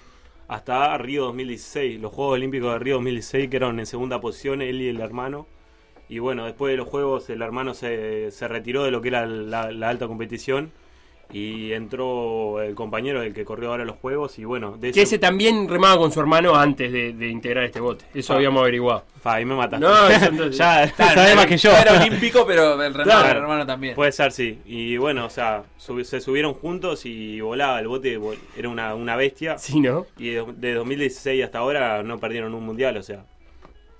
hasta 0.48 0.96
Río 0.96 1.24
2016, 1.26 2.00
los 2.00 2.10
Juegos 2.10 2.34
Olímpicos 2.36 2.72
de 2.72 2.78
Río 2.78 2.94
2016 2.94 3.50
quedaron 3.50 3.78
en 3.80 3.86
segunda 3.86 4.18
posición, 4.22 4.62
él 4.62 4.80
y 4.80 4.88
el 4.88 5.00
hermano. 5.00 5.46
Y 6.08 6.20
bueno, 6.20 6.46
después 6.46 6.70
de 6.70 6.78
los 6.78 6.88
Juegos 6.88 7.28
el 7.28 7.42
hermano 7.42 7.74
se, 7.74 8.30
se 8.30 8.48
retiró 8.48 8.84
de 8.84 8.90
lo 8.90 9.02
que 9.02 9.08
era 9.08 9.26
la, 9.26 9.70
la 9.72 9.88
alta 9.90 10.06
competición 10.06 10.72
y 11.32 11.72
entró 11.72 12.60
el 12.62 12.74
compañero, 12.74 13.22
el 13.22 13.32
que 13.32 13.44
corrió 13.44 13.70
ahora 13.70 13.84
los 13.84 13.96
Juegos. 13.96 14.38
Y 14.38 14.44
bueno, 14.44 14.72
de 14.72 14.92
Que 14.92 15.00
ese- 15.02 15.14
ese 15.14 15.18
también 15.18 15.68
remaba 15.68 15.98
con 15.98 16.12
su 16.12 16.20
hermano 16.20 16.54
antes 16.54 16.92
de, 16.92 17.12
de 17.12 17.28
integrar 17.28 17.64
este 17.64 17.80
bote. 17.80 18.04
Eso 18.14 18.32
Ah. 18.32 18.36
habíamos 18.36 18.60
averiguado. 18.62 19.04
Fa, 19.22 19.34
ahí 19.34 19.44
me 19.44 19.54
mataste. 19.54 19.84
No, 19.86 20.08
eso 20.08 20.48
ya 20.50 20.90
Claro, 20.92 21.14
no 21.16 21.22
más 21.22 21.30
era- 21.32 21.46
que 21.46 21.56
yo. 21.56 21.70
Era 21.70 21.92
olímpico, 22.02 22.44
pero 22.46 22.82
el 22.82 22.92
remaba 22.94 23.22
Claro. 23.22 23.30
el 23.38 23.42
hermano 23.44 23.66
también. 23.66 23.94
Puede 23.94 24.12
ser, 24.12 24.32
sí. 24.32 24.58
Y 24.66 24.96
bueno, 24.96 25.26
o 25.26 25.30
sea, 25.30 25.62
sub- 25.78 26.04
se 26.04 26.20
subieron 26.20 26.54
juntos 26.54 27.06
y 27.06 27.40
volaba 27.40 27.78
el 27.80 27.88
bote, 27.88 28.18
vol- 28.18 28.38
era 28.56 28.68
una, 28.68 28.94
una 28.94 29.16
bestia. 29.16 29.58
Sí, 29.58 29.80
¿no? 29.80 30.06
Y 30.18 30.30
de, 30.30 30.44
de 30.56 30.74
2016 30.74 31.44
hasta 31.44 31.58
ahora 31.58 32.02
no 32.02 32.18
perdieron 32.18 32.54
un 32.54 32.64
mundial, 32.66 32.96
o 32.96 33.02
sea. 33.02 33.24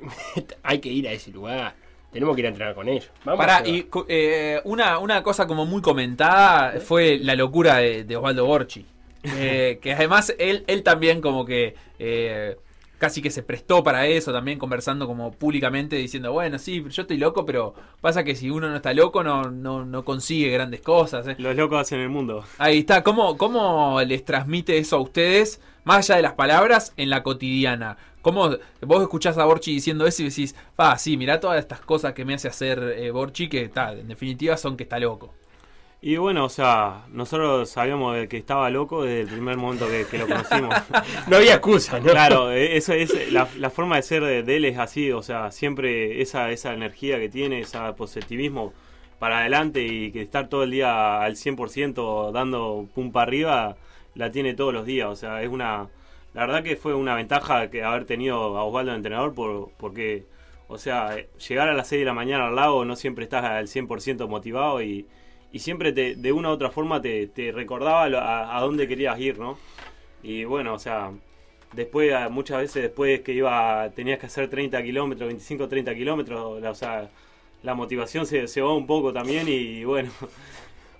Hay 0.62 0.80
que 0.80 0.88
ir 0.88 1.06
a 1.08 1.12
ese 1.12 1.30
lugar. 1.30 1.74
Tenemos 2.12 2.34
que 2.34 2.40
ir 2.40 2.46
a 2.46 2.50
entrenar 2.50 2.74
con 2.74 2.88
ellos. 2.88 3.10
Vamos 3.24 3.38
Pará, 3.38 3.66
y 3.66 3.88
eh, 4.08 4.60
una, 4.64 4.98
una 4.98 5.22
cosa 5.22 5.46
como 5.46 5.64
muy 5.64 5.80
comentada 5.80 6.78
fue 6.80 7.18
la 7.18 7.34
locura 7.34 7.78
de, 7.78 8.04
de 8.04 8.16
Osvaldo 8.16 8.44
Borchi. 8.44 8.84
Eh, 9.22 9.78
que 9.82 9.92
además 9.92 10.34
él, 10.38 10.64
él 10.66 10.82
también 10.82 11.20
como 11.20 11.44
que 11.46 11.74
eh, 11.98 12.56
casi 12.98 13.20
que 13.20 13.30
se 13.30 13.42
prestó 13.42 13.82
para 13.82 14.06
eso, 14.06 14.32
también 14.32 14.60
conversando 14.60 15.08
como 15.08 15.32
públicamente 15.32 15.96
diciendo, 15.96 16.32
bueno, 16.32 16.56
sí, 16.58 16.84
yo 16.88 17.02
estoy 17.02 17.16
loco, 17.16 17.44
pero 17.44 17.74
pasa 18.00 18.22
que 18.22 18.36
si 18.36 18.48
uno 18.48 18.68
no 18.68 18.76
está 18.76 18.94
loco 18.94 19.24
no, 19.24 19.50
no, 19.50 19.84
no 19.84 20.04
consigue 20.04 20.50
grandes 20.50 20.82
cosas. 20.82 21.26
eh". 21.26 21.34
Los 21.38 21.56
locos 21.56 21.80
hacen 21.80 21.98
el 21.98 22.10
mundo. 22.10 22.44
Ahí 22.58 22.78
está, 22.78 23.02
¿Cómo, 23.02 23.36
¿cómo 23.36 24.00
les 24.06 24.24
transmite 24.24 24.78
eso 24.78 24.98
a 24.98 25.00
ustedes, 25.00 25.60
más 25.82 26.08
allá 26.08 26.16
de 26.18 26.22
las 26.22 26.34
palabras, 26.34 26.92
en 26.96 27.10
la 27.10 27.24
cotidiana? 27.24 27.96
¿Cómo 28.22 28.56
vos 28.80 29.02
escuchás 29.02 29.36
a 29.36 29.44
Borchi 29.44 29.74
diciendo 29.74 30.06
eso 30.06 30.22
y 30.22 30.28
decís, 30.28 30.54
ah, 30.76 30.96
sí, 30.96 31.16
mirá 31.16 31.40
todas 31.40 31.58
estas 31.58 31.80
cosas 31.80 32.14
que 32.14 32.24
me 32.24 32.34
hace 32.34 32.48
hacer 32.48 32.94
eh, 32.96 33.10
Borchi, 33.10 33.48
que 33.48 33.68
ta, 33.68 33.92
en 33.92 34.08
definitiva 34.08 34.56
son 34.56 34.76
que 34.76 34.84
está 34.84 34.98
loco? 34.98 35.34
Y 36.00 36.16
bueno, 36.16 36.44
o 36.44 36.48
sea, 36.48 37.04
nosotros 37.10 37.68
sabíamos 37.68 38.16
de 38.16 38.26
que 38.26 38.36
estaba 38.36 38.70
loco 38.70 39.04
desde 39.04 39.20
el 39.20 39.28
primer 39.28 39.56
momento 39.56 39.88
que, 39.88 40.04
que 40.04 40.18
lo 40.18 40.26
conocimos. 40.26 40.74
No 41.28 41.36
había 41.36 41.54
excusa, 41.54 42.00
¿no? 42.00 42.10
Claro, 42.10 42.50
eh, 42.50 42.76
eso 42.76 42.92
es 42.92 43.30
la, 43.32 43.48
la 43.56 43.70
forma 43.70 43.96
de 43.96 44.02
ser 44.02 44.24
de, 44.24 44.42
de 44.42 44.56
él 44.56 44.64
es 44.64 44.78
así, 44.78 45.12
o 45.12 45.22
sea, 45.22 45.52
siempre 45.52 46.20
esa, 46.20 46.50
esa 46.50 46.72
energía 46.74 47.20
que 47.20 47.28
tiene, 47.28 47.60
ese 47.60 47.78
positivismo 47.96 48.72
para 49.20 49.38
adelante 49.38 49.84
y 49.84 50.10
que 50.10 50.22
estar 50.22 50.48
todo 50.48 50.64
el 50.64 50.72
día 50.72 51.22
al 51.22 51.36
100% 51.36 52.32
dando 52.32 52.88
pum 52.92 53.12
para 53.12 53.22
arriba, 53.22 53.76
la 54.16 54.32
tiene 54.32 54.54
todos 54.54 54.74
los 54.74 54.84
días, 54.84 55.08
o 55.08 55.16
sea, 55.16 55.42
es 55.42 55.48
una... 55.48 55.88
La 56.34 56.46
verdad 56.46 56.62
que 56.62 56.76
fue 56.76 56.94
una 56.94 57.14
ventaja 57.14 57.70
que 57.70 57.82
haber 57.82 58.06
tenido 58.06 58.56
a 58.56 58.64
Osvaldo 58.64 58.92
de 58.92 58.96
entrenador 58.96 59.34
por, 59.34 59.70
porque, 59.76 60.26
o 60.68 60.78
sea, 60.78 61.16
llegar 61.48 61.68
a 61.68 61.74
las 61.74 61.88
6 61.88 62.00
de 62.00 62.06
la 62.06 62.14
mañana 62.14 62.48
al 62.48 62.56
lago 62.56 62.84
no 62.84 62.96
siempre 62.96 63.24
estás 63.24 63.44
al 63.44 63.66
100% 63.66 64.26
motivado 64.28 64.82
y, 64.82 65.06
y 65.52 65.58
siempre 65.58 65.92
te, 65.92 66.14
de 66.16 66.32
una 66.32 66.48
u 66.48 66.52
otra 66.52 66.70
forma 66.70 67.02
te, 67.02 67.26
te 67.26 67.52
recordaba 67.52 68.04
a, 68.56 68.60
dónde 68.60 68.88
querías 68.88 69.18
ir, 69.20 69.38
¿no? 69.38 69.58
Y 70.22 70.44
bueno, 70.44 70.74
o 70.74 70.78
sea, 70.78 71.12
después, 71.72 72.12
muchas 72.30 72.58
veces 72.60 72.82
después 72.84 73.20
que 73.20 73.32
iba, 73.32 73.90
tenías 73.94 74.18
que 74.18 74.26
hacer 74.26 74.48
30 74.48 74.82
kilómetros, 74.82 75.28
25, 75.28 75.68
30 75.68 75.94
kilómetros, 75.94 76.62
o 76.64 76.74
sea, 76.74 77.10
la 77.62 77.74
motivación 77.74 78.26
se, 78.26 78.48
se 78.48 78.62
va 78.62 78.74
un 78.74 78.86
poco 78.86 79.12
también 79.12 79.48
y 79.48 79.84
bueno, 79.84 80.10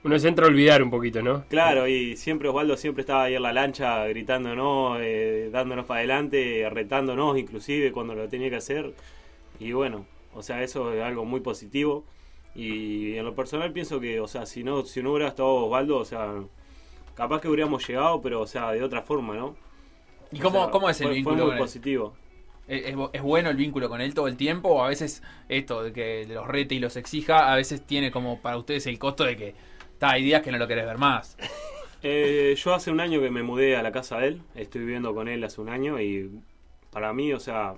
Uno 0.04 0.18
se 0.18 0.26
entra 0.28 0.46
a 0.46 0.48
olvidar 0.48 0.82
un 0.82 0.90
poquito, 0.90 1.22
¿no? 1.22 1.44
claro, 1.48 1.86
y 1.86 2.16
siempre 2.16 2.48
Osvaldo 2.48 2.76
siempre 2.76 3.02
estaba 3.02 3.24
ahí 3.24 3.34
en 3.36 3.42
la 3.42 3.52
lancha 3.52 4.04
gritándonos, 4.08 4.98
eh, 5.00 5.48
dándonos 5.52 5.86
para 5.86 5.98
adelante, 6.00 6.68
retándonos 6.70 7.38
inclusive 7.38 7.92
cuando 7.92 8.14
lo 8.14 8.28
tenía 8.28 8.50
que 8.50 8.56
hacer. 8.56 8.94
Y 9.60 9.72
bueno, 9.72 10.04
o 10.34 10.42
sea, 10.42 10.62
eso 10.62 10.92
es 10.92 11.02
algo 11.02 11.24
muy 11.24 11.40
positivo. 11.40 12.04
Y 12.54 13.16
en 13.16 13.24
lo 13.24 13.34
personal 13.34 13.72
pienso 13.72 14.00
que, 14.00 14.18
o 14.20 14.26
sea, 14.28 14.44
si 14.46 14.64
no, 14.64 14.84
si 14.84 15.02
no 15.02 15.12
hubiera 15.12 15.28
estado 15.28 15.48
Osvaldo, 15.66 15.98
o 15.98 16.04
sea, 16.04 16.34
capaz 17.14 17.40
que 17.40 17.48
hubiéramos 17.48 17.86
llegado, 17.86 18.20
pero 18.20 18.40
o 18.40 18.46
sea, 18.46 18.72
de 18.72 18.82
otra 18.82 19.02
forma, 19.02 19.34
¿no? 19.36 19.54
¿Y 20.32 20.40
O 20.40 20.42
cómo, 20.42 20.62
sea, 20.62 20.70
cómo 20.70 20.90
es 20.90 21.00
el 21.00 21.06
fue- 21.08 21.14
vínculo 21.16 21.36
Fue 21.36 21.42
muy 21.44 21.50
con 21.50 21.58
él? 21.58 21.62
positivo. 21.62 22.14
¿Es, 22.68 22.86
es- 22.86 22.96
es 23.12 23.22
bueno 23.22 23.50
el 23.50 23.56
vínculo 23.56 23.88
con 23.88 24.00
él 24.00 24.14
todo 24.14 24.28
el 24.28 24.36
tiempo? 24.36 24.68
¿O 24.70 24.82
a 24.84 24.88
veces 24.88 25.22
esto 25.48 25.82
de 25.84 25.92
que 25.92 26.26
los 26.28 26.46
rete 26.46 26.74
y 26.74 26.78
los 26.80 26.96
exija, 26.96 27.52
a 27.52 27.56
veces 27.56 27.82
tiene 27.86 28.10
como 28.10 28.40
para 28.40 28.56
ustedes 28.56 28.86
el 28.86 28.98
costo 28.98 29.24
de 29.24 29.36
que 29.36 29.54
hay 30.10 30.22
días 30.24 30.42
que 30.42 30.52
no 30.52 30.58
lo 30.58 30.68
querés 30.68 30.86
ver 30.86 30.98
más? 30.98 31.36
Eh, 32.04 32.56
yo 32.56 32.74
hace 32.74 32.90
un 32.90 32.98
año 32.98 33.20
que 33.20 33.30
me 33.30 33.44
mudé 33.44 33.76
a 33.76 33.82
la 33.84 33.92
casa 33.92 34.18
de 34.18 34.26
él, 34.26 34.42
estoy 34.56 34.80
viviendo 34.80 35.14
con 35.14 35.28
él 35.28 35.44
hace 35.44 35.60
un 35.60 35.68
año 35.68 36.00
y 36.00 36.32
para 36.90 37.12
mí, 37.12 37.32
o 37.32 37.38
sea, 37.38 37.74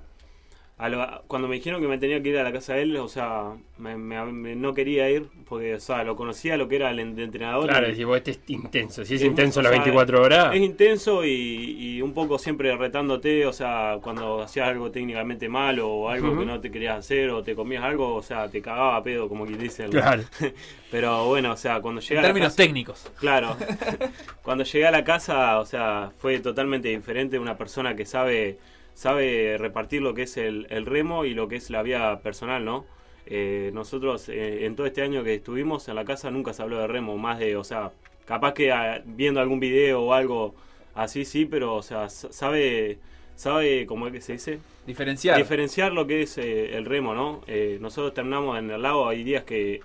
a 0.76 0.88
lo- 0.88 1.22
cuando 1.28 1.46
me 1.46 1.54
dijeron 1.54 1.80
que 1.80 1.87
me 1.87 1.98
tenía 1.98 2.20
que 2.20 2.30
ir 2.30 2.38
a 2.38 2.42
la 2.42 2.52
casa 2.52 2.74
de 2.74 2.82
él, 2.82 2.96
o 2.96 3.06
sea, 3.08 3.52
me- 3.78 3.96
me- 3.96 4.24
me- 4.32 4.56
no 4.56 4.74
quería 4.74 5.08
ir 5.08 5.26
porque, 5.48 5.76
o 5.76 5.80
sea, 5.80 6.02
lo 6.02 6.16
conocía 6.16 6.56
lo 6.56 6.66
que 6.68 6.74
era 6.76 6.90
el 6.90 6.98
entrenador. 6.98 7.68
Claro, 7.68 7.88
y- 7.92 8.02
vos, 8.02 8.16
este 8.16 8.32
es 8.32 8.40
intenso. 8.48 9.04
Si 9.04 9.14
es 9.14 9.20
Es- 9.22 9.26
intenso 9.28 9.62
las 9.62 9.70
sea, 9.70 9.78
24 9.80 10.20
horas. 10.20 10.52
Es 10.52 10.60
intenso 10.62 11.24
y, 11.24 11.30
y 11.78 12.02
un 12.02 12.12
poco 12.12 12.38
siempre 12.40 12.76
retándote, 12.76 13.46
o 13.46 13.52
sea, 13.52 13.98
cuando 14.02 14.42
hacías 14.42 14.68
algo 14.68 14.90
técnicamente 14.90 15.48
malo 15.48 15.88
o 15.88 16.08
algo 16.08 16.37
que 16.37 16.44
no 16.44 16.60
te 16.60 16.72
querías 16.72 16.98
hacer 16.98 17.30
o 17.30 17.44
te 17.44 17.54
comías 17.54 17.84
algo, 17.84 18.12
o 18.16 18.22
sea, 18.22 18.48
te 18.48 18.60
cagaba 18.60 18.96
a 18.96 19.02
pedo, 19.04 19.28
como 19.28 19.46
quien 19.46 19.60
dice. 19.60 19.84
Claro. 19.87 20.24
Pero 20.90 21.26
bueno, 21.26 21.52
o 21.52 21.56
sea, 21.56 21.80
cuando 21.80 22.00
En 22.00 22.06
llega 22.08 22.20
a 22.20 22.22
la 22.22 22.28
términos 22.28 22.48
casa- 22.48 22.56
técnicos. 22.64 23.06
Claro. 23.20 23.56
Cuando 24.42 24.64
llegué 24.64 24.87
a 24.87 24.90
la 24.90 25.04
casa, 25.04 25.58
o 25.60 25.66
sea, 25.66 26.10
fue 26.18 26.38
totalmente 26.40 26.88
diferente. 26.88 27.38
Una 27.38 27.56
persona 27.56 27.94
que 27.96 28.04
sabe 28.06 28.58
sabe 28.94 29.57
repartir 29.59 30.02
lo 30.02 30.14
que 30.14 30.22
es 30.22 30.37
el, 30.37 30.66
el 30.70 30.87
remo 30.87 31.24
y 31.24 31.35
lo 31.35 31.48
que 31.48 31.57
es 31.57 31.70
la 31.70 31.83
vía 31.83 32.20
personal, 32.22 32.64
¿no? 32.64 32.87
Eh, 33.26 33.70
nosotros, 33.72 34.28
eh, 34.28 34.66
en 34.66 34.76
todo 34.76 34.87
este 34.87 35.02
año 35.02 35.24
que 35.24 35.35
estuvimos 35.35 35.88
en 35.88 35.94
la 35.94 36.04
casa, 36.04 36.30
nunca 36.30 36.52
se 36.52 36.62
habló 36.62 36.78
de 36.78 36.87
remo, 36.87 37.16
más 37.16 37.38
de, 37.38 37.57
o 37.57 37.64
sea, 37.64 37.92
capaz 38.26 38.52
que 38.52 38.70
ah, 38.70 39.02
viendo 39.04 39.40
algún 39.40 39.61
video 39.61 40.02
o 40.02 40.12
algo 40.12 40.54
así, 40.94 41.24
sí, 41.24 41.46
pero, 41.46 41.74
o 41.74 41.83
sea, 41.83 42.09
sabe, 42.11 42.98
sabe, 43.35 43.87
¿cómo 43.87 44.07
es 44.07 44.12
que 44.12 44.20
se 44.20 44.35
dice? 44.35 44.59
Diferenciar. 44.87 45.38
Diferenciar 45.38 45.92
lo 45.92 46.07
que 46.07 46.22
es 46.22 46.37
eh, 46.37 46.76
el 46.76 46.85
remo, 46.85 47.14
¿no? 47.14 47.40
Nosotros 47.80 48.12
terminamos 48.12 48.59
en 48.59 48.70
el 48.70 48.83
lago, 48.83 49.09
hay 49.09 49.24
días 49.24 49.44
que, 49.44 49.80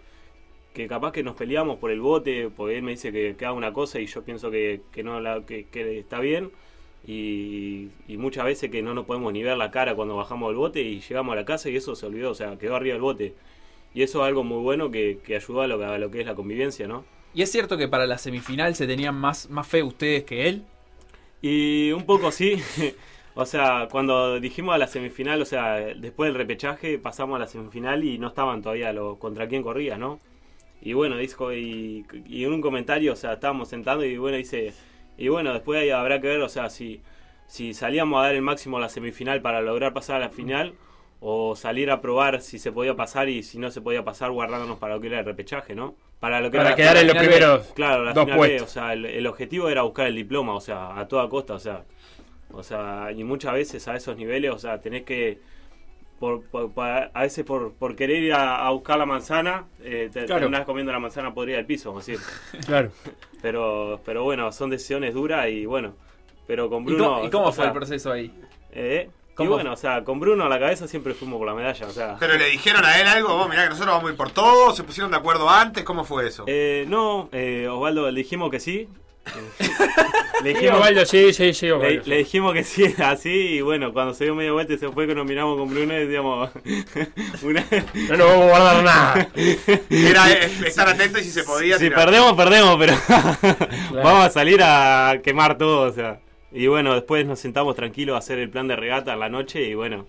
que 0.73 0.87
capaz 0.87 1.13
que 1.13 1.23
nos 1.23 1.35
peleamos 1.35 1.77
por 1.77 1.91
el 1.91 2.01
bote, 2.01 2.49
porque 2.49 2.77
él 2.77 2.83
me 2.83 2.91
dice 2.91 3.13
que, 3.13 3.35
que 3.37 3.45
haga 3.45 3.53
una 3.53 3.71
cosa 3.71 3.99
y 3.99 4.05
yo 4.05 4.23
pienso 4.23 4.51
que, 4.51 4.81
que 4.91 5.01
no 5.01 5.21
la, 5.21 5.45
que, 5.45 5.65
que 5.65 5.99
está 5.99 6.19
bien. 6.19 6.51
Y, 7.09 7.91
y 8.07 8.17
muchas 8.17 8.45
veces 8.45 8.69
que 8.71 8.81
no 8.83 8.93
nos 8.93 9.05
podemos 9.05 9.33
ni 9.33 9.43
ver 9.43 9.57
la 9.57 9.71
cara 9.71 9.95
cuando 9.95 10.15
bajamos 10.17 10.49
del 10.49 10.57
bote 10.57 10.81
y 10.81 11.01
llegamos 11.01 11.33
a 11.33 11.35
la 11.37 11.45
casa 11.45 11.69
y 11.69 11.75
eso 11.77 11.95
se 11.95 12.05
olvidó, 12.05 12.31
o 12.31 12.35
sea, 12.35 12.57
quedó 12.59 12.75
arriba 12.75 12.93
del 12.93 13.01
bote. 13.01 13.35
Y 13.93 14.03
eso 14.03 14.21
es 14.23 14.27
algo 14.27 14.43
muy 14.43 14.61
bueno 14.63 14.91
que, 14.91 15.21
que 15.23 15.35
ayudó 15.37 15.61
a 15.61 15.67
lo, 15.67 15.79
que- 15.79 15.85
a 15.85 15.97
lo 15.99 16.11
que 16.11 16.21
es 16.21 16.27
la 16.27 16.35
convivencia, 16.35 16.87
¿no? 16.87 17.05
Y 17.33 17.41
es 17.41 17.51
cierto 17.51 17.75
que 17.77 17.87
para 17.87 18.05
la 18.07 18.17
semifinal 18.19 18.75
se 18.75 18.85
tenían 18.87 19.15
más, 19.15 19.49
más 19.49 19.67
fe 19.67 19.81
ustedes 19.83 20.25
que 20.25 20.47
él. 20.47 20.67
Y 21.41 21.91
un 21.91 22.05
poco 22.05 22.31
sí. 22.31 22.61
o 23.33 23.45
sea, 23.45 23.87
cuando 23.91 24.39
dijimos 24.39 24.75
a 24.75 24.77
la 24.77 24.87
semifinal, 24.87 25.41
o 25.41 25.45
sea, 25.45 25.75
después 25.95 26.27
del 26.29 26.37
repechaje 26.37 26.99
pasamos 26.99 27.35
a 27.37 27.39
la 27.39 27.47
semifinal 27.47 28.03
y 28.03 28.17
no 28.19 28.27
estaban 28.29 28.61
todavía 28.61 28.91
los 28.93 29.17
contra 29.17 29.47
quién 29.47 29.63
corría, 29.63 29.97
¿no? 29.97 30.19
Y 30.81 30.93
bueno, 30.93 31.17
dijo, 31.17 31.53
y, 31.53 32.05
y 32.27 32.45
en 32.45 32.53
un 32.53 32.61
comentario, 32.61 33.13
o 33.13 33.15
sea, 33.17 33.33
estábamos 33.33 33.69
sentando 33.69 34.05
y 34.05 34.17
bueno, 34.17 34.37
dice, 34.37 34.77
y 35.19 35.27
bueno, 35.29 35.53
después 35.53 35.81
ahí 35.81 35.89
habrá 35.89 36.19
que 36.21 36.27
ver, 36.27 36.41
o 36.41 36.49
sea, 36.49 36.69
si, 36.69 37.01
si 37.47 37.73
salíamos 37.73 38.19
a 38.19 38.27
dar 38.27 38.35
el 38.35 38.41
máximo 38.41 38.77
a 38.77 38.81
la 38.81 38.89
semifinal 38.89 39.41
para 39.41 39.61
lograr 39.61 39.93
pasar 39.93 40.17
a 40.17 40.19
la 40.19 40.29
final, 40.29 40.73
o 41.21 41.55
salir 41.55 41.91
a 41.91 42.01
probar 42.01 42.41
si 42.41 42.59
se 42.59 42.71
podía 42.71 42.95
pasar 42.95 43.27
y 43.29 43.43
si 43.43 43.59
no 43.59 43.71
se 43.71 43.81
podía 43.81 44.03
pasar, 44.03 44.31
guardándonos 44.31 44.79
para 44.79 44.95
lo 44.95 45.01
que 45.01 45.07
era 45.07 45.19
el 45.19 45.25
repechaje, 45.25 45.75
¿no? 45.75 45.95
Para 46.19 46.41
lo 46.41 46.49
que 46.49 46.57
Para 46.57 46.73
era 46.73 46.75
quedar 46.75 46.97
en 46.97 47.07
los 47.07 47.15
B. 47.15 47.19
primeros 47.19 47.67
Claro, 47.73 48.03
la 48.03 48.13
dos 48.13 48.25
final 48.25 48.39
B, 48.39 48.61
o 48.61 48.67
sea, 48.67 48.93
el, 48.93 49.05
el 49.05 49.27
objetivo 49.27 49.69
era 49.69 49.81
buscar 49.81 50.07
el 50.07 50.15
diploma, 50.15 50.55
o 50.55 50.61
sea, 50.61 50.97
a 50.97 51.07
toda 51.07 51.27
costa, 51.29 51.53
o 51.53 51.59
sea, 51.59 51.83
o 52.51 52.63
sea, 52.63 53.11
y 53.15 53.23
muchas 53.23 53.53
veces 53.53 53.87
a 53.87 53.95
esos 53.95 54.17
niveles, 54.17 54.51
o 54.51 54.59
sea, 54.59 54.79
tenés 54.79 55.03
que, 55.03 55.39
por, 56.19 56.43
por- 56.43 56.71
a 56.77 57.21
veces 57.21 57.43
por, 57.45 57.73
por 57.73 57.95
querer 57.95 58.21
ir 58.23 58.33
a, 58.33 58.65
a 58.67 58.69
buscar 58.71 58.97
la 58.97 59.05
manzana, 59.05 59.65
eh, 59.81 60.09
te 60.11 60.25
Claro. 60.25 60.41
terminás 60.41 60.65
comiendo 60.65 60.91
la 60.91 60.99
manzana 60.99 61.33
podrida 61.33 61.57
del 61.57 61.65
piso, 61.65 61.91
a 61.93 61.95
decir. 61.97 62.19
Claro. 62.65 62.91
Pero, 63.41 64.01
pero 64.05 64.23
bueno, 64.23 64.51
son 64.51 64.69
decisiones 64.69 65.13
duras 65.13 65.47
y 65.49 65.65
bueno, 65.65 65.95
pero 66.45 66.69
con 66.69 66.83
¿Y 66.83 66.85
Bruno... 66.87 67.05
cómo, 67.15 67.25
y 67.25 67.29
cómo 67.29 67.45
o 67.47 67.51
fue 67.51 67.63
sea, 67.63 67.71
el 67.71 67.77
proceso 67.77 68.11
ahí? 68.11 68.33
eh, 68.71 69.09
y 69.09 69.33
¿Cómo 69.35 69.51
bueno, 69.51 69.71
o 69.71 69.77
sea, 69.77 70.03
con 70.03 70.19
Bruno 70.19 70.43
a 70.43 70.49
la 70.49 70.59
cabeza 70.59 70.85
siempre 70.85 71.13
fuimos 71.13 71.37
por 71.37 71.47
la 71.47 71.53
medalla, 71.53 71.87
o 71.87 71.91
sea... 71.91 72.17
Pero 72.19 72.37
le 72.37 72.47
dijeron 72.49 72.83
a 72.83 72.99
él 72.99 73.07
algo, 73.07 73.37
vos 73.37 73.47
mirá 73.49 73.63
que 73.63 73.69
nosotros 73.69 73.95
vamos 73.95 74.09
a 74.09 74.11
ir 74.11 74.17
por 74.17 74.31
todo, 74.31 74.73
se 74.73 74.83
pusieron 74.83 75.11
de 75.11 75.17
acuerdo 75.17 75.49
antes, 75.49 75.85
¿cómo 75.85 76.03
fue 76.03 76.27
eso? 76.27 76.43
Eh, 76.47 76.83
no, 76.89 77.29
eh, 77.31 77.65
Osvaldo, 77.69 78.11
le 78.11 78.17
dijimos 78.19 78.51
que 78.51 78.59
sí. 78.59 78.89
Le 80.43 80.55
Sí, 80.57 80.67
Osvaldo, 80.69 81.05
sí, 81.05 81.33
sí, 81.33 81.53
sí, 81.53 81.65
Le, 81.65 81.73
Osvaldo. 81.73 82.01
le 82.05 82.17
dijimos 82.19 82.53
que 82.53 82.63
sí, 82.63 82.85
así, 83.03 83.29
y 83.29 83.61
bueno, 83.61 83.91
cuando 83.91 84.13
se 84.13 84.23
dio 84.23 84.35
media 84.35 84.53
vuelta 84.53 84.73
y 84.73 84.77
se 84.77 84.87
fue 84.89 85.05
que 85.05 85.13
nos 85.13 85.25
miramos 85.25 85.57
con 85.57 85.69
Bruno 85.69 85.93
y 85.93 86.05
decíamos, 86.05 86.49
una- 87.43 87.65
No 88.09 88.17
nos 88.17 88.27
vamos 88.27 88.45
a 88.45 88.49
guardar 88.49 88.83
nada. 88.83 89.27
Era 89.89 90.31
eh, 90.31 90.49
estar 90.65 90.87
atento 90.87 91.19
y 91.19 91.23
si 91.23 91.31
se 91.31 91.43
podía 91.43 91.77
si 91.77 91.85
tirar. 91.85 91.99
perdemos, 92.05 92.33
perdemos, 92.33 92.77
pero 92.79 92.93
vamos 94.01 94.25
a 94.25 94.29
salir 94.29 94.61
a 94.63 95.19
quemar 95.23 95.57
todo, 95.57 95.89
o 95.89 95.93
sea. 95.93 96.19
Y 96.51 96.67
bueno, 96.67 96.93
después 96.95 97.25
nos 97.25 97.39
sentamos 97.39 97.75
tranquilos 97.75 98.15
a 98.15 98.19
hacer 98.19 98.39
el 98.39 98.49
plan 98.49 98.67
de 98.67 98.75
regata 98.77 99.13
en 99.13 99.19
la 99.19 99.29
noche 99.29 99.61
y 99.63 99.73
bueno, 99.75 100.07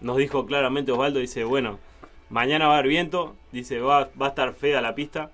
nos 0.00 0.16
dijo 0.18 0.46
claramente 0.46 0.92
Osvaldo, 0.92 1.18
dice, 1.18 1.42
bueno, 1.44 1.78
mañana 2.30 2.68
va 2.68 2.76
a 2.76 2.78
haber 2.78 2.88
viento, 2.88 3.34
dice, 3.52 3.80
va, 3.80 4.08
va 4.20 4.26
a 4.26 4.28
estar 4.30 4.54
fea 4.54 4.80
la 4.80 4.94
pista, 4.94 5.30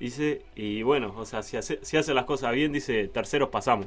dice, 0.00 0.42
y 0.56 0.82
bueno, 0.82 1.14
o 1.16 1.24
sea, 1.24 1.42
si 1.42 1.56
hace, 1.56 1.78
si 1.82 1.96
hace 1.96 2.12
las 2.14 2.24
cosas 2.24 2.52
bien, 2.54 2.72
dice, 2.72 3.06
terceros 3.08 3.50
pasamos. 3.50 3.86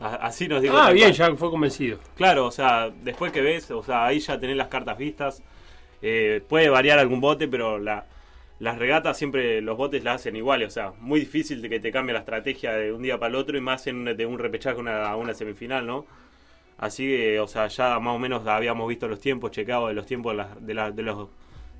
A- 0.00 0.16
Así 0.16 0.48
nos 0.48 0.60
dijo. 0.62 0.76
Ah, 0.76 0.90
bien, 0.90 1.14
cual. 1.14 1.30
ya 1.32 1.36
fue 1.36 1.50
convencido. 1.50 1.98
Claro, 2.16 2.46
o 2.46 2.50
sea, 2.50 2.90
después 3.04 3.30
que 3.32 3.40
ves, 3.42 3.70
o 3.70 3.82
sea, 3.82 4.06
ahí 4.06 4.18
ya 4.20 4.38
tenés 4.40 4.56
las 4.56 4.68
cartas 4.68 4.98
vistas. 4.98 5.42
Eh, 6.02 6.42
puede 6.48 6.68
variar 6.68 6.98
algún 6.98 7.20
bote, 7.20 7.48
pero 7.48 7.78
la, 7.78 8.04
las 8.58 8.78
regatas 8.78 9.16
siempre 9.16 9.60
los 9.62 9.76
botes 9.76 10.04
las 10.04 10.16
hacen 10.16 10.36
iguales. 10.36 10.68
O 10.68 10.70
sea, 10.70 10.92
muy 10.98 11.20
difícil 11.20 11.62
de 11.62 11.68
que 11.70 11.80
te 11.80 11.90
cambie 11.92 12.12
la 12.12 12.20
estrategia 12.20 12.72
de 12.72 12.92
un 12.92 13.02
día 13.02 13.18
para 13.18 13.30
el 13.30 13.36
otro 13.36 13.56
y 13.56 13.60
más 13.62 13.86
en 13.86 14.04
de 14.04 14.26
un 14.26 14.38
repechaje 14.38 14.76
a 14.76 14.80
una, 14.80 15.16
una 15.16 15.32
semifinal, 15.34 15.86
¿no? 15.86 16.04
Así 16.78 17.06
que, 17.06 17.40
o 17.40 17.48
sea, 17.48 17.68
ya 17.68 17.98
más 17.98 18.14
o 18.14 18.18
menos 18.18 18.46
habíamos 18.46 18.86
visto 18.88 19.08
los 19.08 19.18
tiempos, 19.20 19.50
checados 19.50 19.88
de 19.88 19.94
los 19.94 20.04
tiempos 20.06 20.32
de, 20.32 20.36
las- 20.36 20.66
de, 20.66 20.74
la- 20.74 20.90
de 20.90 21.02
los 21.02 21.28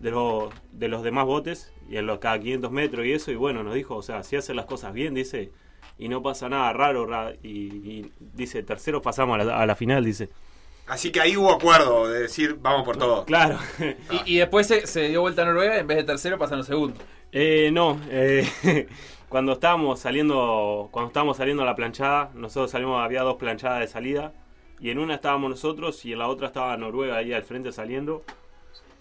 de 0.00 0.10
los, 0.10 0.52
de 0.72 0.88
los 0.88 1.02
demás 1.02 1.24
botes 1.26 1.72
y 1.88 1.96
en 1.96 2.06
los 2.06 2.18
cada 2.18 2.38
500 2.38 2.70
metros 2.70 3.06
y 3.06 3.12
eso. 3.12 3.30
Y 3.30 3.36
bueno, 3.36 3.62
nos 3.62 3.74
dijo, 3.74 3.96
o 3.96 4.02
sea, 4.02 4.22
si 4.22 4.36
hacen 4.36 4.56
las 4.56 4.66
cosas 4.66 4.92
bien, 4.92 5.14
dice, 5.14 5.52
y 5.98 6.08
no 6.08 6.22
pasa 6.22 6.48
nada 6.48 6.72
raro, 6.72 7.06
ra- 7.06 7.32
y, 7.42 7.48
y 7.48 8.12
dice, 8.34 8.62
terceros 8.62 9.02
pasamos 9.02 9.38
a 9.40 9.44
la, 9.44 9.60
a 9.62 9.66
la 9.66 9.74
final, 9.76 10.04
dice. 10.04 10.28
Así 10.86 11.10
que 11.10 11.20
ahí 11.20 11.36
hubo 11.36 11.50
acuerdo 11.52 12.08
de 12.08 12.20
decir, 12.20 12.58
vamos 12.60 12.84
por 12.84 12.96
todo. 12.96 13.24
Claro. 13.24 13.58
Y, 14.26 14.34
y 14.34 14.38
después 14.38 14.66
se, 14.68 14.86
se 14.86 15.08
dio 15.08 15.20
vuelta 15.20 15.42
a 15.42 15.46
Noruega, 15.46 15.78
en 15.78 15.86
vez 15.86 15.96
de 15.98 16.04
tercero 16.04 16.38
pasaron 16.38 16.64
segundo. 16.64 17.00
Eh, 17.32 17.70
no, 17.72 18.00
eh, 18.08 18.46
cuando 19.28 19.52
estábamos 19.54 19.98
saliendo, 19.98 20.88
cuando 20.92 21.08
estábamos 21.08 21.38
saliendo 21.38 21.64
a 21.64 21.66
la 21.66 21.74
planchada, 21.74 22.30
nosotros 22.34 22.70
salimos, 22.70 23.02
había 23.02 23.22
dos 23.22 23.36
planchadas 23.36 23.80
de 23.80 23.88
salida, 23.88 24.32
y 24.78 24.90
en 24.90 24.98
una 24.98 25.14
estábamos 25.16 25.50
nosotros 25.50 26.04
y 26.04 26.12
en 26.12 26.20
la 26.20 26.28
otra 26.28 26.46
estaba 26.48 26.76
Noruega 26.76 27.16
ahí 27.16 27.32
al 27.32 27.42
frente 27.42 27.72
saliendo. 27.72 28.22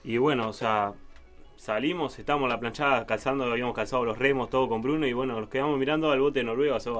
Y 0.06 0.18
bueno, 0.20 0.48
o 0.50 0.54
sea, 0.54 0.94
salimos, 1.56 2.20
estábamos 2.20 2.46
en 2.46 2.50
la 2.52 2.60
planchada 2.60 3.08
calzando, 3.08 3.46
habíamos 3.46 3.74
calzado 3.74 4.06
los 4.06 4.20
remos, 4.20 4.52
todo 4.52 4.70
con 4.70 4.84
Bruno, 4.84 5.08
y 5.08 5.14
bueno, 5.14 5.40
nos 5.40 5.50
quedamos 5.50 5.80
mirando 5.80 6.12
al 6.12 6.20
bote 6.20 6.40
de 6.40 6.46
Noruega, 6.46 6.76
o 6.76 6.80
sea, 6.80 6.94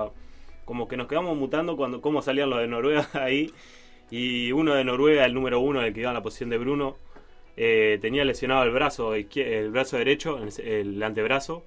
como 0.66 0.88
que 0.88 0.98
nos 0.98 1.08
quedamos 1.08 1.38
mutando 1.38 1.78
cuando 1.78 2.02
cómo 2.02 2.24
salían 2.24 2.50
los 2.50 2.60
de 2.60 2.68
Noruega 2.68 3.08
ahí. 3.14 3.54
Y 4.10 4.52
uno 4.52 4.74
de 4.74 4.84
Noruega, 4.84 5.26
el 5.26 5.36
número 5.36 5.60
uno, 5.60 5.82
el 5.82 5.94
que 5.94 6.00
iba 6.02 6.10
en 6.10 6.16
la 6.16 6.24
posición 6.24 6.50
de 6.50 6.58
Bruno, 6.58 6.98
eh, 7.58 8.00
tenía 8.02 8.26
lesionado 8.26 8.64
el 8.64 8.72
brazo, 8.72 9.14
el 9.14 9.70
brazo 9.70 9.98
derecho, 9.98 10.40
el 10.64 11.04
antebrazo. 11.04 11.64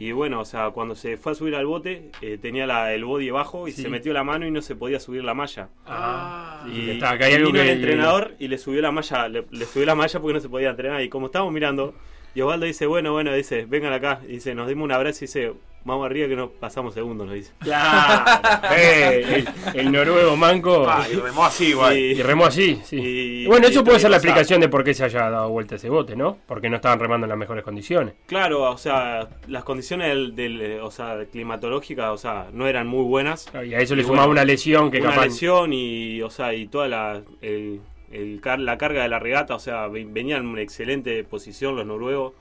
Y 0.00 0.12
bueno, 0.12 0.40
o 0.40 0.44
sea, 0.44 0.70
cuando 0.70 0.94
se 0.94 1.16
fue 1.16 1.32
a 1.32 1.34
subir 1.34 1.56
al 1.56 1.66
bote, 1.66 2.10
eh, 2.22 2.38
tenía 2.40 2.66
la- 2.66 2.94
el 2.94 3.04
body 3.04 3.30
bajo 3.30 3.66
y 3.66 3.72
Sí. 3.72 3.82
se 3.82 3.88
metió 3.88 4.12
la 4.12 4.22
mano 4.22 4.46
y 4.46 4.50
no 4.52 4.62
se 4.62 4.76
podía 4.76 5.00
subir 5.00 5.24
la 5.24 5.34
malla. 5.34 5.70
Ah, 5.86 6.64
Y, 6.72 6.90
está, 6.90 7.10
acá 7.10 7.26
hay 7.26 7.32
y 7.32 7.34
algo 7.36 7.48
vino 7.52 7.64
que- 7.64 7.72
el 7.72 7.78
entrenador 7.78 8.34
y 8.38 8.46
le 8.48 8.58
subió 8.58 8.80
la 8.80 8.92
malla, 8.92 9.28
le, 9.28 9.44
le 9.50 9.64
subió 9.66 9.86
la 9.86 9.94
malla 9.96 10.20
porque 10.20 10.34
no 10.34 10.40
se 10.40 10.48
podía 10.48 10.70
entrenar. 10.70 11.02
Y 11.02 11.08
como 11.08 11.26
estábamos 11.26 11.52
mirando, 11.52 11.94
y 12.34 12.40
Osvaldo 12.42 12.66
dice, 12.66 12.86
bueno, 12.86 13.12
bueno, 13.12 13.32
dice, 13.34 13.66
vengan 13.68 13.92
acá. 13.92 14.20
Y 14.24 14.32
dice, 14.34 14.54
nos 14.54 14.68
dimos 14.68 14.84
un 14.84 14.92
abrazo 14.92 15.18
y 15.24 15.26
dice, 15.26 15.52
vamos 15.84 16.06
arriba 16.06 16.28
que 16.28 16.36
no 16.36 16.50
pasamos 16.50 16.92
segundos, 16.94 17.26
nos 17.26 17.34
dice. 17.36 17.52
Claro. 17.60 18.24
Eh, 18.76 19.44
el, 19.74 19.80
el 19.80 19.92
noruego 19.92 20.36
manco. 20.36 20.86
Ah, 20.88 21.06
y 21.10 21.14
remó 21.16 21.44
así 21.44 21.66
igual. 21.68 21.96
Y- 21.96 22.12
Y 22.12 22.22
remó 22.22 22.44
así, 22.46 22.80
sí. 22.84 22.96
Y- 22.96 23.42
Y 23.44 23.46
bueno, 23.46 23.66
eso 23.68 23.82
puede 23.84 23.98
ser 23.98 24.10
la 24.10 24.16
explicación 24.18 24.60
de 24.60 24.68
por 24.68 24.84
qué 24.84 24.92
se 24.94 25.04
haya 25.04 25.30
dado 25.30 25.48
vuelta 25.50 25.76
ese 25.76 25.88
bote, 25.88 26.16
¿no? 26.16 26.38
Porque 26.46 26.68
no 26.68 26.76
estaban 26.76 26.98
remando 27.00 27.24
en 27.24 27.30
las 27.30 27.38
mejores 27.38 27.64
condiciones. 27.64 28.14
Claro, 28.26 28.62
o 28.70 28.78
sea, 28.78 29.28
las 29.46 29.64
condiciones 29.64 30.08
del, 30.08 30.34
del, 30.36 30.80
o 30.80 30.90
sea, 30.90 31.18
climatológicas, 31.30 32.10
o 32.10 32.18
sea, 32.18 32.48
no 32.52 32.66
eran 32.66 32.86
muy 32.86 33.04
buenas. 33.04 33.46
Y 33.64 33.74
a 33.74 33.78
eso 33.78 33.94
le 33.94 34.02
Y 34.02 34.04
sumaba 34.04 34.26
bueno, 34.26 34.32
una 34.40 34.44
lesión 34.44 34.90
que 34.90 35.00
una 35.00 35.10
capaz. 35.10 35.24
lesión 35.26 35.72
y, 35.72 36.20
o 36.22 36.30
sea, 36.30 36.52
y 36.54 36.66
toda 36.68 36.88
la, 36.88 37.22
el, 37.40 37.80
el 38.12 38.40
car- 38.40 38.60
la 38.60 38.76
carga 38.78 39.02
de 39.02 39.08
la 39.08 39.18
regata, 39.18 39.54
o 39.54 39.58
sea, 39.60 39.88
ve- 39.88 40.06
venían 40.08 40.42
en 40.42 40.48
una 40.48 40.60
excelente 40.62 41.24
posición 41.24 41.76
los 41.76 41.86
noruegos, 41.86 42.34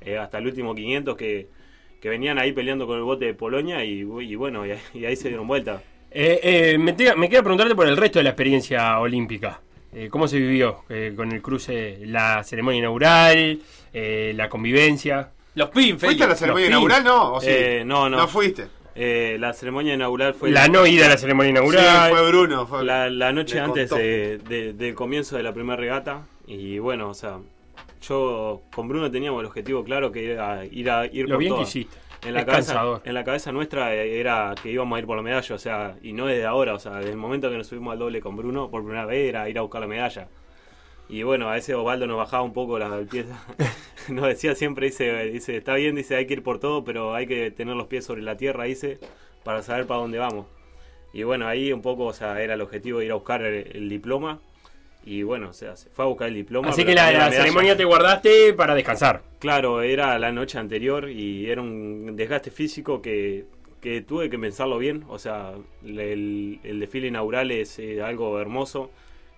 eh, 0.00 0.18
hasta 0.18 0.38
el 0.38 0.46
último 0.46 0.74
500 0.74 1.16
que, 1.16 1.48
que 2.04 2.10
venían 2.10 2.38
ahí 2.38 2.52
peleando 2.52 2.86
con 2.86 2.98
el 2.98 3.02
bote 3.02 3.24
de 3.24 3.32
Polonia 3.32 3.82
y, 3.82 4.00
y 4.00 4.34
bueno, 4.34 4.66
y, 4.66 4.72
ahí- 4.72 4.78
y 4.92 5.04
ahí 5.06 5.16
se 5.16 5.28
dieron 5.28 5.46
vuelta. 5.48 5.80
Eh, 6.10 6.38
eh, 6.42 6.78
me, 6.78 6.92
te- 6.92 7.16
me 7.16 7.30
queda 7.30 7.40
preguntarte 7.40 7.74
por 7.74 7.86
el 7.88 7.96
resto 7.96 8.18
de 8.18 8.24
la 8.24 8.28
experiencia 8.28 8.98
olímpica. 9.00 9.62
Eh, 9.90 10.08
¿Cómo 10.10 10.28
se 10.28 10.36
vivió 10.36 10.84
eh, 10.90 11.14
con 11.16 11.32
el 11.32 11.40
cruce, 11.40 12.00
la 12.04 12.44
ceremonia 12.44 12.80
inaugural, 12.80 13.58
eh, 13.94 14.34
la 14.36 14.50
convivencia? 14.50 15.30
Los 15.54 15.70
pin, 15.70 15.98
¿Fuiste 15.98 16.24
a 16.24 16.26
la 16.26 16.34
ceremonia 16.36 16.66
los 16.66 16.72
inaugural? 16.72 17.04
No, 17.04 17.32
¿O 17.32 17.40
sí? 17.40 17.46
Eh, 17.48 17.82
no, 17.86 18.10
no. 18.10 18.18
No 18.18 18.28
fuiste. 18.28 18.66
Eh, 18.94 19.38
la 19.40 19.54
ceremonia 19.54 19.94
inaugural 19.94 20.34
fue 20.34 20.50
la 20.50 20.68
no 20.68 20.86
ida 20.86 21.06
a 21.06 21.08
la 21.08 21.16
ceremonia 21.16 21.52
inaugural. 21.52 22.10
Sí, 22.10 22.14
fue 22.18 22.28
Bruno. 22.28 22.66
Fue... 22.66 22.84
la, 22.84 23.08
la 23.08 23.32
noche 23.32 23.58
antes 23.58 23.88
contó. 23.88 24.04
de- 24.04 24.36
de- 24.46 24.72
del 24.74 24.94
comienzo 24.94 25.38
de 25.38 25.42
la 25.42 25.54
primera 25.54 25.76
regata 25.76 26.26
y 26.46 26.78
bueno, 26.80 27.08
o 27.08 27.14
sea, 27.14 27.38
yo 28.08 28.62
con 28.74 28.88
Bruno 28.88 29.10
teníamos 29.10 29.40
el 29.40 29.46
objetivo 29.46 29.84
claro 29.84 30.12
que 30.12 30.32
era 30.32 30.64
ir 30.66 30.90
a 30.90 31.06
ir 31.06 31.28
Lo 31.28 31.36
por 31.36 31.38
bien 31.38 31.54
que 31.56 31.62
hiciste. 31.62 31.96
En 32.22 32.32
la, 32.34 32.40
Es 32.40 32.46
cabeza, 32.46 32.72
cansador. 32.74 33.02
en 33.04 33.14
la 33.14 33.24
cabeza 33.24 33.52
nuestra 33.52 33.92
era 33.94 34.54
que 34.62 34.70
íbamos 34.70 34.96
a 34.96 35.00
ir 35.00 35.06
por 35.06 35.16
la 35.16 35.22
medalla, 35.22 35.54
o 35.54 35.58
sea, 35.58 35.96
y 36.02 36.12
no 36.14 36.26
desde 36.26 36.46
ahora, 36.46 36.72
o 36.74 36.78
sea, 36.78 36.96
desde 36.96 37.10
el 37.10 37.18
momento 37.18 37.50
que 37.50 37.58
nos 37.58 37.66
subimos 37.66 37.92
al 37.92 37.98
doble 37.98 38.20
con 38.22 38.34
Bruno, 38.36 38.70
por 38.70 38.82
primera 38.82 39.04
vez 39.04 39.28
era 39.28 39.48
ir 39.48 39.58
a 39.58 39.62
buscar 39.62 39.82
la 39.82 39.86
medalla. 39.88 40.28
Y 41.08 41.22
bueno, 41.22 41.50
a 41.50 41.58
ese 41.58 41.74
Osvaldo 41.74 42.06
nos 42.06 42.16
bajaba 42.16 42.42
un 42.42 42.54
poco 42.54 42.78
las 42.78 43.06
pies. 43.08 43.26
nos 44.08 44.26
decía 44.26 44.54
siempre, 44.54 44.86
dice, 44.86 45.24
dice, 45.26 45.56
está 45.58 45.74
bien, 45.74 45.94
dice, 45.96 46.16
hay 46.16 46.26
que 46.26 46.32
ir 46.34 46.42
por 46.42 46.58
todo, 46.60 46.82
pero 46.82 47.14
hay 47.14 47.26
que 47.26 47.50
tener 47.50 47.76
los 47.76 47.88
pies 47.88 48.06
sobre 48.06 48.22
la 48.22 48.36
tierra, 48.38 48.64
dice, 48.64 48.98
para 49.44 49.62
saber 49.62 49.86
para 49.86 50.00
dónde 50.00 50.18
vamos. 50.18 50.46
Y 51.12 51.22
bueno, 51.24 51.46
ahí 51.46 51.72
un 51.72 51.82
poco, 51.82 52.06
o 52.06 52.12
sea, 52.14 52.40
era 52.42 52.54
el 52.54 52.60
objetivo 52.62 53.00
de 53.00 53.04
ir 53.04 53.12
a 53.12 53.16
buscar 53.16 53.42
el, 53.44 53.76
el 53.76 53.88
diploma. 53.90 54.40
Y 55.06 55.22
bueno, 55.22 55.50
o 55.50 55.52
sea, 55.52 55.76
se 55.76 55.90
fue 55.90 56.04
a 56.04 56.08
buscar 56.08 56.28
el 56.28 56.34
diploma. 56.34 56.70
Así 56.70 56.84
que 56.84 56.94
la, 56.94 57.30
ceremonia 57.30 57.76
te 57.76 57.84
guardaste 57.84 58.54
para 58.54 58.74
descansar. 58.74 59.22
Claro, 59.38 59.82
era 59.82 60.18
la 60.18 60.32
noche 60.32 60.58
anterior 60.58 61.10
y 61.10 61.50
era 61.50 61.60
un 61.60 62.16
desgaste 62.16 62.50
físico 62.50 63.02
que, 63.02 63.44
que 63.80 64.00
tuve 64.00 64.30
que 64.30 64.38
pensarlo 64.38 64.78
bien. 64.78 65.04
O 65.08 65.18
sea, 65.18 65.52
el, 65.84 66.58
el 66.62 66.80
desfile 66.80 67.08
inaugural 67.08 67.50
es 67.50 67.78
eh, 67.78 68.00
algo 68.00 68.40
hermoso. 68.40 68.90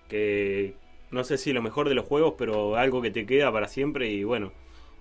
Que 0.07 0.75
no 1.11 1.25
sé 1.25 1.37
si 1.37 1.51
lo 1.51 1.61
mejor 1.61 1.89
de 1.89 1.95
los 1.95 2.05
juegos, 2.05 2.35
pero 2.37 2.77
algo 2.77 3.01
que 3.01 3.11
te 3.11 3.25
queda 3.25 3.51
para 3.51 3.67
siempre. 3.67 4.09
Y 4.09 4.23
bueno, 4.23 4.53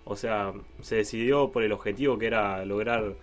o 0.04 0.16
sea, 0.16 0.52
se 0.80 0.96
decidió 0.96 1.52
por 1.52 1.62
el 1.62 1.72
objetivo 1.72 2.18
que 2.18 2.26
era 2.26 2.64
lograr 2.64 3.14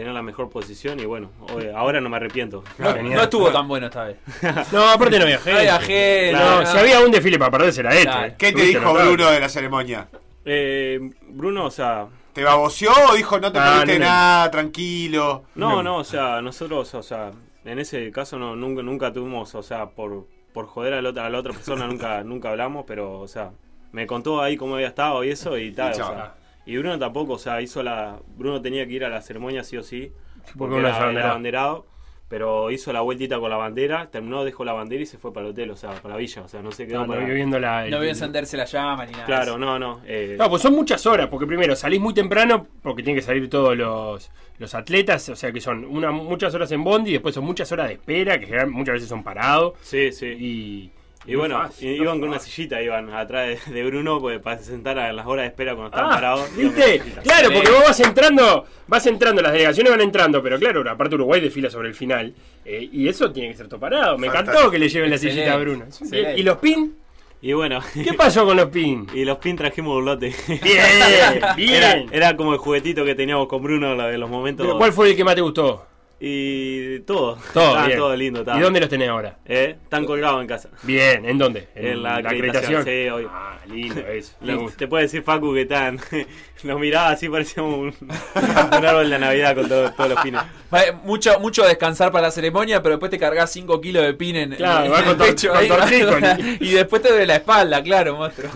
tener 0.00 0.12
la 0.14 0.22
mejor 0.22 0.48
posición. 0.50 0.98
Y 1.00 1.04
bueno, 1.04 1.30
hoy- 1.54 1.68
ahora 1.74 2.00
no 2.00 2.08
me 2.08 2.16
arrepiento. 2.16 2.64
No, 2.78 3.22
estuvo 3.22 3.50
tan 3.50 3.68
bueno 3.68 3.86
esta 3.86 4.04
vez. 4.04 4.16
No, 4.72 4.88
aparte 4.90 5.18
no 5.18 5.24
había 5.24 5.38
gente. 5.38 5.52
No 5.52 5.58
había 5.58 5.78
gente, 5.80 6.32
No, 6.32 6.60
no. 6.60 6.66
si 6.66 6.78
había 6.78 7.00
un 7.00 7.10
desfile 7.10 7.38
para 7.38 7.50
perderse 7.50 7.80
era 7.80 7.90
este. 7.94 8.04
Claro. 8.04 8.34
¿Qué 8.38 8.52
te 8.52 8.62
dijo. 8.62 8.92
Bruno 8.92 9.30
de 9.30 9.40
la 9.40 9.48
ceremonia? 9.48 10.08
Eh, 10.44 11.10
Bruno, 11.28 11.66
o 11.66 11.70
sea, 11.70 12.06
¿Te 12.32 12.44
baboseó 12.44 12.90
o 13.10 13.14
dijo 13.16 13.38
no 13.40 13.50
te 13.52 13.58
Ah, 13.58 13.80
perdiste 13.80 13.98
no, 13.98 14.04
no. 14.04 14.10
nada, 14.10 14.50
tranquilo? 14.50 15.44
No, 15.54 15.70
No. 15.76 15.82
no, 15.82 15.96
o 15.98 16.04
sea, 16.04 16.40
nosotros, 16.40 16.94
o 16.94 17.02
sea, 17.02 17.32
en 17.64 17.78
ese 17.78 18.10
caso 18.12 18.38
no, 18.38 18.54
nunca, 18.56 18.82
nunca 18.82 19.12
tuvimos, 19.12 19.54
o 19.54 19.62
sea, 19.62 19.86
por, 19.90 20.26
por 20.54 20.66
joder 20.66 20.94
a 20.94 21.02
la 21.02 21.10
otra, 21.10 21.26
a 21.26 21.30
la 21.30 21.38
otra 21.38 21.52
persona 21.52 21.86
nunca, 21.86 22.22
nunca 22.24 22.50
hablamos, 22.50 22.84
pero, 22.86 23.18
o 23.20 23.28
sea, 23.28 23.50
me 23.92 24.06
contó 24.06 24.40
ahí 24.40 24.56
cómo 24.56 24.76
había 24.76 24.86
estado 24.88 25.24
y 25.24 25.30
eso 25.30 25.58
y 25.58 25.72
tal, 25.72 25.90
Y 25.90 25.94
o 25.94 25.96
chao. 25.96 26.14
sea, 26.14 26.34
y 26.70 26.78
Bruno 26.78 26.98
tampoco, 26.98 27.34
o 27.34 27.38
sea, 27.38 27.60
hizo 27.60 27.82
la, 27.82 28.18
Bruno 28.36 28.60
tenía 28.62 28.86
que 28.86 28.92
ir 28.94 29.04
a 29.04 29.08
la 29.08 29.20
ceremonia 29.20 29.64
sí 29.64 29.76
o 29.76 29.82
sí, 29.82 30.12
Porque 30.56 30.78
era, 30.78 31.10
era 31.10 31.28
abanderado. 31.30 31.86
pero 32.28 32.70
hizo 32.70 32.92
la 32.92 33.00
vueltita 33.00 33.38
con 33.40 33.50
la 33.50 33.56
bandera, 33.56 34.08
terminó, 34.10 34.44
dejó 34.44 34.64
la 34.64 34.72
bandera 34.72 35.02
y 35.02 35.06
se 35.06 35.18
fue 35.18 35.32
para 35.32 35.46
el 35.46 35.52
hotel, 35.52 35.70
o 35.72 35.76
sea, 35.76 35.90
para 35.94 36.10
la 36.14 36.16
villa, 36.16 36.42
o 36.42 36.48
sea, 36.48 36.62
no 36.62 36.70
se 36.72 36.86
quedó 36.86 37.00
No, 37.00 37.06
no 37.06 37.12
para... 37.14 37.24
vio 37.24 37.34
viendo 37.34 37.58
la. 37.58 37.84
el- 37.84 37.90
No 37.90 37.98
vio 38.00 38.08
encenderse 38.08 38.56
la 38.56 38.64
llama 38.66 39.04
ni 39.04 39.12
nada. 39.12 39.24
Claro, 39.26 39.58
no, 39.58 39.78
no, 39.78 40.00
eh, 40.06 40.36
No, 40.38 40.48
pues 40.48 40.62
son 40.62 40.74
muchas 40.74 41.04
horas, 41.06 41.26
porque 41.28 41.46
primero 41.46 41.74
salís 41.74 42.00
muy 42.00 42.14
temprano, 42.14 42.66
porque 42.82 43.02
tienen 43.02 43.20
que 43.20 43.26
salir 43.26 43.50
todos 43.50 43.76
los, 43.76 44.30
los 44.58 44.74
atletas, 44.76 45.28
o 45.28 45.34
sea 45.36 45.50
que 45.50 45.60
son 45.60 45.84
una, 45.84 46.12
muchas 46.12 46.54
horas 46.54 46.70
en 46.72 46.84
Bondi, 46.84 47.10
y 47.10 47.12
después 47.14 47.34
son 47.34 47.44
muchas 47.44 47.70
horas 47.72 47.88
de 47.88 47.94
espera, 47.94 48.38
que 48.38 48.64
muchas 48.66 48.92
veces 48.94 49.08
son 49.08 49.24
parados. 49.24 49.74
sí, 49.82 50.12
sí. 50.12 50.26
Y, 50.38 50.90
Y 51.26 51.34
bueno, 51.34 51.68
iban 51.80 52.18
con 52.18 52.30
una 52.30 52.38
sillita, 52.38 52.80
iban 52.80 53.10
atrás 53.12 53.66
de, 53.66 53.72
de 53.74 53.84
Bruno 53.84 54.18
pues, 54.20 54.40
para 54.40 54.58
sentar 54.58 54.98
a 54.98 55.12
las 55.12 55.26
horas 55.26 55.44
de 55.44 55.48
espera 55.48 55.74
cuando 55.74 55.88
estaban 55.94 56.10
Ah, 56.12 56.14
parados. 56.14 56.56
¿viste? 56.56 57.02
Claro, 57.22 57.50
porque 57.52 57.70
vos 57.70 57.82
vas 57.84 58.00
entrando, 58.00 58.64
vas 58.86 59.06
entrando, 59.06 59.42
las 59.42 59.52
delegaciones 59.52 59.90
van 59.92 60.00
entrando, 60.00 60.42
pero 60.42 60.58
claro, 60.58 60.82
aparte 60.90 61.16
Uruguay 61.16 61.40
desfila 61.42 61.68
sobre 61.70 61.88
el 61.88 61.94
final, 61.94 62.32
eh, 62.64 62.88
y 62.90 63.06
eso 63.06 63.30
tiene 63.30 63.50
que 63.50 63.56
ser 63.56 63.68
todo 63.68 63.78
parado. 63.78 64.16
Me 64.16 64.28
encantó 64.28 64.70
que 64.70 64.78
le 64.78 64.88
lleven 64.88 65.10
la 65.10 65.18
sillita 65.18 65.52
a 65.52 65.56
Bruno. 65.58 65.84
excelente. 65.84 66.40
¿Y 66.40 66.42
los 66.42 66.56
pin? 66.56 66.94
Y 67.42 67.52
bueno, 67.54 67.80
¿Qué 67.94 68.12
pasó 68.14 68.44
con 68.46 68.56
los 68.56 68.68
pin? 68.70 69.06
y 69.14 69.24
los 69.24 69.38
pin 69.38 69.56
trajimos 69.56 69.98
un 69.98 70.04
lote. 70.06 70.34
Bien, 70.48 71.40
bien. 71.56 71.74
Era, 71.74 72.04
era 72.12 72.36
como 72.36 72.52
el 72.54 72.58
juguetito 72.58 73.04
que 73.04 73.14
teníamos 73.14 73.46
con 73.46 73.62
Bruno 73.62 73.92
en 74.10 74.20
los 74.20 74.28
momentos. 74.30 74.66
Pero, 74.66 74.78
¿Cuál 74.78 74.92
fue 74.92 75.10
el 75.10 75.16
que 75.16 75.24
más 75.24 75.34
te 75.34 75.40
gustó? 75.42 75.86
Y 76.22 77.00
todo. 77.00 77.38
Todo, 77.54 77.86
bien. 77.86 77.98
todo 77.98 78.14
lindo. 78.14 78.44
¿Y 78.54 78.60
dónde 78.60 78.78
los 78.80 78.90
tenés 78.90 79.08
ahora? 79.08 79.38
¿Eh? 79.46 79.76
Están 79.82 80.04
colgados 80.04 80.42
en 80.42 80.46
casa. 80.46 80.68
Bien, 80.82 81.24
¿en 81.24 81.38
dónde? 81.38 81.68
En 81.74 82.02
la 82.02 82.16
acreditación, 82.16 82.84
sí, 82.84 83.08
obvio. 83.08 83.30
Ah, 83.32 83.56
lindo 83.66 84.00
eso. 84.06 84.34
te 84.76 84.86
puede 84.86 85.04
decir 85.04 85.22
Facu 85.22 85.54
que 85.54 85.62
están. 85.62 85.98
Los 86.62 86.78
miraba 86.78 87.08
así, 87.08 87.26
parecía 87.30 87.62
un, 87.62 87.86
un 88.00 88.84
árbol 88.86 89.08
de 89.08 89.18
Navidad 89.18 89.54
con 89.54 89.66
todo- 89.66 89.90
todos 89.92 90.10
los 90.10 90.20
pines. 90.20 90.42
Vale, 90.70 90.92
mucho, 91.04 91.40
mucho 91.40 91.64
descansar 91.64 92.12
para 92.12 92.26
la 92.26 92.30
ceremonia, 92.30 92.82
pero 92.82 92.96
después 92.96 93.10
te 93.10 93.18
cargas 93.18 93.50
5 93.50 93.80
kilos 93.80 94.02
de 94.04 94.12
pin 94.12 94.36
en, 94.36 94.50
Claro, 94.56 94.84
en 94.84 94.92
el 94.94 95.04
con 95.04 95.16
tor- 95.18 95.26
pecho 95.26 95.48
con 95.48 95.56
ahí. 95.56 95.68
tortícolis. 95.68 96.60
y 96.60 96.72
después 96.72 97.00
te 97.00 97.08
duele 97.08 97.26
la 97.26 97.36
espalda, 97.36 97.82
claro, 97.82 98.14
monstruo. 98.16 98.50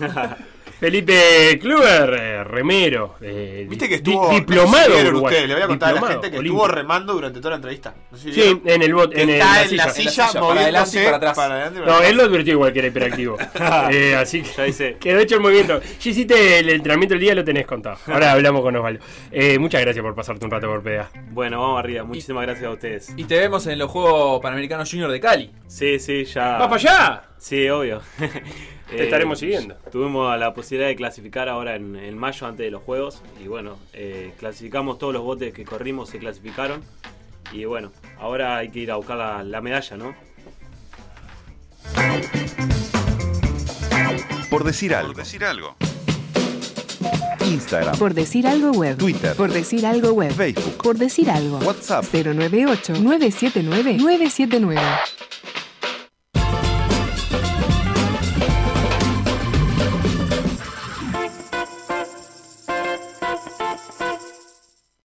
Felipe 0.79 1.57
Kluber, 1.61 2.13
eh, 2.19 2.43
remero. 2.43 3.15
eh, 3.21 3.65
Viste 3.69 3.87
que 3.87 3.99
di- 3.99 4.11
estuvo. 4.11 4.29
diplomado. 4.29 4.71
no 4.71 4.77
sé 4.77 4.83
si 4.85 4.91
vieron 4.93 5.07
uruguayo, 5.15 5.35
ustedes, 5.37 5.47
le 5.49 5.53
voy 5.55 5.63
a 5.63 5.67
contar 5.67 5.89
a 5.89 5.91
la 5.91 5.95
diplomado, 5.99 6.21
gente 6.21 6.37
que 6.37 6.43
estuvo 6.45 6.67
remando 6.67 7.13
durante 7.13 7.39
toda 7.39 7.49
la 7.51 7.55
entrevista. 7.55 7.95
No 8.11 8.17
sé 8.17 8.23
si 8.23 8.33
Sí, 8.33 8.41
vieron. 8.41 8.61
en 8.65 8.81
el 8.81 8.93
bot, 8.93 9.17
en, 9.17 9.29
está 9.29 9.45
la 9.45 9.51
en 9.51 9.55
la 9.55 9.67
silla. 9.69 9.89
silla, 9.89 10.27
silla, 10.27 10.41
para 10.41 10.61
adelante 10.61 11.01
y 11.01 11.05
para 11.05 11.17
atrás. 11.17 11.37
adelante 11.39 11.79
para 11.79 11.85
No, 11.91 11.93
atrás. 11.97 12.09
él 12.11 12.17
lo 12.17 12.23
advirtió 12.23 12.53
igual 12.53 12.73
que 12.73 12.79
era 12.79 12.87
hiperactivo. 12.89 13.37
Eh, 13.91 14.15
así 14.15 14.41
que. 14.41 14.49
Ya 14.55 14.67
hice. 14.67 14.97
Quedó 14.99 15.19
hecho 15.19 15.35
el 15.35 15.41
movimiento. 15.41 15.79
Si 15.99 16.09
hiciste 16.09 16.59
el 16.59 16.69
entrenamiento 16.69 17.13
del 17.13 17.21
día, 17.21 17.35
lo 17.35 17.43
tenés 17.43 17.65
contado. 17.65 17.97
Ahora 18.07 18.31
hablamos 18.31 18.61
con 18.61 18.75
Osvaldo. 18.75 18.99
Eh, 19.31 19.57
muchas 19.59 19.81
gracias 19.81 20.03
por 20.03 20.13
pasarte 20.15 20.43
un 20.45 20.51
rato 20.51 20.67
por 20.67 20.81
PDA. 20.83 21.09
Bueno, 21.31 21.59
vamos 21.61 21.79
arriba. 21.79 22.03
Muchísimas 22.03 22.43
gracias 22.43 22.65
a 22.65 22.71
ustedes. 22.71 23.13
Y 23.15 23.23
te 23.25 23.37
vemos 23.39 23.65
en 23.67 23.79
los 23.79 23.89
Juegos 23.91 24.41
Panamericanos 24.41 24.89
Junior 24.89 25.11
de 25.11 25.19
Cali. 25.19 25.51
Sí, 25.67 25.99
sí, 25.99 26.25
ya. 26.25 26.57
¡Va 26.57 26.69
para 26.69 26.75
allá! 26.75 27.23
Sí, 27.37 27.69
obvio. 27.69 28.01
Te 28.89 29.03
estaremos 29.03 29.39
siguiendo. 29.39 29.75
Tuvimos 29.91 30.37
la 30.39 30.53
posibilidad 30.53 30.87
de 30.89 30.95
clasificar 30.95 31.49
ahora 31.49 31.75
en, 31.75 31.95
en 31.95 32.17
mayo 32.17 32.45
antes 32.47 32.65
de 32.65 32.71
los 32.71 32.83
juegos. 32.83 33.21
Y 33.43 33.47
bueno, 33.47 33.77
eh, 33.93 34.31
clasificamos 34.37 34.99
todos 34.99 35.13
los 35.13 35.23
botes 35.23 35.53
que 35.53 35.65
corrimos, 35.65 36.09
se 36.09 36.19
clasificaron. 36.19 36.83
Y 37.51 37.65
bueno, 37.65 37.91
ahora 38.19 38.57
hay 38.57 38.69
que 38.69 38.79
ir 38.79 38.91
a 38.91 38.95
buscar 38.95 39.17
la, 39.17 39.43
la 39.43 39.61
medalla, 39.61 39.97
¿no? 39.97 40.15
Por 44.49 44.63
decir 44.63 44.93
algo. 44.93 45.13
Por 45.13 45.17
decir 45.23 45.43
algo. 45.43 45.75
Instagram, 47.45 47.97
Por 47.97 48.13
decir 48.13 48.47
algo 48.47 48.71
web. 48.71 48.97
Twitter. 48.97 49.35
Por 49.35 49.51
decir 49.51 49.85
algo 49.85 50.11
web. 50.13 50.31
Facebook, 50.31 50.77
Por 50.81 50.97
decir 50.97 51.29
algo. 51.29 51.59
WhatsApp. 51.59 52.03
098 52.11 52.93
979 53.01 53.97
979. 53.99 54.81